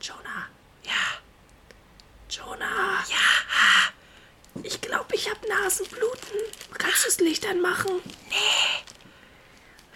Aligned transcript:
Jonah, 0.00 0.48
Ja. 0.82 0.92
Jonah, 2.30 3.04
Ja. 3.08 4.62
ich 4.62 4.80
glaube, 4.80 5.14
ich 5.14 5.28
habe 5.28 5.46
Nasenbluten. 5.48 6.38
Kannst 6.78 7.04
du 7.04 7.08
das 7.08 7.18
Licht 7.20 7.46
anmachen? 7.46 8.00
Nee. 8.28 8.84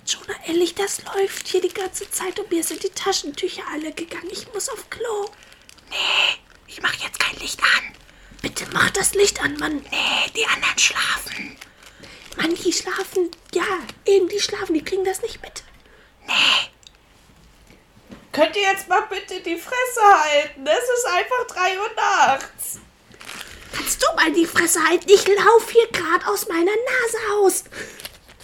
Jonah, 0.07 0.37
ehrlich, 0.47 0.75
das 0.75 1.03
läuft 1.05 1.49
hier 1.49 1.63
die 1.63 1.73
ganze 1.73 2.11
Zeit 2.11 2.39
und 2.39 2.51
mir 2.51 2.63
sind 2.63 2.83
die 2.83 2.91
Taschentücher 2.91 3.63
alle 3.73 3.93
gegangen. 3.93 4.29
Ich 4.31 4.53
muss 4.53 4.69
auf 4.69 4.91
Klo. 4.91 5.31
Nee, 5.89 6.39
ich 6.67 6.83
mache 6.83 6.99
jetzt 7.03 7.19
kein 7.19 7.37
Licht 7.39 7.63
an. 7.63 7.95
Bitte 8.43 8.67
mach 8.73 8.91
das 8.91 9.15
Licht 9.15 9.41
an, 9.41 9.57
Mann. 9.57 9.79
Nee, 9.91 10.31
die 10.37 10.47
anderen 10.47 10.79
schlafen. 10.79 11.57
Mann, 12.37 12.55
die 12.55 12.73
schlafen. 12.73 13.31
Ja, 13.55 13.65
eben, 14.05 14.29
die 14.29 14.41
schlafen. 14.41 14.75
Die 14.75 14.85
kriegen 14.85 15.05
das 15.05 15.23
nicht 15.23 15.41
mit. 15.41 15.64
Könnt 18.35 18.57
ihr 18.57 18.63
jetzt 18.63 18.89
mal 18.89 19.03
bitte 19.09 19.41
die 19.45 19.57
Fresse 19.57 20.01
halten? 20.03 20.67
Es 20.67 20.99
ist 20.99 21.07
einfach 21.07 21.47
3 21.55 21.79
Uhr 21.79 21.91
nachts. 21.95 22.81
Kannst 23.73 24.03
du 24.03 24.07
mal 24.17 24.33
die 24.33 24.45
Fresse 24.45 24.81
halten? 24.89 25.05
Ich 25.07 25.25
lauf 25.29 25.71
hier 25.71 25.87
gerade 25.93 26.27
aus 26.27 26.49
meiner 26.49 26.65
Nase 26.65 27.19
aus. 27.39 27.65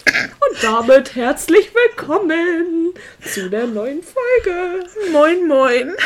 Und 0.06 0.62
damit 0.62 1.16
herzlich 1.16 1.72
willkommen 1.74 2.94
zu 3.32 3.50
der 3.50 3.66
neuen 3.66 4.00
Folge. 4.04 4.86
Moin, 5.10 5.48
moin. 5.48 5.96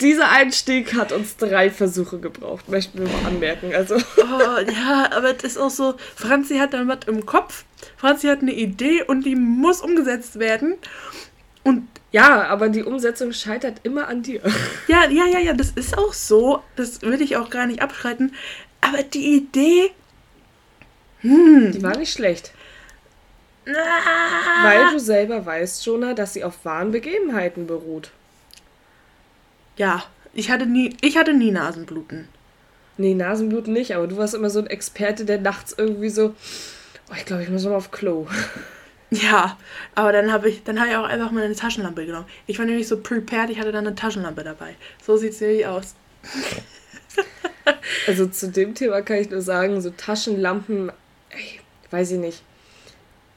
Dieser 0.00 0.28
Einstieg 0.28 0.94
hat 0.94 1.12
uns 1.12 1.36
drei 1.36 1.70
Versuche 1.70 2.18
gebraucht, 2.18 2.68
möchten 2.68 2.98
wir 2.98 3.06
mal 3.06 3.28
anmerken. 3.28 3.72
Also, 3.72 3.94
Oh, 4.16 4.58
ja, 4.72 5.08
aber 5.12 5.34
das 5.34 5.52
ist 5.52 5.58
auch 5.58 5.70
so. 5.70 5.94
Franzi 6.16 6.58
hat 6.58 6.72
dann 6.72 6.88
was 6.88 7.06
im 7.06 7.26
Kopf. 7.26 7.64
Franzi 7.96 8.26
hat 8.26 8.40
eine 8.40 8.54
Idee 8.54 9.04
und 9.04 9.22
die 9.24 9.36
muss 9.36 9.82
umgesetzt 9.82 10.40
werden. 10.40 10.76
Und 11.62 11.88
ja, 12.12 12.44
aber 12.48 12.68
die 12.68 12.82
Umsetzung 12.82 13.32
scheitert 13.32 13.80
immer 13.82 14.08
an 14.08 14.22
dir. 14.22 14.40
ja, 14.88 15.08
ja, 15.08 15.26
ja, 15.26 15.38
ja, 15.38 15.52
das 15.52 15.70
ist 15.70 15.96
auch 15.96 16.12
so. 16.12 16.62
Das 16.76 17.02
will 17.02 17.20
ich 17.22 17.36
auch 17.36 17.50
gar 17.50 17.66
nicht 17.66 17.82
abschreiten. 17.82 18.34
Aber 18.80 19.02
die 19.02 19.36
Idee. 19.36 19.90
Die 21.22 21.82
war 21.82 21.96
nicht 21.96 22.12
schlecht. 22.12 22.52
Ah, 23.68 24.64
Weil 24.64 24.90
du 24.92 24.98
selber 24.98 25.44
weißt, 25.44 25.84
Jonah, 25.84 26.14
dass 26.14 26.32
sie 26.32 26.44
auf 26.44 26.64
wahren 26.64 26.90
Begebenheiten 26.92 27.66
beruht. 27.66 28.10
ja, 29.76 30.02
ich 30.32 30.50
hatte 30.50 30.64
nie, 30.66 30.96
ich 31.00 31.16
hatte 31.18 31.34
nie 31.34 31.50
Nasenbluten. 31.50 32.28
Nee, 32.96 33.14
Nasenbluten 33.14 33.72
nicht, 33.72 33.94
aber 33.94 34.06
du 34.06 34.16
warst 34.16 34.34
immer 34.34 34.48
so 34.50 34.60
ein 34.60 34.66
Experte, 34.66 35.24
der 35.24 35.38
nachts 35.40 35.74
irgendwie 35.76 36.08
so, 36.10 36.34
oh, 37.10 37.14
ich 37.16 37.24
glaube, 37.26 37.42
ich 37.42 37.48
muss 37.48 37.64
noch 37.64 37.70
mal 37.70 37.76
auf 37.76 37.90
Klo. 37.90 38.26
Ja, 39.10 39.58
aber 39.96 40.12
dann 40.12 40.32
habe 40.32 40.48
ich, 40.48 40.62
dann 40.62 40.78
habe 40.78 40.90
ich 40.90 40.96
auch 40.96 41.04
einfach 41.04 41.32
mal 41.32 41.42
eine 41.42 41.54
Taschenlampe 41.56 42.06
genommen. 42.06 42.26
Ich 42.46 42.58
war 42.58 42.66
nämlich 42.66 42.86
so 42.86 42.96
prepared, 43.00 43.50
ich 43.50 43.58
hatte 43.58 43.72
dann 43.72 43.86
eine 43.86 43.96
Taschenlampe 43.96 44.44
dabei. 44.44 44.76
So 45.04 45.16
sieht 45.16 45.32
es 45.32 45.40
nämlich 45.40 45.66
aus. 45.66 45.94
Also 48.06 48.26
zu 48.26 48.48
dem 48.50 48.74
Thema 48.74 49.02
kann 49.02 49.18
ich 49.18 49.30
nur 49.30 49.42
sagen, 49.42 49.80
so 49.80 49.90
Taschenlampen, 49.90 50.90
ey, 51.30 51.60
weiß 51.90 52.12
ich 52.12 52.18
nicht. 52.18 52.42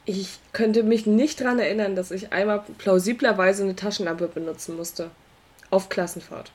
Ich 0.05 0.39
könnte 0.51 0.83
mich 0.83 1.05
nicht 1.05 1.41
daran 1.41 1.59
erinnern, 1.59 1.95
dass 1.95 2.11
ich 2.11 2.31
einmal 2.33 2.63
plausiblerweise 2.77 3.63
eine 3.63 3.75
Taschenlampe 3.75 4.27
benutzen 4.27 4.75
musste. 4.75 5.11
Auf 5.69 5.89
Klassenfahrt. 5.89 6.51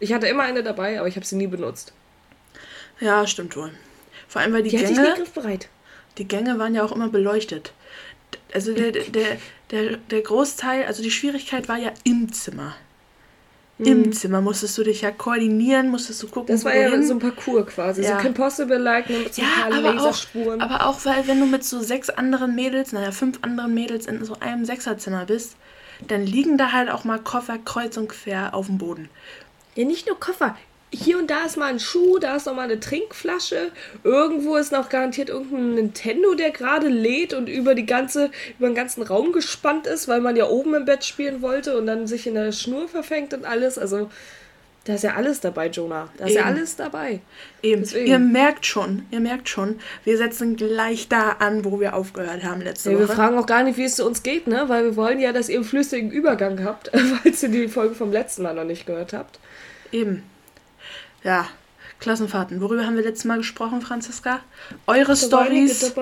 Ich 0.00 0.12
hatte 0.12 0.26
immer 0.26 0.42
eine 0.42 0.62
dabei, 0.62 0.98
aber 0.98 1.08
ich 1.08 1.16
habe 1.16 1.24
sie 1.26 1.36
nie 1.36 1.46
benutzt. 1.46 1.92
Ja, 3.00 3.26
stimmt 3.26 3.56
wohl. 3.56 3.72
Vor 4.26 4.42
allem, 4.42 4.52
weil 4.52 4.62
die, 4.62 4.70
Die 4.70 4.78
hatte 4.78 4.92
ich 4.92 4.98
nie 4.98 5.04
Gänge, 5.04 5.16
griffbereit. 5.16 5.68
die 6.18 6.28
Gänge 6.28 6.58
waren 6.58 6.74
ja 6.74 6.84
auch 6.84 6.92
immer 6.92 7.08
beleuchtet. 7.08 7.72
Also 8.54 8.72
der, 8.74 8.92
der, 8.92 9.36
der, 9.70 9.96
der 9.98 10.20
Großteil, 10.22 10.84
also 10.86 11.02
die 11.02 11.10
Schwierigkeit 11.10 11.68
war 11.68 11.76
ja 11.78 11.92
im 12.04 12.32
Zimmer. 12.32 12.74
Im 13.80 14.12
Zimmer 14.12 14.40
musstest 14.40 14.76
du 14.76 14.82
dich 14.82 15.02
ja 15.02 15.12
koordinieren, 15.12 15.88
musstest 15.88 16.20
du 16.24 16.26
gucken, 16.26 16.52
Das 16.52 16.64
war 16.64 16.74
ja 16.74 16.90
wohin. 16.90 17.06
so 17.06 17.14
ein 17.14 17.20
Parcours 17.20 17.66
quasi. 17.66 18.02
Ja. 18.02 18.16
So 18.16 18.22
Kim 18.24 18.34
Possible-like, 18.34 19.08
nur 19.08 19.20
mit 19.20 19.32
so 19.32 19.40
ein 19.42 19.46
Ja, 19.48 19.54
paar 19.70 19.78
aber 19.78 19.90
auch, 19.90 19.94
Laserspuren. 19.94 20.60
aber 20.60 20.86
auch, 20.88 21.04
weil 21.04 21.28
wenn 21.28 21.38
du 21.38 21.46
mit 21.46 21.62
so 21.62 21.78
sechs 21.80 22.10
anderen 22.10 22.56
Mädels, 22.56 22.90
naja, 22.90 23.12
fünf 23.12 23.38
anderen 23.42 23.74
Mädels 23.74 24.06
in 24.06 24.24
so 24.24 24.34
einem 24.40 24.64
Sechserzimmer 24.64 25.26
bist, 25.26 25.54
dann 26.08 26.26
liegen 26.26 26.58
da 26.58 26.72
halt 26.72 26.90
auch 26.90 27.04
mal 27.04 27.20
Koffer 27.20 27.56
kreuz 27.64 27.96
und 27.96 28.08
quer 28.08 28.52
auf 28.52 28.66
dem 28.66 28.78
Boden. 28.78 29.08
Ja, 29.76 29.84
nicht 29.84 30.08
nur 30.08 30.18
Koffer. 30.18 30.56
Hier 30.90 31.18
und 31.18 31.28
da 31.30 31.44
ist 31.44 31.56
mal 31.58 31.66
ein 31.66 31.80
Schuh, 31.80 32.18
da 32.18 32.36
ist 32.36 32.46
noch 32.46 32.54
mal 32.54 32.62
eine 32.62 32.80
Trinkflasche. 32.80 33.72
Irgendwo 34.04 34.56
ist 34.56 34.72
noch 34.72 34.88
garantiert 34.88 35.28
irgendein 35.28 35.74
Nintendo, 35.74 36.34
der 36.34 36.50
gerade 36.50 36.88
lädt 36.88 37.34
und 37.34 37.48
über 37.48 37.74
die 37.74 37.84
ganze, 37.84 38.30
über 38.58 38.68
den 38.68 38.74
ganzen 38.74 39.02
Raum 39.02 39.32
gespannt 39.32 39.86
ist, 39.86 40.08
weil 40.08 40.20
man 40.22 40.34
ja 40.36 40.48
oben 40.48 40.74
im 40.74 40.86
Bett 40.86 41.04
spielen 41.04 41.42
wollte 41.42 41.76
und 41.76 41.86
dann 41.86 42.06
sich 42.06 42.26
in 42.26 42.34
der 42.34 42.52
Schnur 42.52 42.88
verfängt 42.88 43.34
und 43.34 43.44
alles. 43.44 43.78
Also, 43.78 44.08
da 44.84 44.94
ist 44.94 45.04
ja 45.04 45.14
alles 45.16 45.40
dabei, 45.40 45.66
Jonah. 45.66 46.08
Da 46.16 46.24
ist 46.24 46.32
ja 46.32 46.40
Eben. 46.40 46.48
alles 46.48 46.76
dabei. 46.76 47.20
Eben, 47.62 47.82
Deswegen. 47.82 48.06
ihr 48.06 48.18
merkt 48.18 48.64
schon, 48.64 49.04
ihr 49.10 49.20
merkt 49.20 49.50
schon, 49.50 49.80
wir 50.04 50.16
setzen 50.16 50.56
gleich 50.56 51.08
da 51.08 51.32
an, 51.40 51.66
wo 51.66 51.80
wir 51.80 51.94
aufgehört 51.94 52.42
haben 52.44 52.62
letzte 52.62 52.92
Ja, 52.92 52.98
wir 52.98 53.06
Woche. 53.08 53.14
fragen 53.16 53.36
auch 53.36 53.44
gar 53.46 53.62
nicht, 53.62 53.76
wie 53.76 53.84
es 53.84 53.96
zu 53.96 54.06
uns 54.06 54.22
geht, 54.22 54.46
ne? 54.46 54.64
Weil 54.68 54.84
wir 54.84 54.96
wollen 54.96 55.20
ja, 55.20 55.32
dass 55.34 55.50
ihr 55.50 55.56
einen 55.56 55.64
flüssigen 55.64 56.10
Übergang 56.10 56.64
habt, 56.64 56.90
falls 57.22 57.42
ihr 57.42 57.50
die 57.50 57.68
Folge 57.68 57.94
vom 57.94 58.10
letzten 58.10 58.42
Mal 58.44 58.54
noch 58.54 58.64
nicht 58.64 58.86
gehört 58.86 59.12
habt. 59.12 59.38
Eben. 59.92 60.22
Ja, 61.24 61.48
Klassenfahrten. 62.00 62.60
Worüber 62.60 62.86
haben 62.86 62.96
wir 62.96 63.02
letztes 63.02 63.24
Mal 63.24 63.38
gesprochen, 63.38 63.80
Franziska? 63.80 64.40
Eure 64.86 65.08
Da 65.08 65.16
Stories. 65.16 65.92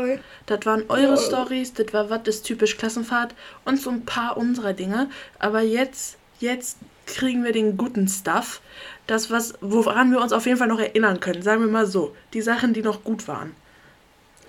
Das 0.47 0.67
waren 0.67 0.85
eure 0.89 1.15
Ja. 1.15 1.17
Stories, 1.17 1.73
das 1.73 1.93
war 1.93 2.11
was 2.11 2.27
ist 2.27 2.43
typisch 2.43 2.77
Klassenfahrt 2.77 3.35
und 3.65 3.81
so 3.81 3.91
ein 3.91 4.05
paar 4.05 4.37
unserer 4.37 4.75
Dinge. 4.75 5.09
Aber 5.39 5.63
jetzt, 5.63 6.19
jetzt 6.39 6.77
kriegen 7.07 7.45
wir 7.45 7.53
den 7.53 7.77
guten 7.77 8.09
Stuff. 8.09 8.61
Das, 9.07 9.31
was, 9.31 9.55
woran 9.61 10.11
wir 10.11 10.21
uns 10.21 10.33
auf 10.33 10.45
jeden 10.47 10.59
Fall 10.59 10.69
noch 10.69 10.81
erinnern 10.81 11.21
können. 11.21 11.43
Sagen 11.43 11.63
wir 11.63 11.69
mal 11.69 11.87
so. 11.87 12.15
Die 12.35 12.43
Sachen, 12.43 12.75
die 12.75 12.83
noch 12.83 13.05
gut 13.05 13.27
waren. 13.29 13.55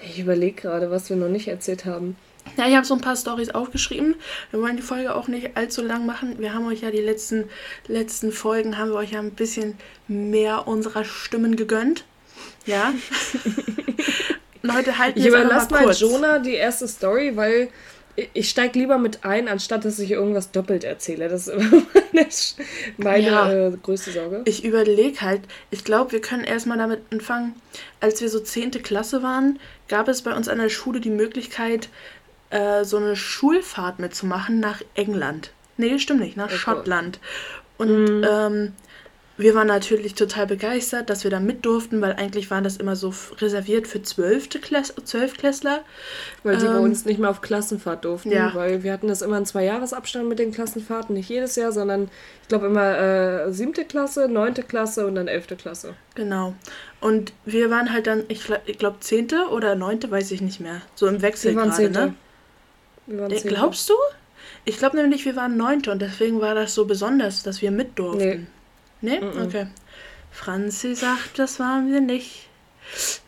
Ich 0.02 0.20
überlege 0.20 0.62
gerade, 0.62 0.92
was 0.92 1.10
wir 1.10 1.16
noch 1.16 1.30
nicht 1.30 1.48
erzählt 1.48 1.86
haben. 1.86 2.18
Ja, 2.56 2.68
ich 2.68 2.76
habe 2.76 2.86
so 2.86 2.94
ein 2.94 3.02
paar 3.02 3.16
Stories 3.16 3.50
aufgeschrieben. 3.50 4.16
Wir 4.52 4.62
wollen 4.62 4.78
die 4.78 4.84
Folge 4.84 5.14
auch 5.16 5.28
nicht 5.28 5.56
allzu 5.58 5.82
lang 5.82 6.06
machen. 6.06 6.40
Wir 6.40 6.54
haben 6.54 6.68
euch 6.68 6.82
ja 6.82 6.92
die 6.92 7.02
letzten, 7.02 7.46
letzten 7.88 8.32
Folgen, 8.32 8.78
haben 8.78 8.90
wir 8.92 8.96
euch 8.96 9.12
ja 9.12 9.20
ein 9.20 9.32
bisschen 9.32 9.78
mehr 10.08 10.68
unserer 10.68 11.04
Stimmen 11.04 11.56
gegönnt. 11.56 12.06
Ja. 12.66 12.94
Und 14.64 14.74
heute 14.76 14.98
halten 14.98 15.20
Ich 15.20 15.26
wir 15.26 15.34
es 15.36 15.40
überlasse 15.44 15.72
mal 15.72 15.86
mal. 15.86 15.94
Jonah 15.94 16.40
die 16.40 16.54
erste 16.56 16.88
Story, 16.88 17.36
weil 17.36 17.70
ich- 18.16 18.30
ich 18.34 18.50
steige 18.50 18.80
lieber 18.80 18.98
mit 18.98 19.24
ein, 19.24 19.48
anstatt 19.48 19.86
dass 19.86 20.00
ich 20.00 20.12
irgendwas 20.12 20.52
doppelt 20.52 20.84
erzähle. 20.84 21.30
Das 21.30 21.48
ist 21.48 21.54
immer 21.54 21.84
meine, 22.12 22.28
meine 22.98 23.28
Ja. 23.28 23.52
äh, 23.68 23.72
größte 23.82 24.12
Sorge. 24.12 24.42
Ich 24.46 24.66
überlege 24.66 25.22
halt, 25.22 25.42
ich 25.70 25.84
glaube, 25.84 26.12
wir 26.14 26.22
können 26.22 26.44
erstmal 26.44 26.78
damit 26.80 27.02
anfangen. 27.12 27.54
Als 28.00 28.20
wir 28.22 28.30
so 28.30 28.40
10. 28.40 28.72
Klasse 28.84 29.22
waren, 29.24 29.60
gab 29.88 30.08
es 30.08 30.24
bei 30.24 30.34
uns 30.36 30.48
an 30.50 30.58
der 30.58 30.70
Schule 30.70 31.00
die 31.00 31.12
Möglichkeit, 31.12 31.90
äh, 32.50 32.84
so 32.84 32.98
eine 32.98 33.16
Schulfahrt 33.16 34.00
mitzumachen 34.00 34.60
nach 34.60 34.82
England. 34.96 35.52
Nee, 35.78 36.00
stimmt 36.00 36.22
nicht, 36.22 36.38
nach 36.38 36.50
Gott. 36.50 36.58
Schottland. 36.58 37.20
Und 37.78 38.24
ähm, 38.28 38.74
wir 39.40 39.54
waren 39.54 39.68
natürlich 39.68 40.16
total 40.16 40.48
begeistert, 40.48 41.12
dass 41.12 41.24
wir 41.24 41.30
da 41.30 41.40
mit 41.40 41.64
durften, 41.64 42.02
weil 42.02 42.14
eigentlich 42.14 42.50
waren 42.50 42.64
das 42.64 42.78
immer 42.78 42.96
so 42.96 43.14
reserviert 43.40 43.88
für 43.88 44.02
12. 44.02 44.50
Klass 44.62 44.92
Zwölfklässler. 45.04 45.82
Weil 46.42 46.58
die 46.58 46.66
bei 46.66 46.72
ähm, 46.78 46.82
uns 46.86 47.06
nicht 47.06 47.20
mehr 47.20 47.30
auf 47.30 47.42
Klassenfahrt 47.42 48.04
durften. 48.06 48.32
ja. 48.32 48.52
Weil 48.56 48.82
wir 48.82 48.92
hatten 48.92 49.08
das 49.08 49.22
immer 49.22 49.38
in 49.38 49.46
zwei 49.46 49.64
Jahresabstand 49.66 50.28
mit 50.28 50.40
den 50.40 50.52
Klassenfahrten. 50.52 51.14
Nicht 51.14 51.30
jedes 51.30 51.56
Jahr, 51.56 51.72
sondern 51.72 52.10
ich 52.42 52.48
glaube 52.48 52.66
immer 52.66 52.98
äh, 52.98 53.52
siebte 53.54 53.86
Klasse, 53.86 54.28
neunte 54.28 54.64
Klasse 54.64 55.06
und 55.06 55.14
dann 55.14 55.28
elfte 55.28 55.56
Klasse. 55.56 55.94
Genau. 56.16 56.56
Und 57.00 57.32
wir 57.46 57.70
waren 57.70 57.94
halt 57.94 58.08
dann, 58.08 58.24
ich, 58.30 58.42
gl- 58.42 58.62
ich 58.66 58.80
glaube, 58.80 58.98
10. 59.02 59.28
oder 59.52 59.76
9. 59.76 60.10
weiß 60.10 60.32
ich 60.32 60.42
nicht 60.42 60.60
mehr. 60.60 60.82
So 60.96 61.06
im 61.06 61.22
Wechsel 61.22 61.54
gerade, 61.54 61.70
zehnte. 61.74 62.00
ne? 62.08 62.14
Wir 63.08 63.20
waren 63.20 63.32
Äh, 63.32 63.38
zehnte. 63.38 63.56
Glaubst 63.56 63.90
du? 63.90 63.94
Ich 64.66 64.78
glaube 64.78 64.98
nämlich, 64.98 65.26
wir 65.26 65.36
waren 65.36 65.58
neunte 65.58 65.92
und 65.92 66.02
deswegen 66.02 66.42
war 66.42 66.54
das 66.54 66.76
so 66.76 66.86
besonders, 66.86 67.44
dass 67.44 67.62
wir 67.62 67.72
mit 67.72 67.98
durften. 67.98 68.48
Nee? 69.02 69.20
Okay. 69.22 69.68
Franzi 70.32 70.94
sagt, 70.96 71.40
das 71.40 71.60
waren 71.60 71.92
wir 71.92 72.02
nicht. 72.02 72.48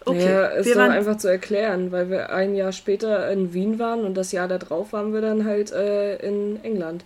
Okay. 0.05 0.25
Ja, 0.25 0.45
ist 0.47 0.65
wir 0.67 0.75
doch 0.75 0.81
waren, 0.81 0.91
einfach 0.91 1.17
zu 1.17 1.27
erklären, 1.27 1.91
weil 1.91 2.09
wir 2.09 2.31
ein 2.31 2.55
Jahr 2.55 2.71
später 2.71 3.29
in 3.31 3.53
Wien 3.53 3.79
waren 3.79 4.05
und 4.05 4.15
das 4.15 4.31
Jahr 4.31 4.47
darauf 4.47 4.93
waren 4.93 5.13
wir 5.13 5.21
dann 5.21 5.45
halt 5.45 5.71
äh, 5.71 6.15
in 6.17 6.63
England. 6.63 7.03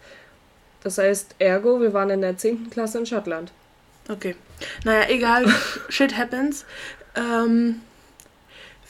Das 0.84 0.98
heißt, 0.98 1.36
ergo, 1.40 1.82
wir 1.82 1.94
waren 1.94 2.10
in 2.10 2.22
der 2.22 2.38
10. 2.38 2.70
Klasse 2.70 3.00
in 3.00 3.06
Schottland. 3.06 3.52
okay. 4.10 4.36
Naja, 4.84 5.10
egal. 5.10 5.46
Shit 5.90 6.18
happens. 6.18 6.66
Ähm, 7.16 7.82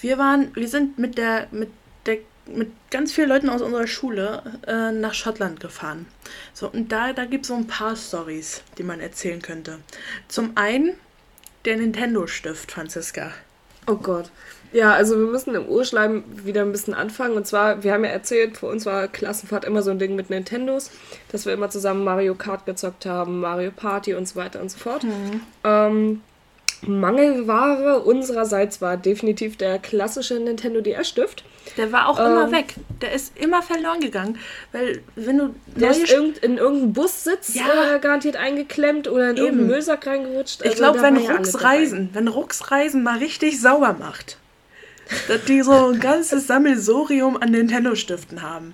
wir 0.02 0.18
waren, 0.18 0.52
wir 0.56 0.68
sind 0.68 0.98
mit 0.98 1.18
der, 1.18 1.48
mit 1.52 1.70
der, 2.06 2.18
mit 2.46 2.72
ganz 2.92 3.14
vielen 3.14 3.30
Leuten 3.30 3.50
aus 3.50 3.62
unserer 3.62 3.88
Schule 3.88 4.44
äh, 4.68 4.92
nach 4.92 5.14
Schottland 5.14 5.60
gefahren. 5.60 6.06
So, 6.54 6.70
und 6.70 6.92
da, 6.92 7.14
da 7.14 7.26
gibt 7.26 7.46
es 7.46 7.50
so 7.50 7.56
ein 7.56 7.68
paar 7.68 7.96
Stories, 7.96 8.64
die 8.78 8.84
man 8.84 9.00
erzählen 9.00 9.42
könnte. 9.42 9.80
Zum 10.28 10.52
einen 10.56 10.94
der 11.66 11.78
Nintendo-Stift, 11.78 12.72
Franziska. 12.72 13.32
Oh 13.88 13.96
Gott. 13.96 14.32
Ja, 14.72 14.94
also 14.94 15.18
wir 15.18 15.28
müssen 15.28 15.54
im 15.54 15.68
Urschleim 15.68 16.24
wieder 16.46 16.62
ein 16.62 16.72
bisschen 16.72 16.94
anfangen. 16.94 17.36
Und 17.36 17.46
zwar, 17.46 17.84
wir 17.84 17.94
haben 17.94 18.04
ja 18.04 18.10
erzählt, 18.10 18.58
für 18.58 18.68
uns 18.68 18.86
war 18.86 19.08
Klassenfahrt 19.08 19.66
immer 19.66 19.84
so 19.84 19.92
ein 19.92 20.00
Ding 20.00 20.16
mit 20.16 20.30
Nintendos, 20.30 20.90
dass 21.32 21.46
wir 21.46 21.54
immer 21.54 21.70
zusammen 21.70 22.04
Mario 22.04 22.34
Kart 22.34 22.66
gezockt 22.66 23.06
haben, 23.06 23.40
Mario 23.40 23.72
Party 23.72 24.16
und 24.16 24.28
so 24.28 24.36
weiter 24.36 24.62
und 24.62 24.72
so 24.72 24.80
fort. 24.80 25.06
Ähm, 25.64 26.22
Mangelware 26.88 28.00
unsererseits 28.04 28.82
war 28.82 28.98
definitiv 28.98 29.58
der 29.58 29.80
klassische 29.80 30.36
Nintendo 30.36 30.82
DS-Stift. 30.82 31.44
Der 31.78 31.92
war 31.92 32.10
auch 32.10 32.20
immer 32.20 32.46
Ähm. 32.46 32.52
weg. 32.52 32.76
Der 33.02 33.14
ist 33.14 33.38
immer 33.38 33.62
verloren 33.62 34.00
gegangen. 34.00 34.38
Weil, 34.72 35.02
wenn 35.16 35.38
du 35.38 35.56
Der 35.76 35.92
ist 35.92 36.12
irgend, 36.12 36.40
in 36.40 36.58
irgendeinen 36.58 36.94
Bussitz 36.94 37.54
Ja. 37.56 37.96
äh, 37.96 38.00
garantiert 38.00 38.36
eingeklemmt 38.36 39.08
oder 39.08 39.30
in 39.32 39.38
irgendeinen 39.38 39.60
Eben. 39.62 39.68
Müllsack 39.68 40.06
reingerutscht. 40.06 40.62
Ich 40.62 40.72
Also 40.72 40.78
glaube, 40.84 41.02
wenn 41.02 41.16
ja. 41.16 41.38
Reisen, 41.56 42.10
wenn 42.14 42.28
Rux 42.28 42.70
Reisen 42.72 43.04
mal 43.04 43.18
richtig 43.20 43.60
sauer 43.62 43.96
macht, 44.00 44.38
dass 45.28 45.44
die 45.46 45.62
so 45.62 45.72
ein 45.94 46.00
ganzes 46.00 46.48
Sammelsorium 46.48 47.38
an 47.42 47.52
Nintendo-Stiften 47.52 48.42
haben. 48.42 48.74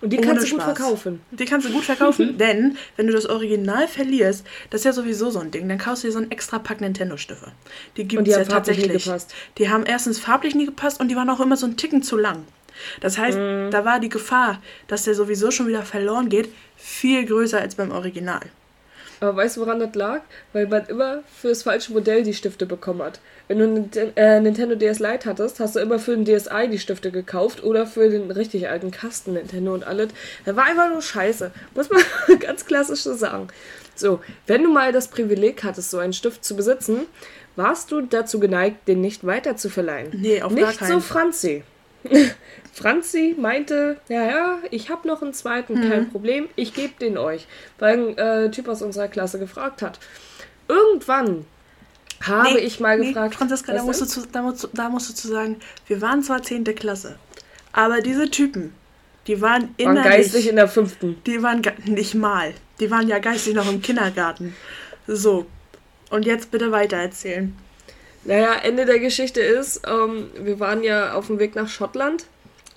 Und 0.00 0.10
die 0.12 0.16
kannst 0.18 0.46
du 0.46 0.50
gut 0.50 0.62
Spaß. 0.62 0.76
verkaufen. 0.78 1.20
Die 1.30 1.44
kannst 1.44 1.66
du 1.68 1.72
gut 1.72 1.84
verkaufen, 1.84 2.36
denn 2.38 2.76
wenn 2.96 3.06
du 3.06 3.12
das 3.12 3.26
Original 3.26 3.88
verlierst, 3.88 4.44
das 4.70 4.82
ist 4.82 4.84
ja 4.84 4.92
sowieso 4.92 5.30
so 5.30 5.38
ein 5.40 5.50
Ding, 5.50 5.68
dann 5.68 5.78
kaufst 5.78 6.04
du 6.04 6.08
dir 6.08 6.12
so 6.12 6.18
einen 6.18 6.30
extra 6.30 6.58
Pack 6.58 6.80
Nintendo-Stifte. 6.80 7.52
Die 7.96 8.04
gibt 8.06 8.26
es 8.28 8.36
ja 8.36 8.44
tatsächlich. 8.44 9.10
Die 9.58 9.68
haben 9.70 9.84
erstens 9.86 10.18
farblich 10.18 10.54
nie 10.54 10.66
gepasst 10.66 11.00
und 11.00 11.08
die 11.08 11.16
waren 11.16 11.30
auch 11.30 11.40
immer 11.40 11.56
so 11.56 11.66
einen 11.66 11.76
Ticken 11.76 12.02
zu 12.02 12.16
lang. 12.16 12.44
Das 13.00 13.18
heißt, 13.18 13.38
Mhm. 13.38 13.70
da 13.70 13.84
war 13.84 14.00
die 14.00 14.08
Gefahr, 14.08 14.60
dass 14.88 15.04
der 15.04 15.14
sowieso 15.14 15.50
schon 15.52 15.68
wieder 15.68 15.82
verloren 15.82 16.28
geht, 16.28 16.48
viel 16.76 17.24
größer 17.24 17.60
als 17.60 17.76
beim 17.76 17.92
Original. 17.92 18.40
Aber 19.24 19.36
weißt 19.38 19.56
du, 19.56 19.62
woran 19.62 19.80
das 19.80 19.94
lag? 19.94 20.20
Weil 20.52 20.66
man 20.66 20.84
immer 20.86 21.22
für 21.34 21.48
das 21.48 21.62
falsche 21.62 21.92
Modell 21.92 22.22
die 22.22 22.34
Stifte 22.34 22.66
bekommen 22.66 23.02
hat. 23.02 23.20
Wenn 23.48 23.58
du 23.58 23.64
einen 23.64 24.16
äh, 24.16 24.40
Nintendo 24.40 24.74
DS 24.74 24.98
Lite 24.98 25.28
hattest, 25.28 25.60
hast 25.60 25.76
du 25.76 25.80
immer 25.80 25.98
für 25.98 26.16
den 26.16 26.24
DSi 26.26 26.68
die 26.70 26.78
Stifte 26.78 27.10
gekauft 27.10 27.64
oder 27.64 27.86
für 27.86 28.10
den 28.10 28.30
richtig 28.30 28.68
alten 28.68 28.90
Kasten 28.90 29.32
Nintendo 29.32 29.72
und 29.72 29.86
alles. 29.86 30.10
Das 30.44 30.56
war 30.56 30.64
einfach 30.64 30.90
nur 30.90 31.00
scheiße. 31.00 31.50
Muss 31.74 31.88
man 31.88 32.02
ganz 32.40 32.66
klassisch 32.66 33.00
so 33.00 33.14
sagen. 33.14 33.48
So, 33.94 34.20
wenn 34.46 34.62
du 34.62 34.70
mal 34.70 34.92
das 34.92 35.08
Privileg 35.08 35.64
hattest, 35.64 35.90
so 35.90 35.98
einen 35.98 36.12
Stift 36.12 36.44
zu 36.44 36.54
besitzen, 36.54 37.06
warst 37.56 37.92
du 37.92 38.02
dazu 38.02 38.40
geneigt, 38.40 38.88
den 38.88 39.00
nicht 39.00 39.24
weiter 39.24 39.56
zu 39.56 39.70
verleihen. 39.70 40.10
Nee, 40.12 40.42
auf 40.42 40.52
nicht 40.52 40.64
gar 40.64 40.72
keinen. 40.74 40.92
so 40.92 41.00
Franzi. 41.00 41.62
Franzi 42.74 43.36
meinte, 43.38 43.98
ja, 44.08 44.24
ja, 44.26 44.58
ich 44.72 44.90
habe 44.90 45.06
noch 45.06 45.22
einen 45.22 45.32
zweiten, 45.32 45.74
Mhm. 45.74 45.90
kein 45.90 46.10
Problem, 46.10 46.48
ich 46.56 46.74
gebe 46.74 46.94
den 47.00 47.16
euch. 47.16 47.46
Weil 47.78 47.98
ein 47.98 48.18
äh, 48.18 48.50
Typ 48.50 48.66
aus 48.68 48.82
unserer 48.82 49.06
Klasse 49.06 49.38
gefragt 49.38 49.80
hat. 49.80 50.00
Irgendwann 50.66 51.46
habe 52.20 52.58
ich 52.58 52.80
mal 52.80 52.98
gefragt. 52.98 53.36
Franziska, 53.36 53.72
da 53.72 53.82
musst, 53.84 54.08
zu, 54.10 54.26
da, 54.26 54.42
musst, 54.42 54.68
da 54.72 54.88
musst 54.88 55.08
du 55.08 55.14
zu 55.14 55.28
sagen, 55.28 55.56
wir 55.86 56.00
waren 56.00 56.22
zwar 56.22 56.42
10. 56.42 56.64
Klasse, 56.74 57.16
aber 57.72 58.00
diese 58.00 58.28
Typen, 58.28 58.74
die 59.28 59.40
waren 59.40 59.62
waren 59.62 59.74
innerlich... 59.76 60.04
geistig 60.04 60.48
in 60.48 60.56
der 60.56 60.68
fünften. 60.68 61.22
Die 61.26 61.42
waren 61.42 61.62
nicht 61.84 62.14
mal. 62.14 62.54
Die 62.80 62.90
waren 62.90 63.06
ja 63.06 63.20
geistig 63.20 63.54
noch 63.54 63.70
im 63.70 63.82
Kindergarten. 63.82 64.56
So. 65.06 65.46
Und 66.10 66.26
jetzt 66.26 66.50
bitte 66.50 66.72
weiter 66.72 66.96
erzählen. 66.96 67.56
Naja, 68.24 68.54
Ende 68.62 68.84
der 68.84 68.98
Geschichte 68.98 69.40
ist, 69.40 69.82
ähm, 69.86 70.30
wir 70.38 70.58
waren 70.58 70.82
ja 70.82 71.14
auf 71.14 71.28
dem 71.28 71.38
Weg 71.38 71.54
nach 71.54 71.68
Schottland 71.68 72.26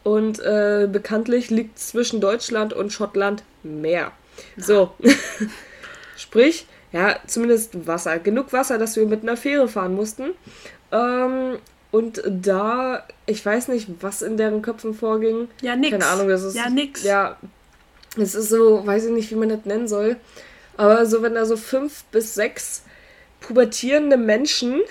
und 0.04 0.40
äh, 0.40 0.88
bekanntlich 0.92 1.50
liegt 1.50 1.80
zwischen 1.80 2.22
Deutschland 2.22 2.74
und 2.74 2.92
Schottland 2.94 3.44
Meer. 3.64 4.12
So. 4.56 4.92
Sprich, 6.18 6.66
ja, 6.92 7.18
zumindest 7.28 7.88
Wasser. 7.88 8.20
Genug 8.20 8.54
Wasser, 8.54 8.78
dass 8.78 8.96
wir 8.96 9.06
mit 9.06 9.24
einer 9.24 9.38
Fähre 9.38 9.68
fahren 9.68 9.96
mussten. 9.96 10.32
Ähm, 10.92 11.58
und 11.92 12.22
da, 12.26 13.04
ich 13.26 13.46
weiß 13.46 13.70
nicht, 13.70 13.88
was 14.02 14.22
in 14.22 14.38
deren 14.38 14.62
Köpfen 14.62 14.94
vorging. 14.94 15.48
Ja, 15.62 15.76
nix. 15.76 15.92
Keine 15.92 16.06
Ahnung, 16.06 16.28
das 16.28 16.44
ist. 16.44 16.56
Ja, 16.56 16.70
nix. 16.70 17.04
Ja, 17.04 17.38
es 18.18 18.36
ist 18.36 18.50
so, 18.50 18.86
weiß 18.86 19.06
ich 19.06 19.12
nicht, 19.12 19.32
wie 19.32 19.36
man 19.36 19.50
das 19.50 19.66
nennen 19.66 19.88
soll. 19.88 20.18
Aber 20.76 21.06
so, 21.06 21.22
wenn 21.22 21.36
da 21.36 21.46
so 21.46 21.58
fünf 21.58 22.04
bis 22.06 22.36
sechs 22.36 22.84
pubertierende 23.40 24.18
Menschen 24.18 24.82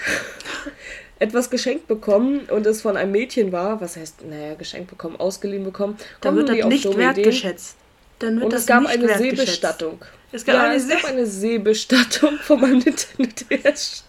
etwas 1.19 1.51
geschenkt 1.51 1.87
bekommen 1.89 2.41
und 2.51 2.67
es 2.67 2.83
von 2.83 2.97
einem 2.97 3.13
Mädchen 3.13 3.53
war, 3.53 3.81
was 3.81 3.97
heißt, 3.97 4.25
naja, 4.27 4.55
geschenkt 4.55 4.91
bekommen, 4.91 5.17
ausgeliehen 5.17 5.65
bekommen, 5.65 5.97
Dann 6.21 6.37
wird 6.37 6.49
das 6.49 6.67
nicht 6.67 6.97
wertgeschätzt. 6.97 7.77
Dann 8.19 8.37
wird 8.37 8.45
Und 8.45 8.53
das 8.53 8.63
es 8.63 8.67
gab 8.67 8.83
nicht 8.83 8.93
eine. 8.93 9.19
Seebestattung. 9.19 9.99
Es 10.33 10.45
gab 10.45 10.57
ja, 10.57 10.63
eine 10.65 10.75
es 10.75 10.89
gab 10.89 11.01
See 11.03 11.07
eine 11.07 11.27
Seebestattung 11.27 12.37
von 12.39 12.61
meinem 12.61 12.79
Nintendo 12.79 13.31
DS. 13.51 14.05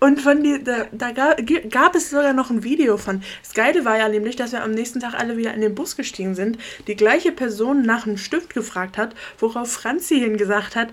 Und 0.00 0.20
von 0.20 0.42
die, 0.42 0.64
da, 0.64 0.86
da 0.90 1.12
gab, 1.12 1.38
gab 1.70 1.94
es 1.94 2.10
sogar 2.10 2.32
noch 2.32 2.50
ein 2.50 2.64
Video 2.64 2.96
von. 2.96 3.22
Das 3.42 3.52
Geile 3.52 3.84
war 3.84 3.98
ja 3.98 4.08
nämlich, 4.08 4.34
dass 4.34 4.52
wir 4.52 4.62
am 4.62 4.72
nächsten 4.72 5.00
Tag 5.00 5.14
alle 5.14 5.36
wieder 5.36 5.52
in 5.54 5.60
den 5.60 5.74
Bus 5.74 5.96
gestiegen 5.96 6.34
sind. 6.34 6.58
Die 6.86 6.96
gleiche 6.96 7.32
Person 7.32 7.82
nach 7.82 8.06
einem 8.06 8.16
Stift 8.16 8.54
gefragt 8.54 8.96
hat, 8.96 9.14
worauf 9.38 9.70
Franzi 9.70 10.18
hingesagt 10.18 10.74
hat, 10.74 10.88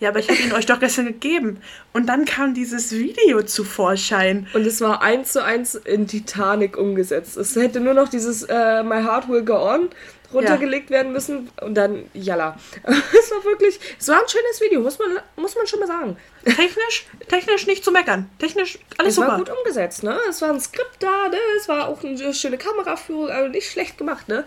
ja, 0.00 0.08
aber 0.08 0.18
ich 0.18 0.28
habe 0.28 0.38
ihn 0.40 0.52
euch 0.52 0.66
doch 0.66 0.80
gestern 0.80 1.06
gegeben. 1.06 1.60
Und 1.92 2.06
dann 2.06 2.24
kam 2.24 2.54
dieses 2.54 2.92
Video 2.92 3.42
zu 3.42 3.64
Vorschein. 3.64 4.48
Und 4.54 4.66
es 4.66 4.80
war 4.80 5.02
eins 5.02 5.32
zu 5.32 5.44
eins 5.44 5.74
in 5.74 6.06
Titanic 6.06 6.76
umgesetzt. 6.76 7.36
Es 7.36 7.54
hätte 7.54 7.80
nur 7.80 7.94
noch 7.94 8.08
dieses 8.08 8.42
äh, 8.44 8.82
My 8.82 9.02
Heart 9.02 9.28
Will 9.28 9.44
Go 9.44 9.56
On 9.56 9.90
runtergelegt 10.32 10.90
werden 10.90 11.12
müssen 11.12 11.50
und 11.60 11.74
dann 11.74 12.04
jalla. 12.14 12.56
Es 12.86 13.30
war 13.32 13.44
wirklich, 13.44 13.78
es 13.98 14.08
war 14.08 14.20
ein 14.20 14.28
schönes 14.28 14.60
Video, 14.60 14.80
muss 14.80 14.98
man, 14.98 15.08
muss 15.36 15.54
man 15.56 15.66
schon 15.66 15.80
mal 15.80 15.86
sagen. 15.86 16.16
Technisch, 16.44 17.06
technisch 17.28 17.66
nicht 17.66 17.84
zu 17.84 17.90
meckern. 17.90 18.30
Technisch 18.38 18.78
alles 18.96 19.10
Es 19.10 19.14
super. 19.16 19.28
war 19.28 19.38
gut 19.38 19.50
umgesetzt, 19.50 20.02
ne? 20.02 20.16
Es 20.28 20.40
war 20.40 20.50
ein 20.50 20.60
Skript 20.60 20.96
da, 21.00 21.28
ne? 21.28 21.36
Es 21.58 21.68
war 21.68 21.88
auch 21.88 22.02
eine 22.02 22.32
schöne 22.32 22.58
Kameraführung, 22.58 23.28
also 23.28 23.48
nicht 23.48 23.70
schlecht 23.70 23.98
gemacht, 23.98 24.28
ne? 24.28 24.44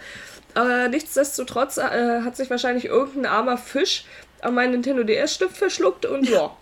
Aber 0.54 0.88
nichtsdestotrotz 0.88 1.78
äh, 1.78 2.22
hat 2.22 2.38
sich 2.38 2.50
wahrscheinlich 2.50 2.86
irgendein 2.86 3.32
armer 3.32 3.58
Fisch 3.58 4.06
an 4.44 4.54
meinen 4.54 4.72
Nintendo 4.72 5.04
DS-Stift 5.04 5.58
verschluckt 5.58 6.06
und 6.06 6.30
ja. 6.30 6.56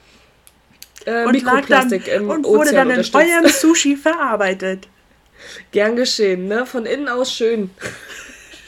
Äh, 1.05 1.25
und 1.25 1.41
lag 1.41 1.65
dann 1.67 1.87
Mikroplastik 1.87 2.07
im 2.07 2.29
und 2.29 2.45
wurde 2.45 2.69
Ozean 2.69 2.89
dann 2.89 2.99
in 2.99 3.15
eurem 3.15 3.47
Sushi 3.51 3.95
verarbeitet. 3.97 4.87
Gern 5.71 5.95
geschehen, 5.95 6.47
ne? 6.47 6.65
Von 6.65 6.85
innen 6.85 7.07
aus 7.07 7.33
schön. 7.33 7.71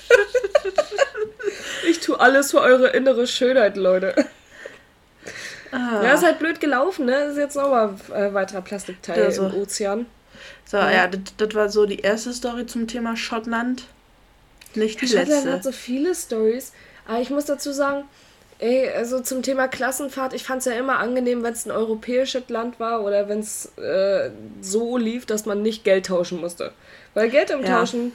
ich 1.90 2.00
tue 2.00 2.20
alles 2.20 2.52
für 2.52 2.62
eure 2.62 2.90
innere 2.90 3.28
Schönheit, 3.28 3.78
Leute. 3.78 4.16
Ah. 5.72 6.04
Ja, 6.04 6.14
ist 6.14 6.24
halt 6.24 6.40
blöd 6.40 6.60
gelaufen, 6.60 7.06
ne? 7.06 7.26
Ist 7.26 7.38
jetzt 7.38 7.56
nochmal 7.56 7.96
ein 8.14 8.24
äh, 8.24 8.34
weiterer 8.34 8.62
Plastikteil 8.62 9.18
Ja, 9.18 9.32
so. 9.32 9.48
im 9.48 9.54
Ozean. 9.56 10.06
So, 10.66 10.78
ja, 10.78 11.08
das, 11.08 11.22
das 11.38 11.54
war 11.56 11.70
so 11.70 11.86
die 11.86 12.00
erste 12.00 12.34
Story 12.34 12.66
zum 12.66 12.88
Thema 12.88 13.16
Schottland. 13.16 13.86
Nicht 14.76 15.02
die 15.02 15.08
Schottland 15.08 15.30
letzte. 15.30 15.52
hat 15.52 15.64
so 15.64 15.72
viele 15.72 16.16
Stories. 16.16 16.74
Aber 17.08 17.22
ich 17.22 17.30
muss 17.30 17.46
dazu 17.46 17.72
sagen, 17.72 18.06
ey, 18.64 18.90
also 18.90 19.20
zum 19.20 19.44
Thema 19.44 19.68
Klassenfahrt, 19.68 20.34
ich 20.34 20.44
fand 20.44 20.60
es 20.60 20.66
ja 20.66 20.74
immer 20.74 21.00
angenehm, 21.00 21.44
wenn 21.44 21.54
es 21.54 21.66
ein 21.66 21.72
europäisches 21.72 22.48
Land 22.48 22.80
war 22.80 23.04
oder 23.04 23.28
wenn 23.28 23.40
es 23.40 23.78
äh, 23.78 24.30
so 24.62 24.98
lief, 24.98 25.26
dass 25.26 25.46
man 25.46 25.62
nicht 25.62 25.84
Geld 25.84 26.06
tauschen 26.06 26.40
musste. 26.40 26.72
Weil 27.14 27.30
Geld 27.30 27.54
umtauschen, 27.54 28.14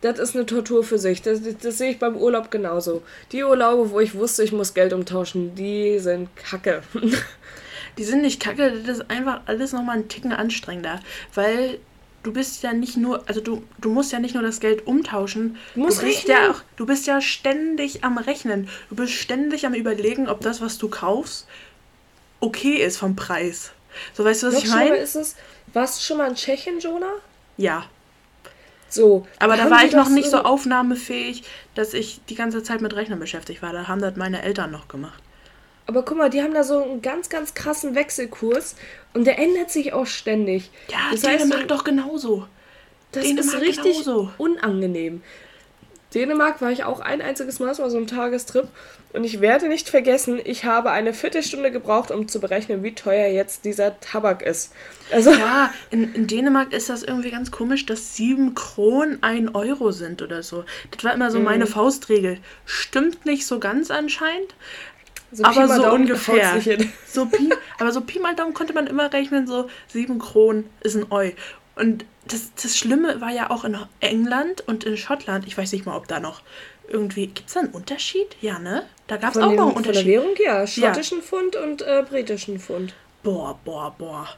das 0.00 0.18
ist 0.18 0.36
eine 0.36 0.46
Tortur 0.46 0.84
für 0.84 0.98
sich. 0.98 1.22
Das, 1.22 1.42
das, 1.42 1.58
das 1.58 1.78
sehe 1.78 1.90
ich 1.90 1.98
beim 1.98 2.16
Urlaub 2.16 2.50
genauso. 2.50 3.02
Die 3.32 3.42
Urlaube, 3.42 3.90
wo 3.90 4.00
ich 4.00 4.14
wusste, 4.14 4.44
ich 4.44 4.52
muss 4.52 4.74
Geld 4.74 4.92
umtauschen, 4.92 5.54
die 5.56 5.98
sind 5.98 6.34
kacke. 6.36 6.82
Die 7.98 8.04
sind 8.04 8.22
nicht 8.22 8.40
kacke, 8.40 8.70
das 8.86 8.98
ist 8.98 9.10
einfach 9.10 9.40
alles 9.46 9.72
nochmal 9.72 9.96
einen 9.96 10.08
Ticken 10.08 10.32
anstrengender. 10.32 11.00
Weil 11.34 11.80
du 12.22 12.32
bist 12.32 12.62
ja 12.62 12.72
nicht 12.72 12.96
nur, 12.96 13.22
also 13.28 13.40
du, 13.40 13.62
du 13.78 13.90
musst 13.90 14.12
ja 14.12 14.18
nicht 14.18 14.34
nur 14.34 14.42
das 14.42 14.60
Geld 14.60 14.86
umtauschen, 14.86 15.56
Du 15.74 15.80
musst 15.80 16.02
bist 16.02 16.28
rechnen. 16.28 16.36
ja 16.36 16.50
auch, 16.50 16.60
du 16.76 16.86
bist 16.86 17.06
ja 17.06 17.20
ständig 17.20 18.04
am 18.04 18.18
Rechnen. 18.18 18.68
Du 18.88 18.96
bist 18.96 19.12
ständig 19.12 19.66
am 19.66 19.74
überlegen, 19.74 20.28
ob 20.28 20.40
das, 20.40 20.60
was 20.60 20.78
du 20.78 20.88
kaufst, 20.88 21.46
okay 22.40 22.76
ist 22.76 22.96
vom 22.98 23.16
Preis. 23.16 23.72
So 24.14 24.24
weißt 24.24 24.42
du, 24.42 24.46
was 24.48 24.54
Noch 24.54 24.64
ich 24.64 24.70
meine? 24.70 24.96
ist 24.96 25.14
es, 25.16 25.36
warst 25.72 25.98
du 26.00 26.04
schon 26.04 26.18
mal 26.18 26.28
in 26.28 26.34
Tschechien, 26.36 26.78
Jonah? 26.80 27.12
Ja. 27.56 27.84
So. 28.88 29.26
Aber 29.38 29.56
da 29.56 29.70
war 29.70 29.84
ich 29.84 29.92
noch 29.92 30.08
nicht 30.08 30.30
so 30.30 30.38
aufnahmefähig, 30.38 31.44
dass 31.74 31.94
ich 31.94 32.20
die 32.28 32.34
ganze 32.34 32.62
Zeit 32.62 32.80
mit 32.80 32.94
Rechnen 32.94 33.18
beschäftigt 33.20 33.62
war. 33.62 33.72
Da 33.72 33.86
haben 33.88 34.00
das 34.00 34.16
meine 34.16 34.42
Eltern 34.42 34.70
noch 34.72 34.88
gemacht. 34.88 35.22
Aber 35.90 36.04
guck 36.04 36.16
mal, 36.18 36.30
die 36.30 36.40
haben 36.40 36.54
da 36.54 36.62
so 36.62 36.80
einen 36.84 37.02
ganz, 37.02 37.28
ganz 37.30 37.52
krassen 37.54 37.96
Wechselkurs 37.96 38.76
und 39.12 39.24
der 39.26 39.40
ändert 39.40 39.72
sich 39.72 39.92
auch 39.92 40.06
ständig. 40.06 40.70
Ja, 40.88 40.98
das 41.10 41.22
Dänemark 41.22 41.62
heißt, 41.62 41.70
doch 41.72 41.82
genauso. 41.82 42.46
Das 43.10 43.24
Dänemark 43.24 43.54
ist 43.56 43.60
richtig 43.60 44.04
genauso. 44.04 44.30
unangenehm. 44.38 45.20
Dänemark 46.14 46.60
war 46.60 46.70
ich 46.70 46.84
auch 46.84 47.00
ein 47.00 47.20
einziges 47.22 47.58
Mal, 47.58 47.70
es 47.70 47.80
war 47.80 47.90
so 47.90 47.96
ein 47.98 48.06
Tagestrip. 48.06 48.68
Und 49.12 49.24
ich 49.24 49.40
werde 49.40 49.66
nicht 49.68 49.88
vergessen, 49.88 50.40
ich 50.44 50.64
habe 50.64 50.90
eine 50.92 51.12
Viertelstunde 51.12 51.72
gebraucht, 51.72 52.12
um 52.12 52.28
zu 52.28 52.38
berechnen, 52.40 52.84
wie 52.84 52.94
teuer 52.94 53.26
jetzt 53.28 53.64
dieser 53.64 53.98
Tabak 53.98 54.42
ist. 54.42 54.72
Also, 55.10 55.32
Ja, 55.32 55.72
in, 55.90 56.14
in 56.14 56.28
Dänemark 56.28 56.72
ist 56.72 56.88
das 56.88 57.02
irgendwie 57.02 57.32
ganz 57.32 57.50
komisch, 57.50 57.86
dass 57.86 58.14
7 58.16 58.54
Kronen 58.54 59.20
1 59.24 59.54
Euro 59.56 59.90
sind 59.90 60.22
oder 60.22 60.44
so. 60.44 60.64
Das 60.92 61.02
war 61.02 61.12
immer 61.14 61.32
so 61.32 61.38
Mhm. 61.38 61.44
meine 61.44 61.66
Faustregel. 61.66 62.38
Stimmt 62.64 63.26
nicht 63.26 63.46
so 63.46 63.58
ganz 63.58 63.90
anscheinend, 63.90 64.54
so 65.32 65.44
aber 65.44 65.68
so 65.68 65.82
Daumen 65.82 66.02
ungefähr. 66.02 66.60
So 67.06 67.26
Pi, 67.26 67.50
aber 67.78 67.92
so 67.92 68.00
Pi 68.00 68.18
mal 68.18 68.34
Daumen 68.34 68.54
konnte 68.54 68.72
man 68.72 68.86
immer 68.86 69.12
rechnen, 69.12 69.46
so 69.46 69.68
7 69.88 70.18
Kronen 70.18 70.68
ist 70.80 70.96
ein 70.96 71.06
Eu. 71.10 71.30
Und 71.76 72.04
das, 72.26 72.52
das 72.60 72.76
Schlimme 72.76 73.20
war 73.20 73.30
ja 73.30 73.50
auch 73.50 73.64
in 73.64 73.76
England 74.00 74.62
und 74.66 74.84
in 74.84 74.96
Schottland. 74.96 75.46
Ich 75.46 75.56
weiß 75.56 75.72
nicht 75.72 75.86
mal, 75.86 75.96
ob 75.96 76.08
da 76.08 76.20
noch 76.20 76.42
irgendwie. 76.88 77.28
Gibt 77.28 77.48
es 77.48 77.54
da 77.54 77.60
einen 77.60 77.70
Unterschied? 77.70 78.36
Ja, 78.40 78.58
ne? 78.58 78.84
Da 79.06 79.16
gab 79.16 79.34
es 79.34 79.38
auch 79.38 79.48
dem, 79.48 79.56
noch 79.56 79.66
einen 79.66 79.74
Von 79.74 79.82
der 79.82 79.90
Unterschied. 79.90 80.06
Währung, 80.06 80.34
ja. 80.38 80.66
Schottischen 80.66 81.22
Pfund 81.22 81.56
und 81.56 81.82
äh, 81.82 82.04
britischen 82.08 82.58
Pfund. 82.60 82.94
Boah, 83.22 83.58
boah, 83.64 83.94
boah. 83.96 84.28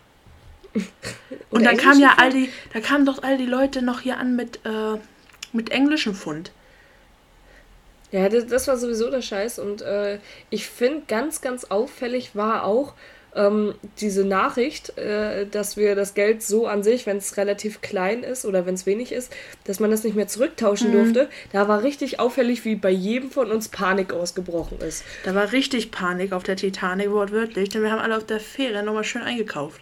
Und 0.75 0.83
Und 1.51 1.65
dann 1.65 1.77
kamen 1.77 2.01
ja 2.01 2.15
all 2.17 2.31
die, 2.31 2.51
da 2.73 2.81
kamen 2.81 3.05
doch 3.05 3.23
all 3.23 3.37
die 3.37 3.47
Leute 3.47 3.83
noch 3.83 4.01
hier 4.01 4.17
an 4.17 4.37
mit, 4.37 4.61
äh, 4.65 4.97
mit 5.53 5.71
englischem 5.71 6.15
Pfund. 6.15 6.51
Ja, 8.13 8.29
das, 8.29 8.47
das 8.47 8.69
war 8.69 8.77
sowieso 8.77 9.11
der 9.11 9.23
Scheiß. 9.23 9.59
Und 9.59 9.83
äh, 9.83 10.19
ich 10.51 10.67
finde, 10.69 11.03
ganz, 11.09 11.41
ganz 11.41 11.65
auffällig 11.65 12.37
war 12.37 12.65
auch 12.65 12.95
ähm, 13.35 13.75
diese 13.99 14.25
Nachricht, 14.25 14.97
äh, 14.99 15.47
dass 15.47 15.77
wir 15.77 15.95
das 15.95 16.15
Geld 16.15 16.43
so 16.43 16.67
an 16.67 16.83
sich, 16.83 17.07
wenn 17.07 17.17
es 17.17 17.37
relativ 17.37 17.81
klein 17.81 18.23
ist 18.23 18.45
oder 18.45 18.67
wenn 18.67 18.75
es 18.75 18.85
wenig 18.85 19.13
ist, 19.13 19.33
dass 19.65 19.81
man 19.81 19.91
das 19.91 20.05
nicht 20.05 20.15
mehr 20.15 20.29
zurücktauschen 20.29 20.93
durfte. 20.93 21.29
Da 21.53 21.69
war 21.69 21.83
richtig 21.83 22.21
auffällig, 22.21 22.65
wie 22.65 22.77
bei 22.77 22.91
jedem 22.91 23.31
von 23.31 23.51
uns 23.51 23.69
Panik 23.69 24.13
ausgebrochen 24.13 24.79
ist. 24.81 25.05
Da 25.25 25.35
war 25.35 25.53
richtig 25.53 25.91
Panik 25.91 26.33
auf 26.33 26.43
der 26.43 26.57
Titanic, 26.57 27.11
wortwörtlich, 27.11 27.71
denn 27.71 27.83
wir 27.83 27.91
haben 27.91 28.01
alle 28.01 28.17
auf 28.17 28.27
der 28.27 28.41
Fähre 28.41 28.83
nochmal 28.83 29.05
schön 29.05 29.23
eingekauft. 29.23 29.81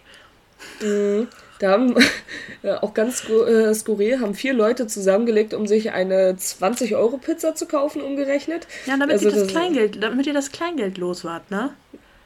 Da 1.61 1.71
haben 1.71 1.95
äh, 2.63 2.71
auch 2.73 2.95
ganz 2.95 3.23
äh, 3.29 3.73
skurril, 3.75 4.19
haben 4.19 4.33
vier 4.33 4.53
Leute 4.53 4.87
zusammengelegt, 4.87 5.53
um 5.53 5.67
sich 5.67 5.91
eine 5.91 6.33
20-Euro-Pizza 6.33 7.53
zu 7.53 7.67
kaufen, 7.67 8.01
umgerechnet. 8.01 8.65
Ja, 8.87 8.97
damit 8.97 9.11
Also 9.13 9.25
ihr 9.29 9.31
das, 9.31 9.43
das- 9.43 9.51
Kleingeld, 9.51 10.03
damit 10.03 10.25
ihr 10.25 10.33
das 10.33 10.51
Kleingeld 10.51 10.97
los 10.97 11.23
wart, 11.23 11.51
ne? 11.51 11.69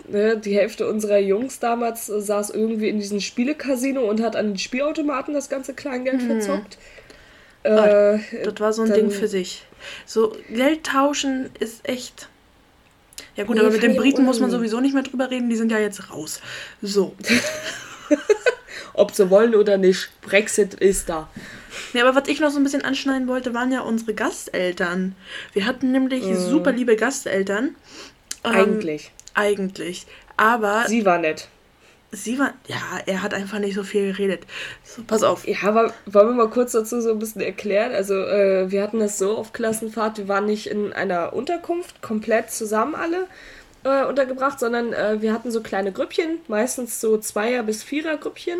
Ne, 0.07 0.37
die 0.37 0.55
Hälfte 0.55 0.87
unserer 0.87 1.17
Jungs 1.17 1.59
damals 1.59 2.07
äh, 2.09 2.21
saß 2.21 2.51
irgendwie 2.51 2.87
in 2.89 2.99
diesem 2.99 3.19
Spielecasino 3.19 4.01
und 4.09 4.21
hat 4.21 4.35
an 4.35 4.49
den 4.49 4.57
Spielautomaten 4.57 5.33
das 5.33 5.49
ganze 5.49 5.73
Kleingeld 5.73 6.21
verzockt. 6.21 6.77
Äh. 7.63 7.69
Ah, 7.71 8.19
Das 8.43 8.59
war 8.59 8.71
so 8.71 8.83
ein 8.83 8.93
Ding 8.93 9.09
für 9.11 9.27
sich. 9.27 9.63
So, 10.05 10.35
Geld 10.49 10.85
tauschen 10.85 11.49
ist 11.59 11.89
echt. 11.89 12.29
Ja 13.35 13.43
gut, 13.43 13.55
Nee, 13.55 13.61
aber 13.63 13.71
mit 13.71 13.81
den 13.83 13.95
Briten 13.95 14.23
muss 14.23 14.39
man 14.39 14.51
sowieso 14.51 14.79
nicht 14.79 14.93
mehr 14.93 15.03
drüber 15.03 15.29
reden, 15.31 15.49
die 15.49 15.55
sind 15.55 15.71
ja 15.71 15.79
jetzt 15.79 16.11
raus. 16.11 16.39
So. 16.81 17.15
ob 18.95 19.11
sie 19.11 19.29
wollen 19.29 19.55
oder 19.55 19.77
nicht, 19.77 20.09
Brexit 20.21 20.73
ist 20.73 21.09
da. 21.09 21.29
Ja, 21.93 22.07
aber 22.07 22.19
was 22.19 22.27
ich 22.29 22.39
noch 22.39 22.51
so 22.51 22.57
ein 22.57 22.63
bisschen 22.63 22.83
anschneiden 22.83 23.27
wollte, 23.27 23.53
waren 23.53 23.71
ja 23.71 23.81
unsere 23.81 24.13
Gasteltern. 24.13 25.15
Wir 25.53 25.65
hatten 25.65 25.91
nämlich 25.91 26.23
super 26.35 26.71
liebe 26.71 26.95
Gasteltern. 26.95 27.75
Ähm, 28.43 28.51
Eigentlich. 28.51 29.11
Eigentlich. 29.33 30.05
Aber 30.37 30.85
sie, 30.87 30.99
Sie 30.99 31.05
war 31.05 31.17
nett. 31.17 31.49
war. 32.37 32.53
Ja, 32.67 32.77
er 33.05 33.21
hat 33.21 33.33
einfach 33.33 33.59
nicht 33.59 33.75
so 33.75 33.83
viel 33.83 34.11
geredet. 34.13 34.43
So, 34.83 35.03
pass 35.05 35.23
auf. 35.23 35.45
Ja, 35.47 35.57
aber 35.63 35.93
wollen 36.05 36.29
wir 36.29 36.45
mal 36.45 36.49
kurz 36.49 36.71
dazu 36.71 37.01
so 37.01 37.11
ein 37.11 37.19
bisschen 37.19 37.41
erklären? 37.41 37.93
Also, 37.93 38.13
äh, 38.15 38.71
wir 38.71 38.81
hatten 38.81 38.99
das 38.99 39.17
so 39.17 39.37
auf 39.37 39.51
Klassenfahrt, 39.53 40.17
wir 40.17 40.27
waren 40.27 40.45
nicht 40.45 40.67
in 40.67 40.93
einer 40.93 41.33
Unterkunft 41.33 42.01
komplett 42.01 42.51
zusammen 42.51 42.95
alle 42.95 43.27
äh, 43.85 44.03
untergebracht, 44.05 44.59
sondern 44.59 44.91
äh, 44.91 45.21
wir 45.21 45.31
hatten 45.31 45.51
so 45.51 45.61
kleine 45.61 45.91
Grüppchen, 45.91 46.39
meistens 46.47 46.99
so 46.99 47.17
Zweier- 47.17 47.63
bis 47.63 47.83
Vierer-Grüppchen. 47.83 48.59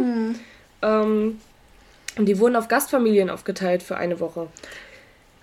Ähm, 0.81 1.41
und 2.17 2.25
die 2.27 2.39
wurden 2.39 2.55
auf 2.55 2.69
Gastfamilien 2.69 3.29
aufgeteilt 3.29 3.83
für 3.83 3.97
eine 3.97 4.19
Woche. 4.21 4.47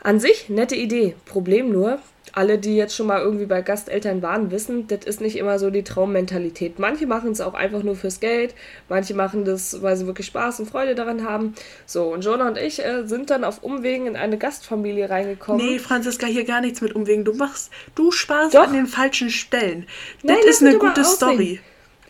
An 0.03 0.19
sich, 0.19 0.49
nette 0.49 0.75
Idee. 0.75 1.15
Problem 1.27 1.71
nur, 1.71 2.01
alle, 2.33 2.59
die 2.59 2.77
jetzt 2.77 2.97
schon 2.97 3.07
mal 3.07 3.21
irgendwie 3.21 3.47
bei 3.47 3.63
Gasteltern 3.63 4.23
waren, 4.23 4.51
wissen, 4.51 4.87
das 4.89 5.05
ist 5.05 5.21
nicht 5.21 5.37
immer 5.37 5.59
so 5.59 5.71
die 5.71 5.85
Traummentalität. 5.85 6.79
Manche 6.79 7.07
machen 7.07 7.31
es 7.31 7.41
auch 7.41 7.55
einfach 7.55 7.83
nur 7.83 7.95
fürs 7.95 8.21
Geld, 8.21 8.55
manche 8.89 9.15
machen 9.15 9.45
das, 9.45 9.83
weil 9.83 9.97
sie 9.97 10.07
wirklich 10.07 10.27
Spaß 10.27 10.61
und 10.61 10.71
Freude 10.71 10.95
daran 10.95 11.25
haben. 11.25 11.55
So, 11.87 12.13
und 12.13 12.25
Jonah 12.25 12.49
und 12.49 12.59
ich 12.59 12.85
äh, 12.85 13.07
sind 13.07 13.31
dann 13.31 13.45
auf 13.45 13.63
Umwegen 13.63 14.07
in 14.07 14.17
eine 14.17 14.39
Gastfamilie 14.39 15.11
reingekommen. 15.11 15.65
Nee, 15.65 15.79
Franziska, 15.79 16.27
hier 16.27 16.45
gar 16.45 16.61
nichts 16.61 16.81
mit 16.81 16.95
Umwegen. 16.95 17.25
Du 17.25 17.35
machst, 17.35 17.71
du 17.95 18.11
sparst 18.11 18.55
Doch. 18.55 18.67
an 18.67 18.73
den 18.73 18.87
falschen 18.87 19.31
Stellen. 19.31 19.87
Nein, 20.23 20.39
das 20.41 20.57
ist 20.57 20.63
eine 20.63 20.79
gute. 20.79 21.05
Story. 21.05 21.61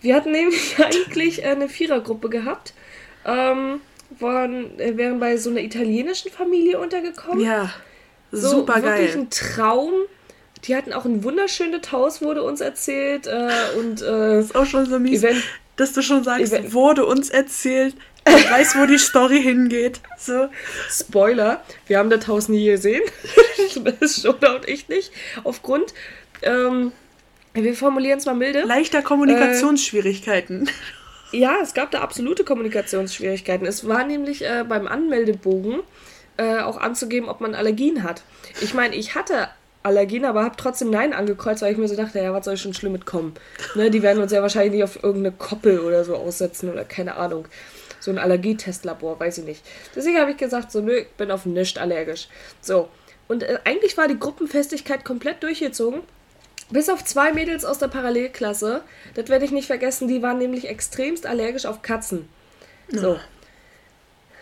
Wir 0.00 0.14
hatten 0.14 0.30
nämlich 0.32 0.76
eigentlich 0.78 1.44
eine 1.44 1.68
Vierergruppe 1.68 2.28
gehabt. 2.28 2.75
Ähm, 3.25 3.80
waren, 4.22 4.78
äh, 4.78 4.96
wären 4.96 5.20
bei 5.20 5.36
so 5.36 5.50
einer 5.50 5.60
italienischen 5.60 6.30
Familie 6.30 6.78
untergekommen. 6.80 7.44
Ja, 7.44 7.72
So, 8.30 8.48
super 8.48 8.82
Wirklich 8.82 9.12
geil. 9.12 9.20
ein 9.22 9.30
Traum. 9.30 9.92
Die 10.64 10.76
hatten 10.76 10.92
auch 10.92 11.04
ein 11.04 11.24
wunderschönes 11.24 11.90
Haus, 11.92 12.22
wurde 12.22 12.42
uns 12.44 12.60
erzählt. 12.60 13.26
Äh, 13.26 13.50
und 13.78 14.00
äh, 14.02 14.40
Ist 14.40 14.54
auch 14.54 14.64
schon 14.66 14.86
so 14.86 14.98
mies, 14.98 15.22
Event- 15.22 15.42
dass 15.76 15.92
du 15.92 16.02
schon 16.02 16.22
sagst, 16.22 16.52
Event- 16.52 16.72
wurde 16.72 17.04
uns 17.04 17.30
erzählt. 17.30 17.94
Ich 18.28 18.48
weiß, 18.50 18.76
wo 18.76 18.86
die 18.86 18.98
Story 18.98 19.42
hingeht. 19.42 20.00
So. 20.16 20.48
Spoiler, 20.88 21.64
wir 21.88 21.98
haben 21.98 22.08
das 22.08 22.28
Haus 22.28 22.48
nie 22.48 22.66
gesehen. 22.66 23.02
das 24.00 24.22
Jonah 24.22 24.54
und 24.54 24.68
ich 24.68 24.88
nicht. 24.88 25.10
Aufgrund, 25.42 25.92
ähm, 26.42 26.92
wir 27.54 27.74
formulieren 27.74 28.18
es 28.20 28.26
mal 28.26 28.34
milde. 28.34 28.62
Leichter 28.62 29.02
Kommunikationsschwierigkeiten. 29.02 30.70
Ja, 31.32 31.56
es 31.62 31.74
gab 31.74 31.90
da 31.90 32.00
absolute 32.00 32.44
Kommunikationsschwierigkeiten. 32.44 33.66
Es 33.66 33.88
war 33.88 34.04
nämlich 34.04 34.44
äh, 34.44 34.64
beim 34.68 34.86
Anmeldebogen 34.86 35.80
äh, 36.36 36.60
auch 36.60 36.78
anzugeben, 36.78 37.28
ob 37.28 37.40
man 37.40 37.54
Allergien 37.54 38.02
hat. 38.02 38.22
Ich 38.60 38.74
meine, 38.74 38.94
ich 38.94 39.14
hatte 39.14 39.48
Allergien, 39.82 40.24
aber 40.24 40.44
habe 40.44 40.56
trotzdem 40.56 40.90
Nein 40.90 41.12
angekreuzt, 41.12 41.62
weil 41.62 41.72
ich 41.72 41.78
mir 41.78 41.88
so 41.88 41.96
dachte, 41.96 42.20
ja, 42.20 42.32
was 42.32 42.44
soll 42.44 42.56
schon 42.56 42.74
schlimm 42.74 42.92
mitkommen? 42.92 43.34
Ne, 43.74 43.90
die 43.90 44.02
werden 44.02 44.22
uns 44.22 44.30
ja 44.30 44.42
wahrscheinlich 44.42 44.74
nicht 44.74 44.84
auf 44.84 45.02
irgendeine 45.02 45.34
Koppel 45.34 45.80
oder 45.80 46.04
so 46.04 46.16
aussetzen 46.16 46.70
oder 46.70 46.84
keine 46.84 47.16
Ahnung. 47.16 47.46
So 47.98 48.10
ein 48.10 48.18
Allergietestlabor, 48.18 49.18
weiß 49.18 49.38
ich 49.38 49.44
nicht. 49.44 49.64
Deswegen 49.94 50.18
habe 50.18 50.32
ich 50.32 50.36
gesagt, 50.36 50.70
so, 50.70 50.80
nö, 50.80 50.98
ich 50.98 51.10
bin 51.12 51.30
auf 51.30 51.46
nichts 51.46 51.78
allergisch. 51.78 52.28
So. 52.60 52.88
Und 53.28 53.42
äh, 53.42 53.58
eigentlich 53.64 53.96
war 53.96 54.08
die 54.08 54.18
Gruppenfestigkeit 54.18 55.04
komplett 55.04 55.42
durchgezogen. 55.42 56.02
Bis 56.72 56.88
auf 56.88 57.04
zwei 57.04 57.32
Mädels 57.32 57.64
aus 57.64 57.78
der 57.78 57.88
Parallelklasse, 57.88 58.82
das 59.14 59.28
werde 59.28 59.44
ich 59.44 59.50
nicht 59.50 59.66
vergessen, 59.66 60.08
die 60.08 60.22
waren 60.22 60.38
nämlich 60.38 60.68
extremst 60.68 61.26
allergisch 61.26 61.66
auf 61.66 61.82
Katzen. 61.82 62.28
So. 62.90 63.18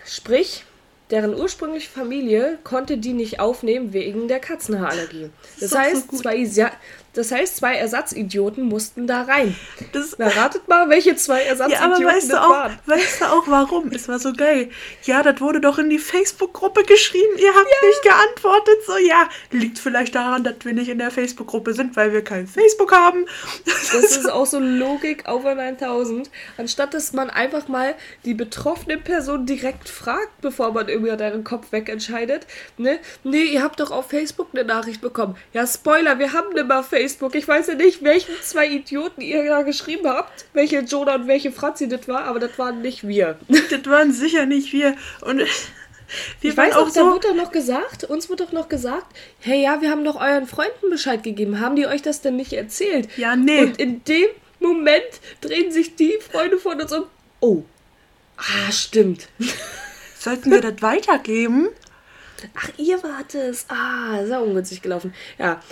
Sprich, 0.07 0.65
deren 1.11 1.35
ursprüngliche 1.35 1.91
Familie 1.91 2.59
konnte 2.63 2.99
die 2.99 3.13
nicht 3.13 3.41
aufnehmen 3.41 3.93
wegen 3.93 4.29
der 4.29 4.39
Katzenhaarallergie. 4.39 5.31
Das, 5.59 5.71
so 5.71 5.79
heißt, 5.79 6.17
zwei, 6.17 6.37
Isa- 6.37 6.73
das 7.15 7.33
heißt, 7.33 7.57
zwei 7.57 7.75
Ersatzidioten 7.75 8.65
mussten 8.65 9.07
da 9.07 9.23
rein. 9.23 9.57
Das, 9.93 10.17
Na, 10.19 10.29
ratet 10.29 10.69
mal, 10.69 10.89
welche 10.89 11.17
zwei 11.17 11.43
ja, 11.43 11.49
Ersatzidioten 11.51 11.93
aber 11.93 12.05
weißt 12.05 12.31
das 12.31 12.39
du, 12.39 12.45
auch, 12.45 12.51
waren. 12.51 12.79
weißt 12.87 13.21
du 13.21 13.25
auch 13.27 13.49
warum? 13.49 13.91
Es 14.01 14.09
war 14.09 14.19
so 14.19 14.33
geil. 14.33 14.71
Ja, 15.03 15.23
das 15.23 15.41
wurde 15.41 15.61
doch 15.61 15.79
in 15.79 15.91
die 15.91 15.99
Facebook-Gruppe 15.99 16.85
geschrieben. 16.85 17.37
Ihr 17.37 17.53
habt 17.55 17.67
nicht 17.83 18.03
geantwortet. 18.03 18.77
So, 18.87 18.97
ja, 18.97 19.29
liegt 19.51 19.79
vielleicht 19.79 20.15
daran, 20.15 20.45
dass 20.45 20.55
wir 20.63 20.73
nicht 20.73 20.89
in 20.89 20.99
der 20.99 21.11
Facebook-Gruppe 21.11 21.75
sind, 21.75 21.97
weil 21.97 22.13
wir 22.13 22.23
kein 22.23 22.47
Facebook 22.47 22.93
haben. 22.93 23.27
Das 23.67 23.85
ist 24.17 24.31
auch 24.31 24.47
so 24.47 24.59
Logik 24.59 25.29
over 25.29 25.55
9000. 25.55 26.31
Anstatt 26.57 26.95
dass 26.95 27.13
man 27.13 27.31
einfach 27.31 27.69
mal 27.69 27.95
die 28.25 28.35
betroffene 28.35 28.99
Person 28.99 29.47
direkt 29.47 29.89
fragt, 29.89 30.41
bevor 30.41 30.73
man 30.73 30.89
über 30.89 31.17
deren 31.17 31.45
Kopf 31.45 31.73
wegentscheidet. 31.73 32.47
Ne? 32.79 32.99
Nee, 33.25 33.45
ihr 33.45 33.63
habt 33.63 33.81
doch 33.81 33.91
auf 33.91 34.11
Facebook 34.11 34.49
eine 34.53 34.65
Nachricht 34.65 35.01
bekommen. 35.01 35.37
Ja, 35.53 35.67
Spoiler, 35.67 36.19
wir 36.19 36.33
haben 36.33 36.53
nicht 36.53 36.67
mal 36.67 36.83
Facebook. 37.01 37.35
Ich 37.35 37.49
weiß 37.49 37.69
ja 37.69 37.75
nicht, 37.75 38.03
welchen 38.05 38.35
zwei 38.43 38.67
Idioten 38.67 39.23
ihr 39.23 39.45
da 39.45 39.63
geschrieben 39.63 40.07
habt. 40.07 40.45
Welche 40.53 40.81
Jonah 40.81 41.15
und 41.15 41.27
welche 41.27 41.51
Franzi 41.51 41.89
das 41.89 42.07
war, 42.09 42.25
aber 42.25 42.39
das 42.39 42.59
waren 42.59 42.83
nicht 42.83 43.07
wir. 43.09 43.39
das 43.49 43.87
waren 43.87 44.13
sicher 44.13 44.45
nicht 44.45 44.73
wir. 44.73 44.95
Und 45.23 45.39
wir 45.39 46.51
Ich 46.51 46.57
weiß 46.57 46.75
auch 46.75 46.83
auch, 46.83 46.93
da 46.93 47.01
so. 47.01 47.07
wurde 47.07 47.29
doch 47.29 47.35
noch 47.35 47.53
gesagt, 47.53 48.05
uns 48.05 48.29
wird 48.29 48.41
doch 48.41 48.53
noch 48.53 48.69
gesagt, 48.69 49.07
hey, 49.41 49.63
ja, 49.63 49.81
wir 49.81 49.91
haben 49.91 50.05
doch 50.05 50.21
euren 50.21 50.47
Freunden 50.47 50.91
Bescheid 50.91 51.23
gegeben. 51.23 51.61
Haben 51.61 51.77
die 51.77 51.87
euch 51.87 52.03
das 52.03 52.21
denn 52.21 52.37
nicht 52.37 52.53
erzählt? 52.53 53.09
Ja, 53.17 53.35
nee. 53.35 53.63
Und 53.63 53.79
in 53.79 54.05
dem 54.05 54.29
Moment 54.59 55.21
drehen 55.41 55.73
sich 55.73 55.97
die 55.97 56.19
Freunde 56.31 56.59
von 56.59 56.81
uns 56.81 56.93
um. 56.93 57.05
Oh. 57.41 57.63
Ah, 58.37 58.71
stimmt. 58.71 59.29
Sollten 60.19 60.51
wir 60.51 60.61
das 60.61 60.83
weitergeben? 60.83 61.69
Ach, 62.55 62.69
ihr 62.77 63.03
wart 63.03 63.35
es. 63.35 63.65
Ah, 63.69 64.25
sehr 64.27 64.43
ungünstig 64.43 64.83
gelaufen. 64.83 65.15
Ja. 65.39 65.63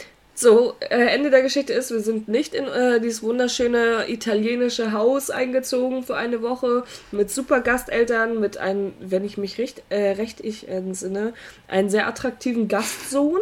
So, 0.41 0.77
äh, 0.79 0.95
Ende 0.95 1.31
der 1.31 1.43
Geschichte 1.43 1.73
ist, 1.73 1.91
wir 1.91 1.99
sind 1.99 2.29
nicht 2.29 2.55
in 2.55 2.69
äh, 2.69 3.01
dieses 3.01 3.25
wunderschöne 3.25 4.09
italienische 4.09 4.93
Haus 4.93 5.31
eingezogen 5.31 6.05
für 6.05 6.17
eine 6.17 6.43
Woche 6.43 6.85
mit 7.11 7.29
super 7.29 7.61
Gasteltern, 7.61 8.39
mit 8.39 8.57
einem, 8.57 8.93
wenn 9.01 9.25
ich 9.25 9.37
mich 9.37 9.59
recht, 9.59 9.83
äh, 9.89 10.11
recht 10.13 10.39
ich 10.39 10.69
entsinne, 10.69 11.35
einen 11.67 11.91
sehr 11.91 12.07
attraktiven 12.07 12.69
Gastsohn. 12.69 13.41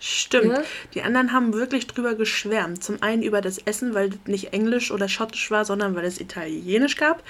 Stimmt. 0.00 0.46
Ja. 0.46 0.62
Die 0.94 1.02
anderen 1.02 1.32
haben 1.32 1.54
wirklich 1.54 1.86
drüber 1.86 2.16
geschwärmt. 2.16 2.82
Zum 2.82 3.00
einen 3.04 3.22
über 3.22 3.40
das 3.40 3.58
Essen, 3.58 3.94
weil 3.94 4.10
das 4.10 4.18
nicht 4.26 4.52
englisch 4.52 4.90
oder 4.90 5.08
schottisch 5.08 5.52
war, 5.52 5.64
sondern 5.64 5.94
weil 5.94 6.06
es 6.06 6.20
italienisch 6.20 6.96
gab. 6.96 7.22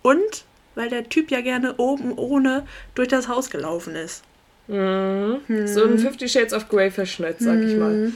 Und 0.00 0.46
weil 0.74 0.88
der 0.88 1.06
Typ 1.10 1.30
ja 1.30 1.42
gerne 1.42 1.74
oben 1.76 2.14
ohne 2.16 2.64
durch 2.94 3.08
das 3.08 3.28
Haus 3.28 3.50
gelaufen 3.50 3.94
ist. 3.94 4.22
So 4.68 4.74
ein 4.74 5.98
Fifty 5.98 6.28
Shades 6.28 6.54
of 6.54 6.70
Grey 6.70 6.90
Verschnitt, 6.90 7.36
sag 7.40 7.58
ich 7.60 7.76
mal. 7.76 8.12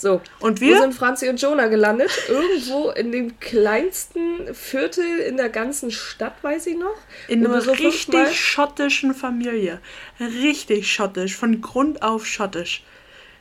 So, 0.00 0.22
Und 0.38 0.62
wo 0.62 0.64
wir? 0.64 0.80
sind 0.80 0.94
Franzi 0.94 1.28
und 1.28 1.42
Jonah 1.42 1.66
gelandet? 1.66 2.10
Irgendwo 2.28 2.88
in 2.88 3.12
dem 3.12 3.38
kleinsten 3.38 4.54
Viertel 4.54 5.18
in 5.18 5.36
der 5.36 5.50
ganzen 5.50 5.90
Stadt, 5.90 6.32
weiß 6.40 6.68
ich 6.68 6.78
noch. 6.78 6.96
In 7.28 7.44
Wo 7.44 7.48
einer 7.48 7.60
so 7.60 7.72
richtig 7.72 8.40
schottischen 8.40 9.12
Familie. 9.12 9.78
Richtig 10.18 10.90
schottisch, 10.90 11.36
von 11.36 11.60
Grund 11.60 12.00
auf 12.00 12.24
schottisch. 12.24 12.82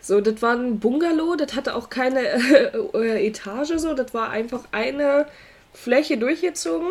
So, 0.01 0.19
das 0.19 0.41
war 0.41 0.53
ein 0.53 0.79
Bungalow, 0.79 1.37
das 1.37 1.55
hatte 1.55 1.75
auch 1.75 1.89
keine 1.89 2.19
äh, 2.93 3.27
Etage 3.27 3.77
so, 3.77 3.93
das 3.93 4.13
war 4.13 4.29
einfach 4.29 4.65
eine 4.73 5.27
Fläche 5.73 6.17
durchgezogen. 6.17 6.89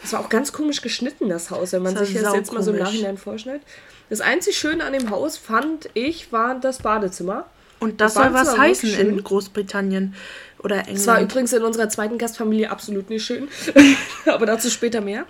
Das 0.00 0.14
war 0.14 0.20
auch 0.20 0.30
ganz 0.30 0.50
komisch 0.54 0.80
geschnitten, 0.80 1.28
das 1.28 1.50
Haus, 1.50 1.72
wenn 1.72 1.82
man 1.82 1.94
Das 1.94 2.08
sich 2.08 2.22
das 2.22 2.34
jetzt 2.34 2.54
mal 2.54 2.62
so 2.62 2.70
im. 2.72 2.78
Nachhinein 2.78 3.18
vorstellt. 3.18 3.60
Das 4.08 4.22
einzig 4.22 4.56
Schöne 4.56 4.82
an 4.84 4.94
dem 4.94 5.10
Haus, 5.10 5.36
fand 5.36 5.90
ich, 5.92 6.32
war 6.32 6.58
das 6.58 6.78
Badezimmer. 6.78 7.44
Und 7.80 8.00
das 8.00 8.14
Das 8.14 8.22
soll 8.22 8.34
was 8.34 8.58
heißen 8.58 8.90
in. 8.94 9.24
Großbritannien 9.24 10.14
oder 10.62 10.80
England. 10.80 10.98
Es 10.98 11.06
war 11.06 11.20
übrigens 11.20 11.52
in 11.52 11.62
unserer 11.62 11.88
zweiten 11.88 12.18
Gastfamilie 12.18 12.70
absolut 12.70 13.08
nicht 13.10 13.24
schön, 13.24 13.48
aber 14.26 14.46
dazu 14.46 14.70
später 14.70 15.00
mehr. 15.00 15.24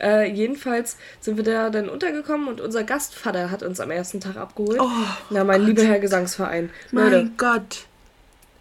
Äh, 0.00 0.30
jedenfalls 0.30 0.96
sind 1.20 1.38
wir 1.38 1.44
da 1.44 1.70
dann 1.70 1.88
untergekommen 1.88 2.48
und 2.48 2.60
unser 2.60 2.84
Gastvater 2.84 3.50
hat 3.50 3.62
uns 3.62 3.80
am 3.80 3.90
ersten 3.90 4.20
Tag 4.20 4.36
abgeholt. 4.36 4.78
Oh, 4.78 4.88
Na, 5.30 5.42
mein 5.42 5.62
lieber 5.62 5.82
Herr 5.82 5.98
Gesangsverein. 5.98 6.68
mein 6.92 7.10
Leute, 7.10 7.30
Gott. 7.38 7.86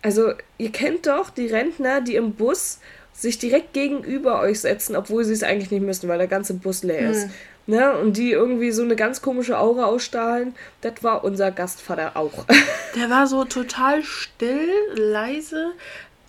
also 0.01 0.32
ihr 0.58 0.72
kennt 0.72 1.08
doch 1.08 1.30
die 1.30 1.48
Rentner, 1.48 2.00
die 2.00 2.15
im 2.15 2.34
Bus 2.34 2.80
sich 3.12 3.38
direkt 3.38 3.74
gegenüber 3.74 4.39
euch 4.42 4.62
setzen, 4.62 4.96
obwohl 4.96 5.25
sie 5.25 5.34
es 5.34 5.44
eigentlich 5.44 5.72
nicht 5.72 5.84
müssen, 5.84 6.08
weil 6.08 6.18
der 6.18 6.27
ganze 6.27 6.54
Bus 6.54 6.84
leer 6.84 7.10
ist. 7.12 7.27
Ne? 7.68 7.98
Und 7.98 8.18
die 8.18 8.32
irgendwie 8.32 8.72
so 8.72 8.84
eine 8.84 8.96
ganz 8.96 9.22
komische 9.22 9.58
Aura 9.58 9.86
ausstrahlen. 9.86 10.56
Das 10.82 11.02
war 11.02 11.24
unser 11.24 11.52
Gastvater 11.52 12.16
auch. 12.16 12.46
Der 12.96 13.10
war 13.10 13.28
so 13.28 13.44
total 13.44 14.04
still, 14.04 14.70
leise. 14.94 15.72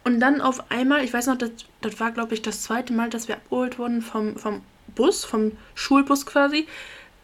Und 0.04 0.20
dann 0.20 0.40
auf 0.40 0.70
einmal, 0.70 1.04
ich 1.04 1.12
weiß 1.12 1.26
noch, 1.26 1.36
das, 1.36 1.50
das 1.80 1.98
war, 2.00 2.12
glaube 2.12 2.34
ich, 2.34 2.42
das 2.42 2.62
zweite 2.62 2.92
Mal, 2.92 3.10
dass 3.10 3.28
wir 3.28 3.36
abgeholt 3.36 3.78
wurden 3.78 4.02
vom, 4.02 4.36
vom 4.36 4.62
Bus, 4.94 5.24
vom 5.24 5.52
Schulbus 5.74 6.26
quasi. 6.26 6.66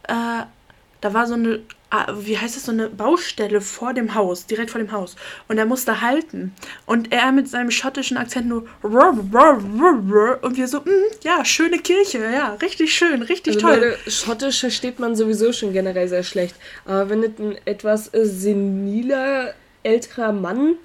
Äh, 0.08 0.42
da 1.00 1.14
war 1.14 1.26
so 1.26 1.34
eine, 1.34 1.60
wie 2.20 2.38
heißt 2.38 2.56
das, 2.56 2.64
so 2.64 2.72
eine 2.72 2.88
Baustelle 2.88 3.60
vor 3.60 3.92
dem 3.92 4.14
Haus, 4.14 4.46
direkt 4.46 4.70
vor 4.70 4.80
dem 4.80 4.92
Haus. 4.92 5.16
Und 5.48 5.58
er 5.58 5.66
musste 5.66 6.00
halten. 6.00 6.54
Und 6.86 7.12
er 7.12 7.32
mit 7.32 7.48
seinem 7.48 7.70
schottischen 7.70 8.16
Akzent 8.16 8.48
nur 8.48 8.66
und 8.82 10.56
wir 10.56 10.68
so, 10.68 10.80
"Mm, 10.80 10.90
ja, 11.22 11.44
schöne 11.44 11.78
Kirche, 11.78 12.18
ja, 12.18 12.54
richtig 12.62 12.94
schön, 12.94 13.22
richtig 13.22 13.56
Also 13.56 13.66
toll. 13.66 13.76
Leute, 13.76 14.10
Schottisch 14.10 14.60
versteht 14.60 14.98
man 14.98 15.14
sowieso 15.16 15.52
schon 15.52 15.72
generell 15.72 16.08
sehr 16.08 16.22
schlecht. 16.22 16.56
Aber 16.84 17.10
wenn 17.10 17.22
es 17.22 17.38
ein 17.38 17.56
etwas 17.64 18.10
seniler, 18.12 19.54
älterer 19.82 20.32
Mann, 20.32 20.76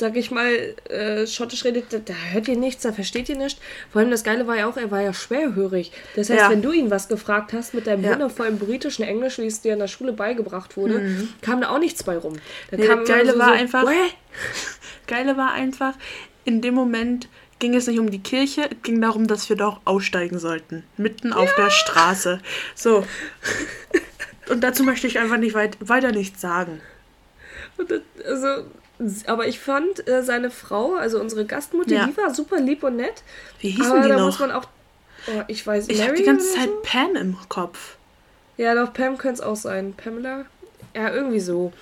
sag 0.00 0.16
ich 0.16 0.30
mal, 0.32 0.50
äh, 0.88 1.26
Schottisch 1.26 1.64
redet, 1.64 1.92
da, 1.92 1.98
da 1.98 2.12
hört 2.32 2.48
ihr 2.48 2.56
nichts, 2.56 2.82
da 2.82 2.92
versteht 2.92 3.28
ihr 3.28 3.36
nichts. 3.36 3.60
Vor 3.92 4.00
allem 4.00 4.10
das 4.10 4.24
Geile 4.24 4.46
war 4.46 4.56
ja 4.56 4.66
auch, 4.68 4.76
er 4.76 4.90
war 4.90 5.00
ja 5.02 5.12
schwerhörig. 5.14 5.92
Das 6.16 6.28
heißt, 6.30 6.40
Ja. 6.40 6.50
wenn 6.50 6.62
du 6.62 6.72
ihn 6.72 6.90
was 6.90 7.06
gefragt 7.08 7.52
hast 7.52 7.74
mit 7.74 7.86
deinem 7.86 8.02
Ja. 8.04 8.10
wundervollen 8.12 8.58
britischen 8.58 9.04
Englisch, 9.04 9.38
wie 9.38 9.46
es 9.46 9.60
dir 9.60 9.74
in 9.74 9.78
der 9.78 9.86
Schule 9.88 10.12
beigebracht 10.12 10.76
wurde, 10.76 11.28
kam 11.42 11.60
da 11.60 11.68
auch 11.70 11.78
nichts 11.78 12.02
bei 12.02 12.16
rum. 12.18 12.34
Da 12.70 12.76
Mhm. 12.76 12.82
Nee, 12.82 12.88
kam 12.88 12.98
das 13.00 13.08
Geile 13.08 13.32
so, 13.34 13.38
war 13.38 13.46
so, 13.48 13.52
einfach- 13.54 13.86
"Wäh?" 13.86 14.10
Geile 15.06 15.36
war 15.36 15.52
einfach, 15.52 15.94
in 16.44 16.60
dem 16.62 16.74
Moment 16.74 17.28
ging 17.58 17.74
es 17.74 17.86
nicht 17.86 17.98
um 17.98 18.10
die 18.10 18.22
Kirche, 18.22 18.62
es 18.70 18.82
ging 18.82 19.00
darum, 19.02 19.26
dass 19.26 19.48
wir 19.50 19.56
doch 19.56 19.80
aussteigen 19.84 20.38
sollten. 20.38 20.82
Mitten 20.96 21.32
auf 21.34 21.54
der 21.56 21.68
Straße. 21.70 22.40
So. 22.74 23.04
Und 24.48 24.62
dazu 24.62 24.82
möchte 24.82 25.06
ich 25.06 25.18
einfach 25.18 25.36
nicht 25.36 25.54
weit, 25.54 25.76
weiter 25.80 26.10
nichts 26.12 26.40
sagen. 26.40 26.80
Das, 27.76 28.00
also, 28.26 28.64
aber 29.26 29.46
ich 29.46 29.58
fand 29.60 30.06
äh, 30.08 30.22
seine 30.22 30.50
Frau, 30.50 30.94
also 30.94 31.20
unsere 31.20 31.44
Gastmutter, 31.44 31.94
Ja. 31.94 32.06
die 32.06 32.16
war 32.16 32.34
super 32.34 32.60
lieb 32.60 32.82
und 32.82 32.96
nett. 32.96 33.22
Wie 33.60 33.70
hießen 33.70 33.92
aber 33.92 34.02
die 34.02 34.08
da 34.08 34.16
noch? 34.18 34.26
muss 34.26 34.38
man 34.38 34.50
auch, 34.52 34.64
oh, 35.28 35.42
ich 35.48 35.66
weiß, 35.66 35.88
ich 35.88 36.02
habe 36.02 36.14
die 36.14 36.22
ganze 36.24 36.54
Zeit 36.54 36.68
so? 36.68 36.80
Pam 36.82 37.16
im 37.16 37.36
Kopf. 37.48 37.96
Ja, 38.56 38.74
doch, 38.74 38.92
Pam 38.92 39.16
könnte 39.18 39.40
es 39.40 39.46
auch 39.46 39.56
sein. 39.56 39.94
Pamela? 39.96 40.44
Ja, 40.94 41.10
irgendwie 41.12 41.40
so. 41.40 41.72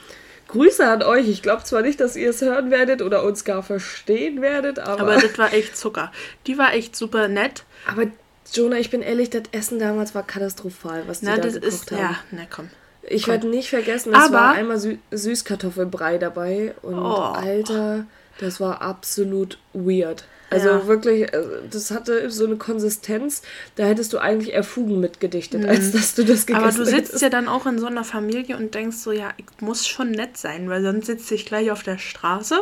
Grüße 0.49 0.87
an 0.89 1.03
euch. 1.03 1.29
Ich 1.29 1.43
glaube 1.43 1.65
zwar 1.65 1.83
nicht, 1.83 2.01
dass 2.01 2.15
ihr 2.17 2.31
es 2.31 2.41
hören 2.41 2.71
werdet 2.71 3.03
oder 3.03 3.23
uns 3.25 3.45
gar 3.45 3.63
verstehen 3.63 4.41
werdet, 4.41 4.79
aber. 4.79 5.01
Aber 5.03 5.15
das 5.17 5.37
war 5.39 5.53
echt 5.53 5.77
Zucker. 5.77 6.13
Die 6.47 6.57
war 6.57 6.73
echt 6.75 6.95
super 6.97 7.29
nett. 7.29 7.65
aber 7.87 8.05
Jonah, 8.55 8.77
ich 8.77 8.89
bin 8.91 9.03
ehrlich, 9.03 9.29
das 9.29 9.43
Essen 9.53 9.79
damals 9.79 10.15
war 10.15 10.23
katastrophal, 10.27 11.03
was 11.07 11.21
die 11.21 11.27
Na, 11.27 11.37
da 11.37 11.43
das 11.43 11.55
gekocht 11.55 11.67
ist. 11.73 11.91
haben. 11.93 11.99
Ja, 12.01 12.17
na 12.31 12.43
komm. 12.49 12.71
Ich 13.11 13.27
werde 13.29 13.47
nicht 13.49 13.71
vergessen, 13.71 14.13
es 14.13 14.19
Aber- 14.27 14.35
war 14.35 14.53
einmal 14.53 14.79
Sü 14.79 14.97
Süßkartoffelbrei 15.11 16.19
dabei 16.19 16.75
und 16.83 16.99
Oh. 16.99 17.15
Alter, 17.15 18.07
das 18.39 18.61
war 18.61 18.83
absolut 18.83 19.59
weird. 19.73 20.25
Also 20.51 20.69
Ja. 20.69 20.87
wirklich, 20.87 21.31
äh, 21.33 21.43
das 21.71 21.91
hatte 21.91 22.31
so 22.31 22.47
eine 22.47 22.57
Konsistenz, 22.57 23.43
da 23.77 23.85
hättest 23.85 24.15
du 24.15 24.19
eigentlich 24.19 24.55
eher 24.55 24.65
Fugen 24.65 24.99
mitgedichtet, 24.99 25.67
als 25.69 25.93
dass 25.93 26.15
du 26.15 26.25
das 26.25 26.47
gegessen 26.47 26.65
Mhm. 26.65 26.69
Aber 26.71 26.77
du 26.79 26.85
sitzt 26.87 27.09
hättest. 27.09 27.23
ja 27.23 27.29
dann 27.29 27.49
auch 27.49 27.67
in 27.67 27.79
so 27.79 27.87
einer 27.87 28.05
Familie 28.05 28.57
und 28.57 28.75
denkst 28.75 28.97
so, 28.97 29.13
ja, 29.13 29.29
ich 29.37 29.45
muss 29.61 29.87
schon 29.87 30.11
nett 30.11 30.39
sein, 30.39 30.71
weil 30.71 30.83
sonst 30.83 31.05
sitze 31.07 31.35
ich 31.35 31.45
gleich 31.45 31.71
auf 31.71 31.83
der 31.83 31.99
Straße. 31.99 32.61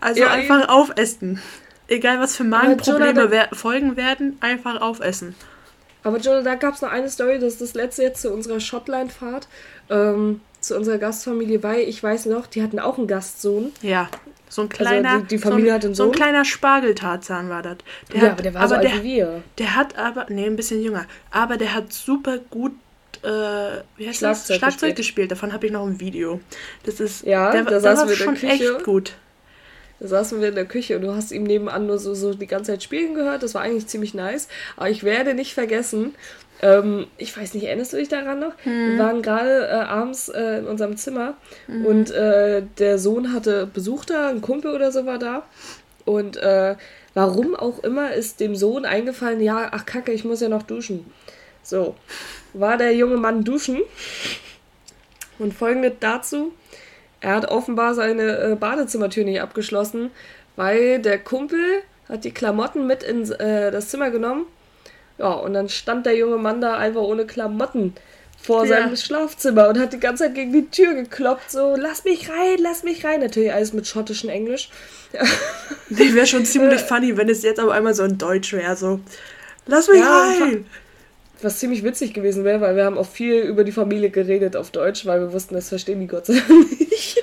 Also 0.00 0.20
Ja, 0.20 0.28
einfach 0.30 0.68
aufessen. 0.68 1.40
Egal 1.88 2.20
was 2.20 2.36
für 2.36 2.44
Magenprobleme 2.44 3.48
folgen 3.52 3.96
werden, 3.96 4.36
einfach 4.40 4.80
aufessen. 4.82 5.34
Aber 6.08 6.18
Jonah, 6.18 6.42
da 6.42 6.54
gab 6.54 6.74
es 6.74 6.82
noch 6.82 6.90
eine 6.90 7.08
Story, 7.08 7.38
das 7.38 7.54
ist 7.54 7.60
das 7.60 7.74
letzte 7.74 8.02
jetzt 8.02 8.22
zu 8.22 8.32
unserer 8.32 8.60
Schottland-Fahrt, 8.60 9.46
ähm, 9.90 10.40
zu 10.60 10.76
unserer 10.76 10.98
Gastfamilie, 10.98 11.62
weil 11.62 11.80
ich 11.80 12.02
weiß 12.02 12.26
noch, 12.26 12.46
die 12.46 12.62
hatten 12.62 12.78
auch 12.80 12.98
einen 12.98 13.06
Gastsohn. 13.06 13.72
Ja. 13.82 14.08
So 14.48 14.62
ein 14.62 14.68
kleiner, 14.70 15.10
Also 15.10 15.22
die- 15.22 15.28
die 15.28 15.38
Familie 15.38 15.66
so 15.66 15.70
ein, 15.70 15.74
hat 15.74 15.84
einen 15.84 15.94
so 15.94 16.02
ein 16.04 16.06
Sohn? 16.06 16.14
kleiner 16.14 16.44
Spargeltarzan 16.44 17.48
war 17.50 17.62
das. 17.62 17.76
Der 18.12 18.16
ja, 18.20 18.22
hat, 18.26 18.32
aber 18.32 18.42
der 18.42 18.54
war 18.54 18.68
so 18.68 18.74
alt 18.76 18.92
wie 18.94 19.02
wir. 19.02 19.42
Der 19.58 19.76
hat 19.76 19.98
aber, 19.98 20.26
nee, 20.30 20.46
ein 20.46 20.56
bisschen 20.56 20.82
jünger, 20.82 21.04
aber 21.30 21.56
der 21.58 21.74
hat 21.74 21.92
super 21.92 22.38
gut, 22.50 22.72
äh, 23.22 23.28
wie 23.96 24.08
heißt 24.08 24.22
das? 24.22 24.46
Schlagzeug 24.46 24.56
Schlagzeug 24.58 24.70
gespielt. 24.80 24.96
gespielt. 24.96 25.30
Davon 25.32 25.52
habe 25.52 25.66
ich 25.66 25.72
noch 25.72 25.86
ein 25.86 26.00
Video. 26.00 26.40
Das 26.84 26.98
ist, 27.00 27.24
Ja, 27.26 27.52
der, 27.52 27.64
da 27.64 27.78
der 27.78 27.96
war 27.96 28.08
schon 28.08 28.36
echt 28.36 28.84
gut. 28.84 29.12
Da 30.00 30.06
saßen 30.06 30.40
wir 30.40 30.48
in 30.48 30.54
der 30.54 30.66
Küche 30.66 30.96
und 30.96 31.02
du 31.02 31.14
hast 31.14 31.32
ihm 31.32 31.42
nebenan 31.42 31.86
nur 31.86 31.98
so, 31.98 32.14
so 32.14 32.34
die 32.34 32.46
ganze 32.46 32.72
Zeit 32.72 32.82
spielen 32.82 33.14
gehört. 33.14 33.42
Das 33.42 33.54
war 33.54 33.62
eigentlich 33.62 33.86
ziemlich 33.88 34.14
nice. 34.14 34.48
Aber 34.76 34.90
ich 34.90 35.02
werde 35.02 35.34
nicht 35.34 35.54
vergessen, 35.54 36.14
ähm, 36.60 37.06
ich 37.18 37.36
weiß 37.36 37.54
nicht, 37.54 37.64
erinnerst 37.64 37.92
du 37.92 37.96
dich 37.96 38.08
daran 38.08 38.40
noch? 38.40 38.52
Hm. 38.62 38.92
Wir 38.92 38.98
waren 38.98 39.22
gerade 39.22 39.68
äh, 39.68 39.72
abends 39.72 40.28
äh, 40.28 40.58
in 40.58 40.66
unserem 40.66 40.96
Zimmer 40.96 41.34
und 41.84 42.10
äh, 42.10 42.62
der 42.78 42.98
Sohn 42.98 43.32
hatte 43.32 43.66
Besuch 43.66 44.04
da, 44.04 44.28
ein 44.28 44.40
Kumpel 44.40 44.74
oder 44.74 44.90
so 44.90 45.06
war 45.06 45.18
da. 45.18 45.44
Und 46.04 46.36
äh, 46.38 46.74
warum 47.14 47.54
auch 47.54 47.80
immer 47.80 48.12
ist 48.12 48.40
dem 48.40 48.56
Sohn 48.56 48.84
eingefallen, 48.84 49.40
ja, 49.40 49.68
ach 49.72 49.86
kacke, 49.86 50.12
ich 50.12 50.24
muss 50.24 50.40
ja 50.40 50.48
noch 50.48 50.62
duschen. 50.62 51.12
So, 51.62 51.96
war 52.54 52.76
der 52.76 52.94
junge 52.94 53.18
Mann 53.18 53.44
duschen. 53.44 53.80
Und 55.38 55.54
folgendes 55.54 55.92
dazu. 56.00 56.52
Er 57.20 57.34
hat 57.36 57.50
offenbar 57.50 57.94
seine 57.94 58.38
äh, 58.52 58.54
Badezimmertür 58.54 59.24
nicht 59.24 59.40
abgeschlossen, 59.40 60.10
weil 60.56 61.00
der 61.00 61.18
Kumpel 61.18 61.58
hat 62.08 62.24
die 62.24 62.30
Klamotten 62.32 62.86
mit 62.86 63.02
in 63.02 63.30
äh, 63.32 63.70
das 63.70 63.88
Zimmer 63.88 64.10
genommen. 64.10 64.46
Ja, 65.18 65.32
und 65.32 65.54
dann 65.54 65.68
stand 65.68 66.06
der 66.06 66.16
junge 66.16 66.36
Mann 66.36 66.60
da 66.60 66.76
einfach 66.76 67.00
ohne 67.02 67.26
Klamotten 67.26 67.94
vor 68.40 68.64
Ja. 68.64 68.68
seinem 68.68 68.96
Schlafzimmer 68.96 69.68
und 69.68 69.78
hat 69.80 69.92
die 69.92 69.98
ganze 69.98 70.24
Zeit 70.24 70.34
gegen 70.36 70.52
die 70.52 70.70
Tür 70.70 70.94
geklopft, 70.94 71.50
so, 71.50 71.74
lass 71.76 72.04
mich 72.04 72.30
rein, 72.30 72.58
lass 72.60 72.84
mich 72.84 73.04
rein. 73.04 73.20
Natürlich 73.20 73.52
alles 73.52 73.72
mit 73.72 73.86
schottischem 73.88 74.30
Englisch. 74.30 74.70
Die 75.88 76.14
wäre 76.14 76.26
schon 76.26 76.44
ziemlich 76.44 76.80
funny, 76.82 77.16
wenn 77.16 77.28
es 77.28 77.42
jetzt 77.42 77.58
aber 77.58 77.74
einmal 77.74 77.94
so 77.94 78.04
in 78.04 78.16
Deutsch 78.16 78.52
wäre, 78.52 78.76
so. 78.76 79.00
Lass 79.66 79.88
mich 79.88 79.98
Ja, 80.00 80.20
rein! 80.20 80.66
Was 81.42 81.58
ziemlich 81.58 81.84
witzig 81.84 82.14
gewesen 82.14 82.44
wäre, 82.44 82.60
weil 82.60 82.76
wir 82.76 82.84
haben 82.84 82.98
auch 82.98 83.06
viel 83.06 83.42
über 83.42 83.64
die 83.64 83.72
Familie 83.72 84.10
geredet 84.10 84.56
auf 84.56 84.70
Deutsch, 84.70 85.06
weil 85.06 85.20
wir 85.20 85.32
wussten, 85.32 85.54
das 85.54 85.68
verstehen 85.68 86.00
die 86.00 86.06
Gott 86.06 86.26
sei 86.26 86.34
Dank 86.34 86.80
nicht. 86.80 87.22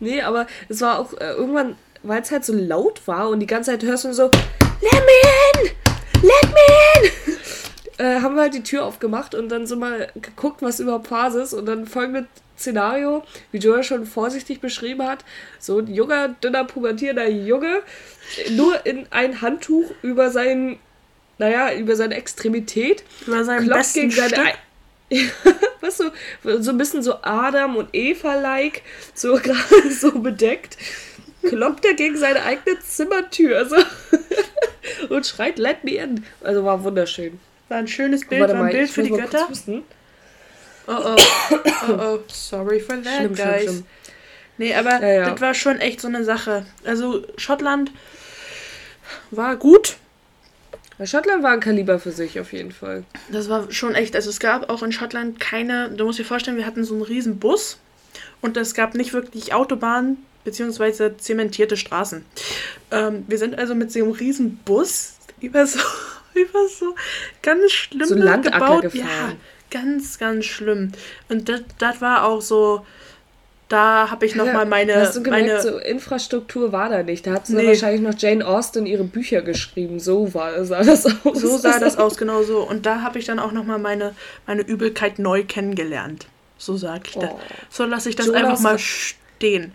nee, 0.00 0.22
aber 0.22 0.46
es 0.68 0.80
war 0.80 0.98
auch 0.98 1.12
äh, 1.14 1.32
irgendwann, 1.32 1.76
weil 2.02 2.22
es 2.22 2.30
halt 2.30 2.44
so 2.44 2.54
laut 2.54 3.06
war 3.06 3.28
und 3.28 3.40
die 3.40 3.46
ganze 3.46 3.70
Zeit 3.72 3.82
hörst 3.82 4.04
du 4.04 4.14
so, 4.14 4.24
let 4.24 4.92
me 4.92 5.62
in! 5.62 5.70
Let 6.22 6.50
me 6.52 7.08
in! 7.08 7.10
äh, 8.00 8.20
haben 8.20 8.34
wir 8.34 8.42
halt 8.42 8.54
die 8.54 8.62
Tür 8.62 8.84
aufgemacht 8.84 9.34
und 9.34 9.50
dann 9.50 9.66
so 9.66 9.76
mal 9.76 10.08
geguckt, 10.14 10.62
was 10.62 10.80
überhaupt 10.80 11.08
Phase 11.08 11.42
ist 11.42 11.52
und 11.52 11.66
dann 11.66 11.86
folgendes 11.86 12.26
Szenario, 12.60 13.22
wie 13.52 13.58
Joel 13.58 13.82
schon 13.82 14.06
vorsichtig 14.06 14.60
beschrieben 14.60 15.06
hat, 15.06 15.24
so 15.58 15.78
ein 15.78 15.92
junger, 15.92 16.28
dünner, 16.28 16.64
pubertierender 16.64 17.28
Junge, 17.28 17.82
nur 18.50 18.84
in 18.86 19.06
ein 19.10 19.40
Handtuch 19.40 19.90
über 20.02 20.30
seinen, 20.30 20.78
naja, 21.40 21.72
über 21.72 21.96
seine 21.96 22.16
Extremität 22.16 23.02
Über 23.26 23.42
seinem 23.44 23.64
klopft 23.64 23.94
besten 23.94 24.00
gegen 24.00 24.12
seine 24.12 24.52
Stück. 25.08 25.32
Was 25.80 25.96
so, 25.96 26.10
so 26.44 26.70
ein 26.70 26.76
bisschen 26.76 27.02
so 27.02 27.14
Adam 27.22 27.76
und 27.76 27.88
Eva-like, 27.94 28.82
so 29.14 29.36
gerade 29.42 29.90
so 29.90 30.20
bedeckt, 30.20 30.76
kloppt 31.42 31.86
er 31.86 31.94
gegen 31.94 32.16
seine 32.18 32.42
eigene 32.44 32.78
Zimmertür 32.80 33.64
so, 33.64 33.76
und 35.08 35.26
schreit, 35.26 35.58
let 35.58 35.82
me 35.82 35.92
in. 35.92 36.24
Also 36.42 36.62
war 36.62 36.84
wunderschön. 36.84 37.40
War 37.70 37.78
ein 37.78 37.88
schönes 37.88 38.26
Bild, 38.26 38.42
war 38.42 38.50
ein 38.50 38.58
mal, 38.58 38.70
Bild 38.70 38.90
für 38.90 39.02
die 39.02 39.10
Götter. 39.10 39.48
Oh 40.86 40.92
oh. 40.92 41.16
Oh 41.88 41.92
oh. 41.98 42.18
Sorry 42.28 42.80
for 42.80 42.96
that, 43.02 43.16
Schlimm, 43.16 43.34
schlimm, 43.34 43.48
guys. 43.48 43.62
schlimm. 43.62 43.86
Nee, 44.58 44.74
aber 44.74 45.00
Ja, 45.00 45.08
ja. 45.08 45.30
das 45.30 45.40
war 45.40 45.54
schon 45.54 45.78
echt 45.80 46.02
so 46.02 46.08
eine 46.08 46.22
Sache. 46.22 46.66
Also 46.84 47.24
Schottland 47.38 47.90
war 49.30 49.56
gut. 49.56 49.96
Weil 51.00 51.06
Schottland 51.06 51.42
war 51.42 51.52
ein 51.52 51.60
Kaliber 51.60 51.98
für 51.98 52.12
sich 52.12 52.38
auf 52.40 52.52
jeden 52.52 52.72
Fall. 52.72 53.04
Das 53.32 53.48
war 53.48 53.72
schon 53.72 53.94
echt. 53.94 54.14
Also 54.14 54.28
es 54.28 54.38
gab 54.38 54.68
auch 54.68 54.82
in 54.82 54.92
Schottland 54.92 55.40
keine, 55.40 55.88
du 55.88 56.04
musst 56.04 56.18
dir 56.18 56.26
vorstellen, 56.26 56.58
wir 56.58 56.66
hatten 56.66 56.84
so 56.84 56.92
einen 56.92 57.02
riesen 57.02 57.38
Bus 57.38 57.78
und 58.42 58.58
es 58.58 58.74
gab 58.74 58.94
nicht 58.94 59.14
wirklich 59.14 59.54
Autobahnen 59.54 60.18
beziehungsweise 60.44 61.16
zementierte 61.16 61.78
Straßen. 61.78 62.22
Ähm, 62.90 63.24
wir 63.28 63.38
sind 63.38 63.58
also 63.58 63.74
mit 63.74 63.90
so 63.90 63.98
einem 64.00 64.10
riesen 64.10 64.58
Bus 64.66 65.14
über 65.40 65.66
so, 65.66 65.78
über 66.34 66.68
so 66.68 66.94
ganz 67.40 67.72
schlimm 67.72 68.06
So 68.06 68.16
gebaut. 68.16 68.82
gefahren. 68.82 69.08
Ja, 69.08 69.36
ganz, 69.70 70.18
ganz 70.18 70.44
schlimm. 70.44 70.92
Und 71.30 71.48
das, 71.48 71.62
das 71.78 72.02
war 72.02 72.24
auch 72.24 72.42
so, 72.42 72.84
da 73.70 74.10
habe 74.10 74.26
ich 74.26 74.34
nochmal 74.34 74.66
meine, 74.66 74.96
Hast 74.96 75.16
du 75.16 75.22
gemerkt, 75.22 75.46
meine 75.46 75.62
so 75.62 75.78
Infrastruktur 75.78 76.72
war 76.72 76.88
da 76.90 77.04
nicht. 77.04 77.24
Da 77.26 77.32
hat 77.34 77.46
sie 77.46 77.54
Nee. 77.54 77.68
wahrscheinlich 77.68 78.00
noch 78.00 78.14
Jane 78.18 78.44
Austen 78.44 78.84
ihre 78.84 79.04
Bücher 79.04 79.42
geschrieben. 79.42 80.00
So 80.00 80.34
war, 80.34 80.64
sah 80.64 80.82
das 80.82 81.06
aus. 81.24 81.40
So 81.40 81.56
sah 81.56 81.78
das 81.78 81.96
aus, 81.96 82.16
genau 82.16 82.42
so. 82.42 82.68
Und 82.68 82.84
da 82.84 83.02
habe 83.02 83.20
ich 83.20 83.26
dann 83.26 83.38
auch 83.38 83.52
nochmal 83.52 83.78
meine, 83.78 84.14
meine 84.46 84.62
Übelkeit 84.62 85.20
neu 85.20 85.44
kennengelernt. 85.44 86.26
So 86.58 86.76
sag 86.76 87.06
ich 87.08 87.14
das. 87.14 87.30
Oh. 87.30 87.38
So 87.70 87.84
lasse 87.84 88.08
ich 88.08 88.16
das 88.16 88.26
Jonas- 88.26 88.42
einfach 88.42 88.60
mal 88.60 88.78
stehen. 88.78 89.72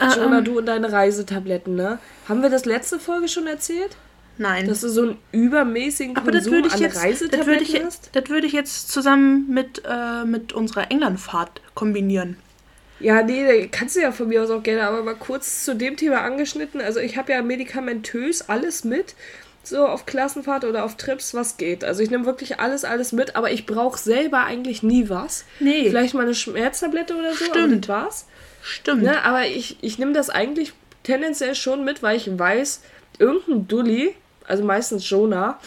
Jonah, 0.00 0.38
ähm, 0.38 0.44
du 0.44 0.58
und 0.58 0.66
deine 0.66 0.90
Reisetabletten, 0.90 1.74
ne? 1.76 1.98
Haben 2.28 2.40
wir 2.42 2.48
das 2.50 2.64
letzte 2.64 2.98
Folge 2.98 3.28
schon 3.28 3.46
erzählt? 3.46 3.96
nein. 4.38 4.66
Dass 4.68 4.80
du 4.82 4.88
so 4.88 5.02
einen 5.02 5.18
übermäßigen 5.32 6.16
aber 6.16 6.30
das 6.30 6.44
Konsum 6.44 6.52
würde 6.54 6.68
ich 6.68 6.74
an 6.74 6.80
jetzt, 6.80 6.94
das 6.94 7.02
würde 7.02 7.10
Reisetabletten 7.34 7.62
ich, 7.76 7.84
hast? 7.84 8.10
das 8.12 8.28
würde 8.30 8.46
ich 8.46 8.52
jetzt 8.52 8.90
zusammen 8.90 9.52
mit, 9.52 9.82
äh, 9.84 10.24
mit 10.24 10.52
unserer 10.52 10.90
Englandfahrt 10.90 11.60
kombinieren. 11.74 12.36
Ja, 13.00 13.22
nee, 13.22 13.68
kannst 13.70 13.96
du 13.96 14.00
ja 14.00 14.12
von 14.12 14.28
mir 14.28 14.42
aus 14.42 14.50
auch 14.50 14.62
gerne, 14.62 14.82
aber 14.82 15.02
mal 15.02 15.14
kurz 15.14 15.64
zu 15.64 15.74
dem 15.74 15.96
Thema 15.96 16.22
angeschnitten. 16.22 16.80
Also 16.80 17.00
ich 17.00 17.16
habe 17.16 17.32
ja 17.32 17.42
medikamentös 17.42 18.48
alles 18.48 18.84
mit, 18.84 19.14
so 19.62 19.86
auf 19.86 20.06
Klassenfahrt 20.06 20.64
oder 20.64 20.84
auf 20.84 20.96
Trips, 20.96 21.34
was 21.34 21.56
geht. 21.56 21.84
Also 21.84 22.02
ich 22.02 22.10
nehme 22.10 22.26
wirklich 22.26 22.58
alles, 22.58 22.84
alles 22.84 23.12
mit, 23.12 23.36
aber 23.36 23.52
ich 23.52 23.66
brauche 23.66 23.98
selber 23.98 24.44
eigentlich 24.44 24.82
nie 24.82 25.08
was. 25.08 25.44
Nee. 25.60 25.88
Vielleicht 25.88 26.14
mal 26.14 26.22
eine 26.22 26.34
Schmerztablette 26.34 27.14
oder 27.14 27.34
so, 27.34 27.44
Stimmt. 27.44 27.88
war's. 27.88 28.26
Stimmt. 28.62 29.02
Ne, 29.02 29.24
aber 29.24 29.46
ich, 29.46 29.78
ich 29.80 29.98
nehme 29.98 30.12
das 30.12 30.30
eigentlich 30.30 30.72
tendenziell 31.02 31.54
schon 31.54 31.84
mit, 31.84 32.02
weil 32.02 32.16
ich 32.16 32.38
weiß, 32.38 32.82
irgendein 33.18 33.68
Dulli, 33.68 34.14
also 34.48 34.64
meistens 34.64 35.08
Jonah, 35.08 35.60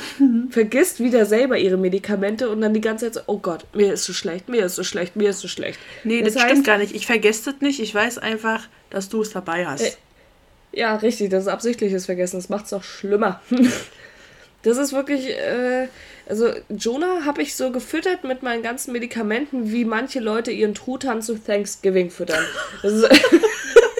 vergisst 0.49 0.99
wieder 0.99 1.25
selber 1.25 1.57
ihre 1.57 1.77
Medikamente 1.77 2.49
und 2.49 2.61
dann 2.61 2.73
die 2.73 2.81
ganze 2.81 3.05
Zeit 3.05 3.13
so, 3.13 3.21
oh 3.27 3.37
Gott, 3.37 3.65
mir 3.73 3.93
ist 3.93 4.05
so 4.05 4.13
schlecht, 4.13 4.49
mir 4.49 4.65
ist 4.65 4.75
so 4.75 4.83
schlecht, 4.83 5.15
mir 5.15 5.29
ist 5.29 5.39
so 5.39 5.47
schlecht. 5.47 5.79
Nee, 6.03 6.23
das, 6.23 6.33
stimmt 6.33 6.65
gar 6.65 6.79
nicht. 6.79 6.95
Ich 6.95 7.05
vergesse 7.05 7.51
das 7.51 7.61
nicht. 7.61 7.79
Ich 7.79 7.93
weiß 7.93 8.17
einfach, 8.17 8.67
dass 8.89 9.07
du 9.07 9.21
es 9.21 9.31
dabei 9.31 9.67
hast. 9.67 9.81
Äh, 9.83 9.91
Ja, 10.73 10.95
richtig, 10.95 11.29
das 11.29 11.43
ist 11.43 11.49
absichtliches 11.49 12.07
Vergessen, 12.07 12.37
das 12.37 12.49
macht's 12.49 12.71
doch 12.71 12.83
schlimmer. 12.83 13.41
Das 14.63 14.77
ist 14.77 14.93
wirklich, 14.93 15.27
äh, 15.27 15.87
also 16.29 16.49
Jonah 16.69 17.25
habe 17.25 17.41
ich 17.41 17.55
so 17.55 17.71
gefüttert 17.71 18.23
mit 18.23 18.43
meinen 18.43 18.61
ganzen 18.61 18.91
Medikamenten, 18.91 19.71
wie 19.71 19.85
manche 19.85 20.19
Leute 20.19 20.51
ihren 20.51 20.75
Truthahn 20.75 21.23
zu 21.23 21.33
Thanksgiving 21.33 22.11
füttern. 22.11 22.43
Das 22.83 22.93
ist 22.93 23.09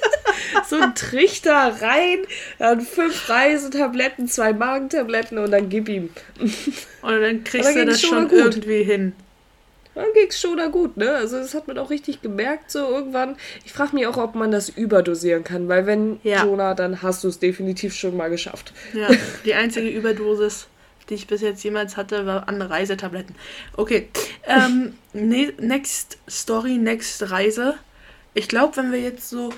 so 0.72 0.78
ein 0.78 0.96
Trichter 0.96 1.76
rein, 1.82 2.20
dann 2.60 2.82
fünf 2.82 3.30
Reisetabletten, 3.30 4.28
zwei 4.28 4.54
Magentabletten 4.54 5.38
und 5.38 5.52
dann 5.52 5.70
gib 5.70 5.88
ihm. 5.88 6.10
Und 6.40 7.22
dann 7.22 7.44
kriegst 7.44 7.70
Aber 7.70 7.80
du 7.80 7.86
ging's 7.86 8.02
das 8.02 8.10
schon 8.10 8.28
gut. 8.28 8.40
irgendwie 8.40 8.84
hin. 8.84 9.14
Dann 9.94 10.06
ging's 10.14 10.40
schon 10.40 10.56
da 10.58 10.68
gut, 10.68 10.96
ne? 10.96 11.14
Also 11.14 11.38
das 11.38 11.54
hat 11.54 11.68
man 11.68 11.78
auch 11.78 11.90
richtig 11.90 12.22
gemerkt, 12.22 12.72
so 12.72 12.80
irgendwann. 12.80 13.36
Ich 13.66 13.74
frage 13.74 13.94
mich 13.94 14.08
auch, 14.08 14.18
ob 14.18 14.36
man 14.36 14.50
das 14.50 14.70
überdosieren 14.70 15.44
kann, 15.44 15.68
weil 15.68 15.86
wenn 15.86 16.20
Ja. 16.24 16.46
Jonah, 16.46 16.74
dann 16.74 17.02
hast 17.02 17.24
du 17.24 17.28
es 17.28 17.40
definitiv 17.40 17.94
schon 17.94 18.16
mal 18.16 18.30
geschafft. 18.30 18.72
Ja, 18.94 19.10
die 19.46 19.54
einzige 19.54 19.90
Überdosis, 19.90 20.68
die 21.10 21.16
ich 21.16 21.28
bis 21.28 21.42
jetzt 21.42 21.62
jemals 21.64 21.98
hatte, 21.98 22.26
war 22.26 22.48
an 22.48 22.62
Reisetabletten. 22.62 23.36
Okay, 23.76 24.08
ähm, 24.48 24.94
ne, 25.12 25.52
next 25.60 26.18
Story, 26.30 26.78
next 26.78 27.30
Reise. 27.30 27.76
Ich 28.34 28.48
glaube, 28.48 28.78
wenn 28.78 28.94
wir 28.94 29.02
jetzt 29.02 29.30
so 29.30 29.52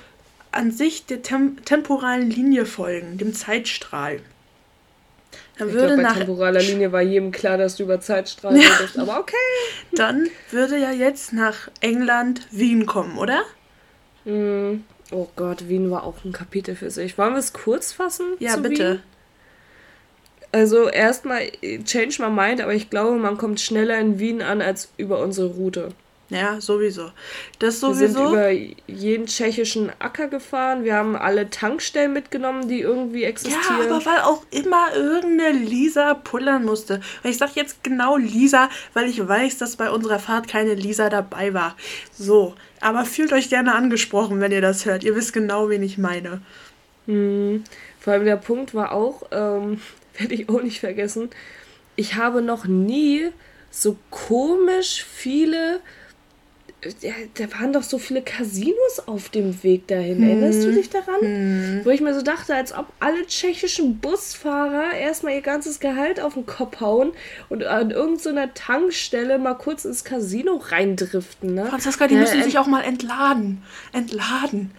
an 0.53 0.71
sich 0.71 1.05
der 1.05 1.21
tem 1.21 1.63
temporalen 1.65 2.29
Linie 2.29 2.65
folgen, 2.65 3.17
dem 3.17 3.33
Zeitstrahl, 3.33 4.19
dann 5.57 5.69
Ich 5.69 5.73
würde 5.75 5.95
glaube, 5.95 6.03
bei 6.03 6.19
temporaler 6.19 6.61
Linie 6.61 6.91
war 6.91 7.01
jedem 7.01 7.31
klar, 7.31 7.57
dass 7.57 7.75
du 7.75 7.83
über 7.83 7.99
Zeitstrahlen 7.99 8.59
redest, 8.59 8.97
aber 8.97 9.19
okay. 9.19 9.35
dann 9.93 10.29
würde 10.51 10.77
ja 10.77 10.91
jetzt 10.91 11.33
nach 11.33 11.69
England 11.79 12.47
Wien 12.51 12.85
kommen, 12.85 13.17
oder? 13.17 13.43
Hm. 14.25 14.83
Oh 15.11 15.27
Gott, 15.35 15.67
Wien 15.69 15.91
war 15.91 16.03
auch 16.03 16.23
ein 16.25 16.31
Kapitel 16.31 16.75
für 16.75 16.89
sich. 16.89 17.17
Wollen 17.17 17.33
wir 17.33 17.39
es 17.39 17.53
kurz 17.53 17.91
fassen? 17.91 18.25
Ja, 18.39 18.55
bitte. 18.55 18.93
Wien? 18.93 18.99
Also 20.51 20.87
erstmal 20.87 21.51
äh, 21.61 21.83
change 21.83 22.17
my 22.19 22.29
mind, 22.29 22.61
aber 22.61 22.73
ich 22.73 22.89
glaube, 22.89 23.17
man 23.17 23.37
kommt 23.37 23.59
schneller 23.59 23.99
in 23.99 24.17
Wien 24.19 24.41
an 24.41 24.61
als 24.61 24.91
über 24.97 25.19
unsere 25.19 25.47
Route. 25.47 25.89
Ja, 26.33 26.59
sowieso. 26.59 27.11
Das 27.59 27.81
Wir 27.81 27.93
sind 27.93 28.13
sowieso. 28.13 28.29
über 28.31 28.49
jeden 28.87 29.27
tschechischen 29.27 29.91
Acker 29.99 30.27
gefahren. 30.27 30.83
Wir 30.83 30.95
haben 30.95 31.15
alle 31.15 31.49
Tankstellen 31.51 32.11
mitgenommen, 32.11 32.67
die 32.67 32.81
irgendwie 32.81 33.21
Ja, 33.21 33.29
existieren. 33.29 33.81
aber 33.91 34.03
weil 34.05 34.19
auch 34.21 34.43
immer 34.49 34.95
irgendeine 34.95 35.51
Lisa 35.59 36.15
pullern 36.15 36.65
musste. 36.65 37.01
Und 37.23 37.29
ich 37.29 37.37
sag 37.37 37.55
jetzt 37.55 37.83
genau 37.83 38.17
Lisa, 38.17 38.69
weil 38.93 39.07
ich 39.09 39.25
weiß, 39.27 39.59
dass 39.59 39.75
bei 39.75 39.91
unserer 39.91 40.17
Fahrt 40.19 40.47
keine 40.47 40.73
Lisa 40.73 41.09
dabei 41.09 41.53
war. 41.53 41.75
So, 42.17 42.55
aber 42.81 43.05
fühlt 43.05 43.31
euch 43.31 43.49
gerne 43.49 43.75
angesprochen, 43.75 44.39
wenn 44.41 44.51
ihr 44.51 44.61
das 44.61 44.85
hört. 44.85 45.03
Ihr 45.03 45.15
wisst 45.15 45.33
genau, 45.33 45.69
wen 45.69 45.83
ich 45.83 45.97
meine. 45.99 46.41
Mhm. 47.05 47.63
Vor 47.99 48.13
allem 48.13 48.25
der 48.25 48.37
Punkt 48.37 48.73
war 48.73 48.91
auch, 48.91 49.23
ähm, 49.31 49.79
werde 50.17 50.33
ich 50.33 50.49
auch 50.49 50.61
nicht 50.63 50.79
vergessen, 50.79 51.29
ich 51.95 52.15
habe 52.15 52.41
noch 52.41 52.65
nie 52.65 53.29
so 53.69 53.97
komisch 54.09 55.03
viele, 55.07 55.75
ja, 55.75 55.81
da 57.35 57.59
waren 57.59 57.73
doch 57.73 57.83
so 57.83 57.97
viele 57.97 58.21
Casinos 58.21 59.01
auf 59.05 59.29
dem 59.29 59.63
Weg 59.63 59.87
dahin. 59.87 60.21
Erinnerst 60.23 60.63
du 60.63 60.71
dich 60.71 60.89
daran? 60.89 61.81
Wo 61.83 61.89
ich 61.89 62.01
mir 62.01 62.13
so 62.13 62.21
dachte, 62.21 62.55
als 62.55 62.73
ob 62.73 62.87
alle 62.99 63.25
tschechischen 63.25 63.99
Busfahrer 63.99 64.93
erstmal 64.93 65.33
ihr 65.33 65.41
ganzes 65.41 65.79
Gehalt 65.79 66.19
auf 66.19 66.33
den 66.33 66.45
Kopf 66.45 66.79
hauen 66.81 67.11
und 67.49 67.63
an 67.63 67.91
irgendeiner 67.91 68.53
Tankstelle 68.53 69.39
mal 69.39 69.55
kurz 69.55 69.85
ins 69.85 70.03
Casino 70.03 70.55
reindriften. 70.57 71.53
Ne? 71.53 71.65
Franziska, 71.65 72.07
die 72.07 72.15
Ja, 72.15 72.21
müssen 72.21 72.41
äh, 72.41 72.43
sich 72.43 72.57
auch 72.57 72.67
mal 72.67 72.81
entladen. 72.83 73.63
Entladen. 73.91 74.71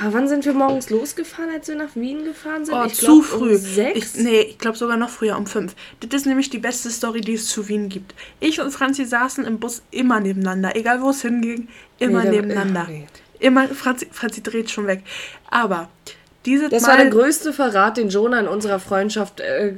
Aber 0.00 0.12
wann 0.14 0.26
sind 0.26 0.44
wir 0.44 0.52
morgens 0.54 0.90
losgefahren, 0.90 1.50
als 1.50 1.68
wir 1.68 1.76
nach 1.76 1.94
Wien 1.94 2.24
gefahren 2.24 2.64
sind? 2.64 2.74
Oh, 2.74 2.84
ich 2.84 2.94
zu 2.94 3.20
glaub, 3.20 3.24
früh. 3.24 3.54
Um 3.54 3.60
sechs? 3.60 4.14
Ich, 4.16 4.22
nee, 4.24 4.40
ich 4.40 4.58
glaube 4.58 4.76
sogar 4.76 4.96
noch 4.96 5.08
früher, 5.08 5.36
um 5.36 5.46
fünf. 5.46 5.74
Das 6.00 6.22
ist 6.22 6.26
nämlich 6.26 6.50
die 6.50 6.58
beste 6.58 6.90
Story, 6.90 7.20
die 7.20 7.34
es 7.34 7.46
zu 7.46 7.68
Wien 7.68 7.88
gibt. 7.88 8.12
Ich 8.40 8.60
und 8.60 8.72
Franzi 8.72 9.04
saßen 9.04 9.44
im 9.44 9.60
Bus 9.60 9.82
immer 9.92 10.18
nebeneinander. 10.18 10.74
Egal 10.74 11.00
wo 11.00 11.10
es 11.10 11.22
hinging, 11.22 11.68
immer 12.00 12.24
Nee, 12.24 12.30
nebeneinander. 12.30 12.86
nee. 12.88 13.06
Immer, 13.38 13.68
Franzi, 13.68 14.08
Franzi 14.10 14.42
dreht 14.42 14.70
schon 14.70 14.86
weg. 14.88 15.02
Aber 15.50 15.88
dieses 16.44 16.70
Das 16.70 16.82
Mal... 16.82 16.88
war 16.88 16.96
der 16.96 17.10
größte 17.10 17.52
Verrat, 17.52 17.96
den 17.96 18.08
Jonah 18.08 18.40
in 18.40 18.48
unserer 18.48 18.80
Freundschaft 18.80 19.38
äh, 19.40 19.74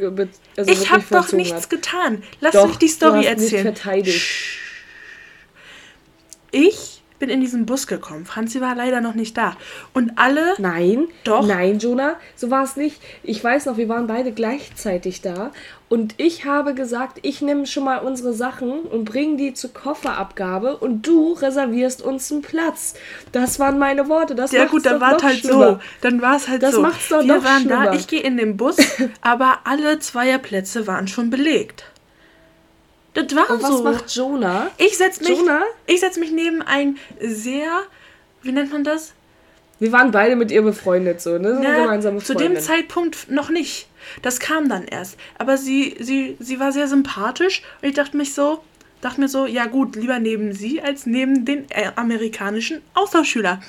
also 0.56 0.70
Ich 0.72 0.90
habe 0.90 1.04
doch 1.10 1.32
nichts 1.32 1.64
hat. 1.64 1.70
getan. 1.70 2.22
Lass 2.40 2.52
Doch, 2.54 2.68
mich 2.68 2.78
die 2.78 2.88
Story 2.88 3.20
du 3.22 3.28
hast 3.28 3.42
erzählen. 3.42 3.74
verteidigt. 3.74 4.22
Ich 6.52 6.95
bin 7.18 7.28
in 7.30 7.40
diesen 7.40 7.66
Bus 7.66 7.86
gekommen. 7.86 8.24
Franzi 8.26 8.60
war 8.60 8.74
leider 8.74 9.00
noch 9.00 9.14
nicht 9.14 9.36
da. 9.36 9.56
Und 9.92 10.12
alle. 10.16 10.54
Nein, 10.58 11.08
Doch. 11.24 11.46
Nein, 11.46 11.78
Jonah, 11.78 12.16
so 12.34 12.50
war 12.50 12.64
es 12.64 12.76
nicht. 12.76 13.00
Ich 13.22 13.42
weiß 13.42 13.66
noch, 13.66 13.76
wir 13.76 13.88
waren 13.88 14.06
beide 14.06 14.32
gleichzeitig 14.32 15.22
da. 15.22 15.50
Und 15.88 16.14
ich 16.16 16.44
habe 16.44 16.74
gesagt, 16.74 17.18
ich 17.22 17.42
nehme 17.42 17.64
schon 17.66 17.84
mal 17.84 17.98
unsere 17.98 18.32
Sachen 18.32 18.80
und 18.80 19.04
bringe 19.04 19.36
die 19.36 19.54
zur 19.54 19.72
Kofferabgabe 19.72 20.76
und 20.78 21.06
du 21.06 21.32
reservierst 21.34 22.02
uns 22.02 22.32
einen 22.32 22.42
Platz. 22.42 22.94
Das 23.30 23.58
waren 23.60 23.78
meine 23.78 24.08
Worte. 24.08 24.34
Das 24.34 24.50
Ja 24.52 24.64
gut, 24.64 24.84
dann 24.84 25.00
war 25.00 25.16
es 25.16 25.22
halt 25.22 25.38
schlimmer. 25.38 25.68
so. 25.74 25.78
Dann 26.00 26.20
war 26.22 26.36
es 26.36 26.48
halt 26.48 26.62
Das 26.64 26.74
so. 26.74 26.82
macht's 26.82 27.08
doch 27.08 27.20
Wir 27.22 27.36
noch 27.36 27.44
waren 27.44 27.68
da, 27.68 27.82
schlimmer. 27.82 27.94
ich 27.96 28.08
gehe 28.08 28.20
in 28.20 28.36
den 28.36 28.56
Bus, 28.56 28.76
aber 29.20 29.60
alle 29.64 30.00
Zweierplätze 30.00 30.86
waren 30.88 31.06
schon 31.06 31.30
belegt. 31.30 31.84
Das 33.16 33.34
war 33.34 33.50
Und 33.50 33.62
was 33.62 33.70
so. 33.70 33.82
macht 33.82 34.10
Jonah? 34.14 34.70
ich 34.78 34.96
setz 34.96 35.20
mich, 35.20 35.30
Jonah? 35.30 35.62
ich 35.86 36.00
setz 36.00 36.16
mich 36.18 36.30
neben 36.32 36.62
ein 36.62 36.98
sehr, 37.20 37.68
wie 38.42 38.52
nennt 38.52 38.70
man 38.72 38.84
das? 38.84 39.14
Wir 39.78 39.92
waren 39.92 40.10
beide 40.10 40.36
mit 40.36 40.50
ihr 40.50 40.62
befreundet, 40.62 41.20
so, 41.20 41.36
ne? 41.38 41.50
So 41.54 41.56
eine 41.60 41.64
Ja, 41.68 41.82
gemeinsame 41.82 42.18
zu 42.20 42.32
Freundin. 42.34 42.54
dem 42.54 42.60
Zeitpunkt 42.62 43.30
noch 43.30 43.50
nicht. 43.50 43.88
Das 44.22 44.38
kam 44.40 44.68
dann 44.68 44.84
erst. 44.86 45.18
Aber 45.38 45.56
sie, 45.58 45.96
sie, 46.00 46.36
sie 46.40 46.60
war 46.60 46.72
sehr 46.72 46.88
sympathisch 46.88 47.62
und 47.82 47.88
ich 47.88 47.94
dachte 47.94 48.16
mich 48.16 48.32
so, 48.34 48.62
dachte 49.02 49.20
mir 49.20 49.28
so, 49.28 49.44
ja 49.46 49.66
gut, 49.66 49.94
lieber 49.96 50.18
neben 50.18 50.52
sie 50.54 50.80
als 50.80 51.04
neben 51.06 51.44
den 51.44 51.70
äh, 51.70 51.90
amerikanischen 51.96 52.80
Austauschschüler. 52.94 53.60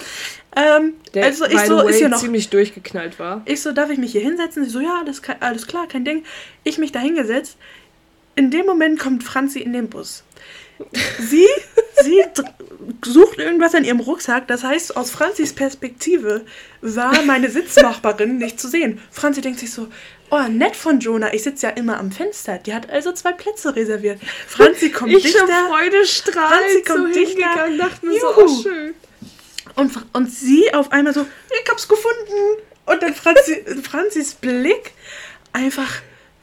Ähm, 0.56 0.94
Der, 1.14 1.26
also 1.26 1.46
ich 1.46 1.60
so, 1.62 1.78
way, 1.78 1.90
ist 1.90 1.98
hier 1.98 2.10
noch. 2.10 2.20
ziemlich 2.20 2.50
durchgeknallt 2.50 3.20
war. 3.20 3.42
Ich 3.46 3.62
so, 3.62 3.74
darf 3.74 3.90
ich 3.90 3.98
mich 3.98 4.14
hier 4.14 4.22
hinsetzen? 4.22 4.64
Sie 4.64 4.70
so, 4.70 4.80
ja, 4.80 5.00
alles, 5.02 5.22
alles 5.42 5.68
klar, 5.68 5.88
kein 5.88 6.06
Ding. 6.06 6.24
Ich 6.64 6.78
mich 6.78 6.92
da 6.94 7.00
hingesetzt. 7.00 7.58
In 8.38 8.52
dem 8.52 8.66
Moment 8.66 9.00
kommt 9.00 9.24
Franzi 9.24 9.60
in 9.60 9.74
den 9.74 9.90
Bus. 9.90 10.24
Sie, 11.20 11.48
sie 12.04 12.24
sucht 13.04 13.40
irgendwas 13.40 13.74
in 13.74 13.84
ihrem 13.84 14.00
Rucksack. 14.00 14.48
Das 14.48 14.64
heißt, 14.64 14.96
aus 14.96 15.10
Franzis 15.10 15.54
Perspektive 15.54 16.46
war 16.82 17.24
meine 17.24 17.50
Sitznachbarin 17.50 18.38
nicht 18.38 18.60
zu 18.60 18.68
sehen. 18.68 19.02
Franzi 19.12 19.42
denkt 19.42 19.60
sich 19.60 19.72
so, 19.72 19.88
oh, 20.30 20.44
nett 20.50 20.76
von 20.76 21.00
Jonah. 21.00 21.34
Ich 21.34 21.42
sitze 21.42 21.66
ja 21.66 21.72
immer 21.74 21.98
am 21.98 22.12
Fenster. 22.12 22.60
Die 22.60 22.76
hat 22.76 22.92
also 22.92 23.12
zwei 23.12 23.32
Plätze 23.32 23.76
reserviert. 23.76 24.22
Franzi 24.48 24.92
kommt 24.92 25.12
Ich 25.14 25.24
dichter. 25.24 25.48
freudestrahlend 25.48 26.54
Franzi 26.54 26.84
so 26.86 26.94
kommt 26.94 27.16
dichter. 27.16 27.30
hingegangen, 27.42 27.78
dachte 27.80 28.06
mir 28.06 28.20
so, 28.20 28.28
oh 28.38 28.62
schön. 28.62 28.94
Und, 29.76 29.94
und 30.14 30.32
sie 30.32 30.72
auf 30.76 30.92
einmal 30.92 31.14
so, 31.16 31.26
ich 31.64 31.70
hab's 31.72 31.88
gefunden. 31.88 32.62
Und 32.86 33.02
dann 33.02 33.16
Franzi, 33.16 33.66
Franzis 33.82 34.36
Blick 34.36 34.92
einfach 35.54 35.92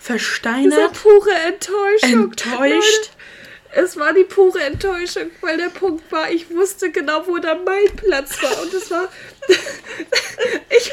Versteinert, 0.05 1.03
pure 1.03 1.33
Enttäuschung. 1.47 2.25
enttäuscht. 2.25 2.61
Leute, 2.61 3.83
es 3.87 3.97
war 3.97 4.13
die 4.13 4.25
pure 4.25 4.63
Enttäuschung, 4.63 5.31
weil 5.41 5.57
der 5.57 5.71
Punkt 5.71 6.13
war, 6.13 6.31
ich 6.31 6.51
wusste 6.51 6.91
genau, 6.91 7.27
wo 7.27 7.39
da 7.39 7.55
mein 7.55 7.97
Platz 7.97 8.43
war. 8.43 8.61
Und 8.61 8.75
es 8.75 8.91
war. 8.91 9.09
ich, 10.69 10.93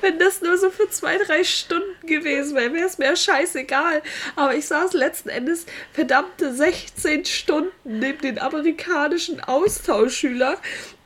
wenn 0.00 0.20
das 0.20 0.42
nur 0.42 0.56
so 0.58 0.70
für 0.70 0.88
zwei, 0.90 1.18
drei 1.18 1.42
Stunden 1.42 2.06
gewesen 2.06 2.54
wäre, 2.54 2.72
wäre 2.72 2.86
es 2.86 2.98
mir 2.98 3.16
scheißegal. 3.16 4.00
Aber 4.36 4.54
ich 4.54 4.66
saß 4.66 4.92
letzten 4.92 5.30
Endes 5.30 5.66
verdammte 5.92 6.54
16 6.54 7.24
Stunden 7.24 7.72
neben 7.82 8.20
den 8.20 8.38
amerikanischen 8.38 9.40
Austauschschüler, 9.40 10.58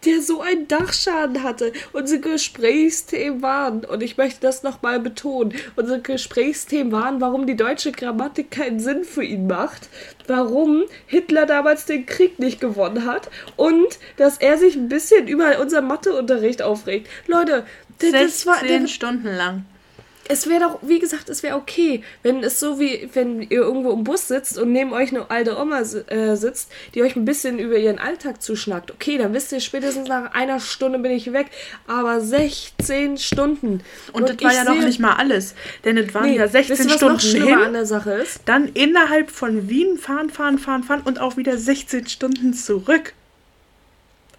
der 0.04 0.22
so 0.22 0.40
einen 0.40 0.68
Dachschaden 0.68 1.42
hatte. 1.42 1.72
Unsere 1.92 2.20
Gesprächsthemen 2.20 3.42
waren, 3.42 3.84
und 3.84 4.02
ich 4.02 4.16
möchte 4.16 4.40
das 4.40 4.62
nochmal 4.62 5.00
betonen, 5.00 5.54
unsere 5.76 6.00
Gesprächsthemen 6.00 6.92
waren, 6.92 7.20
warum 7.20 7.46
die 7.46 7.56
deutsche 7.56 7.92
Grammatik 7.92 8.50
keinen 8.50 8.80
Sinn 8.80 9.04
für 9.04 9.24
ihn 9.24 9.46
macht, 9.46 9.88
warum 10.26 10.84
Hitler 11.06 11.46
damals 11.46 11.87
den 11.87 12.06
Krieg 12.06 12.38
nicht 12.38 12.61
gewonnen 12.61 13.06
hat 13.06 13.30
und 13.56 13.98
dass 14.16 14.38
er 14.38 14.58
sich 14.58 14.76
ein 14.76 14.88
bisschen 14.88 15.26
über 15.26 15.58
unseren 15.61 15.87
Matheunterricht 15.87 16.62
aufregt. 16.62 17.08
Leute, 17.26 17.64
das, 17.98 18.12
das 18.12 18.46
war, 18.46 18.58
16 18.61 18.88
Stunden 18.88 19.37
lang. 19.37 19.64
Es 20.28 20.48
wäre 20.48 20.60
doch, 20.60 20.78
wie 20.82 20.98
gesagt, 20.98 21.28
es 21.28 21.42
wäre 21.42 21.56
okay, 21.56 22.02
wenn 22.22 22.42
es 22.42 22.60
so 22.60 22.78
wie, 22.78 23.08
wenn 23.14 23.42
ihr 23.42 23.60
irgendwo 23.62 23.92
im 23.92 24.04
Bus 24.04 24.28
sitzt 24.28 24.58
und 24.58 24.72
neben 24.72 24.92
euch 24.92 25.10
eine 25.10 25.30
alte 25.30 25.58
Oma 25.58 25.80
äh, 25.80 26.36
sitzt, 26.36 26.70
die 26.94 27.02
euch 27.02 27.16
ein 27.16 27.24
bisschen 27.24 27.58
über 27.58 27.76
ihren 27.76 27.98
Alltag 27.98 28.42
zuschnackt. 28.42 28.90
Okay, 28.90 29.18
dann 29.18 29.32
wisst 29.34 29.52
ihr, 29.52 29.60
spätestens 29.60 30.08
nach 30.08 30.32
einer 30.34 30.60
Stunde 30.60 30.98
bin 30.98 31.12
ich 31.12 31.32
weg. 31.32 31.48
Aber 31.86 32.20
16 32.20 33.18
Stunden. 33.18 33.82
Und, 34.12 34.28
das 34.28 34.42
war 34.42 34.52
ja 34.52 34.64
noch 34.64 34.80
nicht 34.80 35.00
mal 35.00 35.14
alles. 35.14 35.54
Denn 35.84 35.96
es 35.96 36.14
waren 36.14 36.26
Nee, 36.26 36.36
ja 36.36 36.48
16 36.48 36.68
wisst 36.68 36.84
ihr, 36.84 36.90
was 36.90 36.96
Stunden 36.96 37.14
noch 37.14 37.20
schlimmer 37.20 37.56
an 37.56 37.64
hin, 37.64 37.72
der 37.72 37.86
Sache 37.86 38.12
ist? 38.12 38.40
dann 38.44 38.68
innerhalb 38.68 39.30
von 39.30 39.68
Wien 39.68 39.98
fahren, 39.98 40.30
fahren, 40.30 40.58
fahren, 40.58 40.84
fahren 40.84 41.02
und 41.04 41.20
auch 41.20 41.36
wieder 41.36 41.56
16 41.56 42.06
Stunden 42.06 42.52
zurück. 42.52 43.14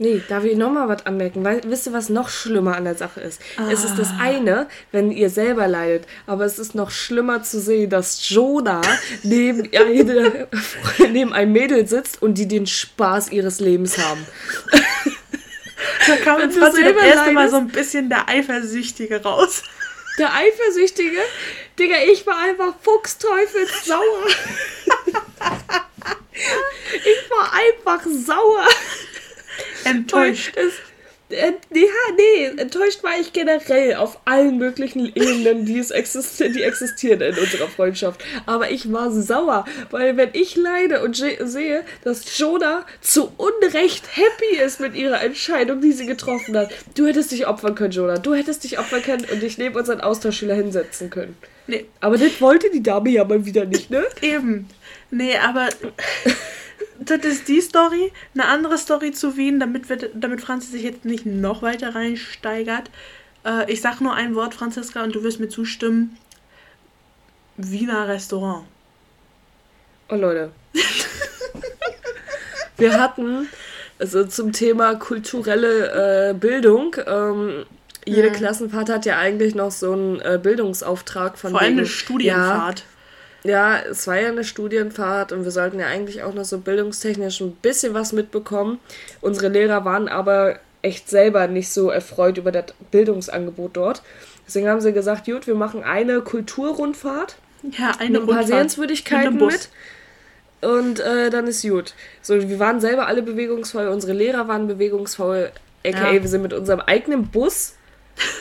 Nee, 0.01 0.21
darf 0.29 0.45
ich 0.45 0.55
nochmal 0.55 0.87
was 0.87 1.05
anmerken? 1.05 1.43
Weil, 1.43 1.61
wisst 1.65 1.85
ihr, 1.85 1.91
was 1.93 2.07
noch 2.07 2.29
schlimmer 2.29 2.77
an 2.77 2.85
der 2.85 2.95
Sache 2.95 3.19
ist? 3.19 3.41
Es 3.69 3.83
ist 3.83 3.91
Ah. 3.91 3.95
das 3.97 4.07
eine, 4.19 4.67
wenn 4.93 5.11
ihr 5.11 5.29
selber 5.29 5.67
leidet, 5.67 6.07
aber 6.25 6.45
es 6.45 6.57
ist 6.57 6.73
noch 6.73 6.89
schlimmer 6.89 7.43
zu 7.43 7.59
sehen, 7.59 7.89
dass 7.89 8.29
Jonah 8.29 8.81
neben, 9.23 9.69
eine, 9.75 10.47
neben 11.09 11.33
einem 11.33 11.51
Mädel 11.51 11.85
sitzt 11.85 12.21
und 12.21 12.35
die 12.35 12.47
den 12.47 12.65
Spaß 12.65 13.31
ihres 13.31 13.59
Lebens 13.59 13.97
haben. 13.97 14.25
Da 16.07 16.15
kam 16.17 16.39
jetzt 16.41 16.57
das 16.59 16.75
erste 16.75 17.31
Mal 17.31 17.49
so 17.49 17.57
ein 17.57 17.67
bisschen 17.67 18.09
der 18.09 18.27
Eifersüchtige 18.27 19.21
raus. 19.21 19.61
Der 20.17 20.33
Eifersüchtige, 20.33 21.17
Digga, 21.77 21.95
ich 22.11 22.25
war 22.25 22.37
einfach 22.37 22.73
fuchsteufelsauer. 22.81 24.27
ich 26.95 27.29
war 27.29 27.53
einfach 27.53 28.05
sauer. 28.05 28.65
Enttäuscht. 29.83 30.55
Äh, 30.57 30.69
ja, 31.31 31.87
nee, 32.17 32.45
enttäuscht 32.59 33.03
war 33.03 33.19
ich 33.19 33.33
generell 33.33 33.95
auf 33.95 34.19
allen 34.25 34.57
möglichen 34.57 35.05
Ebenen, 35.05 35.63
die, 35.65 35.77
es 35.77 35.91
existi 35.91 36.51
die 36.51 36.63
existieren 36.63 37.21
in 37.21 37.37
unserer 37.37 37.67
Freundschaft. 37.67 38.23
Aber 38.47 38.71
ich 38.71 38.91
war 38.91 39.11
sauer, 39.11 39.65
weil 39.91 40.17
wenn 40.17 40.29
ich 40.33 40.55
leide 40.55 41.03
und 41.03 41.15
sehe, 41.15 41.85
dass 42.03 42.37
Jonah 42.37 42.83
zu 43.01 43.31
Unrecht 43.37 44.07
happy 44.15 44.59
ist 44.65 44.79
mit 44.79 44.95
ihrer 44.95 45.21
Entscheidung, 45.21 45.81
die 45.81 45.91
sie 45.91 46.07
getroffen 46.07 46.57
hat. 46.57 46.71
Du 46.95 47.05
hättest 47.05 47.31
dich 47.31 47.47
opfern 47.47 47.75
können, 47.75 47.91
Jonah. 47.91 48.17
Du 48.17 48.33
hättest 48.33 48.63
dich 48.63 48.79
opfern 48.79 49.03
können 49.03 49.25
und 49.31 49.43
dich 49.43 49.59
neben 49.59 49.75
unseren 49.75 50.01
Austauschschüler 50.01 50.55
hinsetzen 50.55 51.11
können. 51.11 51.37
Nee, 51.67 51.85
Aber 51.99 52.17
das 52.17 52.41
wollte 52.41 52.71
die 52.71 52.81
Dame 52.81 53.11
ja 53.11 53.23
mal 53.23 53.45
wieder 53.45 53.65
nicht, 53.65 53.91
ne? 53.91 54.03
eben. 54.23 54.67
Nee, 55.11 55.37
aber 55.37 55.69
das 57.17 57.25
ist 57.25 57.47
die 57.47 57.61
Story. 57.61 58.11
Eine 58.33 58.45
andere 58.45 58.77
Story 58.77 59.11
zu 59.11 59.37
Wien, 59.37 59.59
damit, 59.59 59.89
wir, 59.89 59.97
damit 60.13 60.41
Franzi 60.41 60.71
sich 60.71 60.83
jetzt 60.83 61.05
nicht 61.05 61.25
noch 61.25 61.61
weiter 61.61 61.95
reinsteigert. 61.95 62.89
Äh, 63.45 63.71
ich 63.71 63.81
sag 63.81 64.01
nur 64.01 64.13
ein 64.13 64.35
Wort, 64.35 64.53
Franziska, 64.53 65.03
und 65.03 65.15
du 65.15 65.23
wirst 65.23 65.39
mir 65.39 65.49
zustimmen. 65.49 66.17
Wiener 67.57 68.07
Restaurant. 68.07 68.65
Oh 70.09 70.15
Leute. 70.15 70.51
Wir 72.77 72.99
hatten 72.99 73.47
also 73.99 74.25
zum 74.25 74.53
Thema 74.53 74.95
kulturelle 74.95 76.29
äh, 76.29 76.33
Bildung. 76.33 76.95
Ähm, 77.05 77.65
jede 78.05 78.29
Mhm. 78.29 78.33
Klassenfahrt 78.33 78.89
hat 78.89 79.05
ja 79.05 79.17
eigentlich 79.17 79.55
noch 79.55 79.71
so 79.71 79.91
einen 79.91 80.21
äh, 80.21 80.39
Bildungsauftrag 80.41 81.37
von 81.37 81.51
Vor 81.51 81.61
allem 81.61 81.77
eine 81.79 81.85
Studienfahrt. 81.85 82.79
Ja, 82.79 82.85
ja, 83.43 83.79
es 83.79 84.05
war 84.07 84.19
ja 84.19 84.29
eine 84.29 84.43
Studienfahrt 84.43 85.31
und 85.31 85.43
wir 85.43 85.51
sollten 85.51 85.79
ja 85.79 85.87
eigentlich 85.87 86.23
auch 86.23 86.33
noch 86.33 86.45
so 86.45 86.57
bildungstechnisch 86.59 87.39
ein 87.41 87.53
bisschen 87.53 87.93
was 87.93 88.11
mitbekommen. 88.11 88.79
Unsere 89.21 89.47
Lehrer 89.49 89.85
waren 89.85 90.07
aber 90.09 90.59
echt 90.81 91.09
selber 91.09 91.47
nicht 91.47 91.69
so 91.69 91.89
erfreut 91.89 92.37
über 92.37 92.51
das 92.51 92.65
Bildungsangebot 92.91 93.71
dort. 93.77 94.01
Deswegen 94.47 94.67
haben 94.67 94.81
sie 94.81 94.93
gesagt, 94.93 95.25
gut, 95.25 95.47
wir 95.47 95.55
machen 95.55 95.83
eine 95.83 96.21
Kulturrundfahrt 96.21 97.35
Ja, 97.77 97.91
eine 97.99 98.19
mit 98.19 98.29
ein 98.29 98.35
paar. 98.35 98.43
Sehenswürdigkeiten 98.43 99.35
mit. 99.37 99.69
Und 100.61 100.99
äh, 100.99 101.29
dann 101.29 101.47
ist 101.47 101.61
gut. 101.61 101.93
So, 102.21 102.35
wir 102.49 102.59
waren 102.59 102.81
selber 102.81 103.07
alle 103.07 103.21
bewegungsvoll, 103.21 103.87
unsere 103.87 104.13
Lehrer 104.13 104.47
waren 104.49 104.67
bewegungsvoll, 104.67 105.51
aka 105.85 106.11
Ja. 106.13 106.21
wir 106.21 106.27
sind 106.27 106.41
mit 106.41 106.51
unserem 106.53 106.81
eigenen 106.81 107.27
Bus 107.27 107.75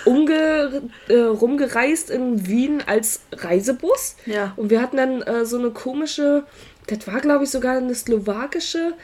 umge 0.04 0.82
äh, 1.08 1.14
rumgereist 1.20 2.10
in 2.10 2.46
Wien 2.46 2.82
als 2.86 3.20
Reisebus. 3.32 4.16
Ja. 4.26 4.52
Und 4.56 4.70
wir 4.70 4.80
hatten 4.82 4.96
dann 4.96 5.22
äh, 5.22 5.44
so 5.44 5.58
eine 5.58 5.70
komische, 5.70 6.44
das 6.86 7.06
war 7.06 7.20
glaube 7.20 7.44
ich 7.44 7.50
sogar 7.50 7.76
eine 7.76 7.94
slowakische 7.94 8.94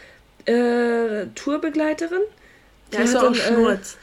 äh, 0.47 1.27
Tourbegleiterin. 1.35 2.21
Der 2.93 3.01
ist 3.05 3.15
hat 3.15 3.23
auch 3.23 3.33
dann, 3.33 3.35
äh, 3.35 3.37
Schnurz. 3.37 3.97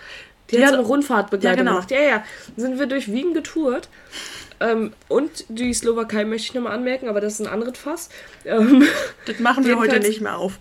die, 0.50 0.58
Die 0.58 0.64
hat 0.64 0.72
so 0.72 0.78
eine 0.80 0.88
Rundfahrtbegleitung 0.88 1.58
Ja, 1.58 1.64
genau. 1.64 1.72
gemacht. 1.76 1.92
Ja, 1.92 2.02
ja. 2.02 2.24
Sind 2.58 2.80
wir 2.80 2.88
durch 2.88 3.12
Wien 3.12 3.34
getourt. 3.34 3.90
Ähm, 4.60 4.94
und 5.08 5.46
die 5.50 5.74
Slowakei 5.74 6.24
möchte 6.24 6.48
ich 6.50 6.54
nochmal 6.54 6.74
anmerken, 6.74 7.10
aber 7.10 7.20
das 7.20 7.34
ist 7.34 7.40
ein 7.42 7.48
anderes 7.48 7.78
Fass. 7.80 8.10
Ähm, 8.46 8.84
Das 9.26 9.40
machen 9.40 9.66
wir 9.66 9.78
heute 9.80 9.96
Jedenfalls- 9.96 10.08
nicht 10.08 10.22
mehr 10.22 10.38
auf. 10.38 10.60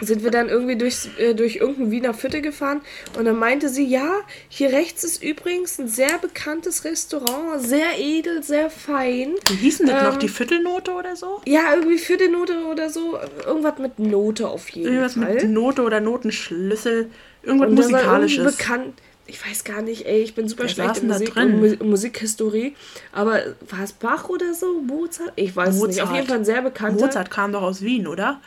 Sind 0.00 0.22
wir 0.22 0.30
dann 0.30 0.48
irgendwie 0.48 0.76
durchs, 0.76 1.08
äh, 1.18 1.34
durch 1.34 1.56
irgendein 1.56 1.90
Wiener 1.90 2.14
Viertel 2.14 2.40
gefahren 2.40 2.80
und 3.18 3.24
dann 3.24 3.36
meinte 3.38 3.68
sie, 3.68 3.84
ja, 3.84 4.20
hier 4.48 4.70
rechts 4.72 5.04
ist 5.04 5.22
übrigens 5.22 5.78
ein 5.78 5.88
sehr 5.88 6.18
bekanntes 6.18 6.84
Restaurant, 6.84 7.60
sehr 7.60 7.98
edel, 7.98 8.42
sehr 8.42 8.70
fein. 8.70 9.34
Wie 9.50 9.54
hießen 9.56 9.86
das 9.86 10.02
noch? 10.04 10.14
Ähm, 10.14 10.18
Die 10.20 10.28
Viertelnote 10.28 10.92
oder 10.92 11.16
so? 11.16 11.40
Ja, 11.46 11.74
irgendwie 11.74 11.98
für 11.98 12.16
die 12.16 12.28
Note 12.28 12.64
oder 12.70 12.90
so. 12.90 13.18
Irgendwas 13.46 13.78
mit 13.78 13.98
Note 13.98 14.48
auf 14.48 14.68
jeden 14.70 14.88
Irgendwas 14.88 15.14
Fall. 15.14 15.34
mit 15.34 15.50
Note 15.50 15.82
oder 15.82 16.00
Notenschlüssel. 16.00 17.10
Irgendwas 17.42 17.68
Und 17.68 17.74
Musikalisches. 17.74 18.56
bekannt. 18.56 18.94
Ich 19.26 19.44
weiß 19.48 19.64
gar 19.64 19.82
nicht, 19.82 20.04
ey, 20.06 20.20
ich 20.22 20.34
bin 20.34 20.48
super 20.48 20.68
schlecht 20.68 20.98
in 20.98 21.08
Musik 21.08 21.34
und 21.36 21.60
Mu 21.60 21.84
Musikhistorie. 21.84 22.74
Aber 23.12 23.40
war 23.70 23.82
es 23.82 23.92
Bach 23.92 24.28
oder 24.28 24.52
so? 24.52 24.80
Mozart? 24.82 25.32
Ich 25.36 25.54
weiß 25.54 25.76
es 25.76 25.82
nicht. 25.82 26.02
Auf 26.02 26.08
Mozart. 26.08 26.14
jeden 26.16 26.26
Fall 26.28 26.38
ein 26.38 26.44
sehr 26.44 26.62
bekannter. 26.62 27.04
Mozart 27.06 27.30
kam 27.30 27.52
doch 27.52 27.62
aus 27.62 27.82
Wien, 27.82 28.06
oder? 28.06 28.40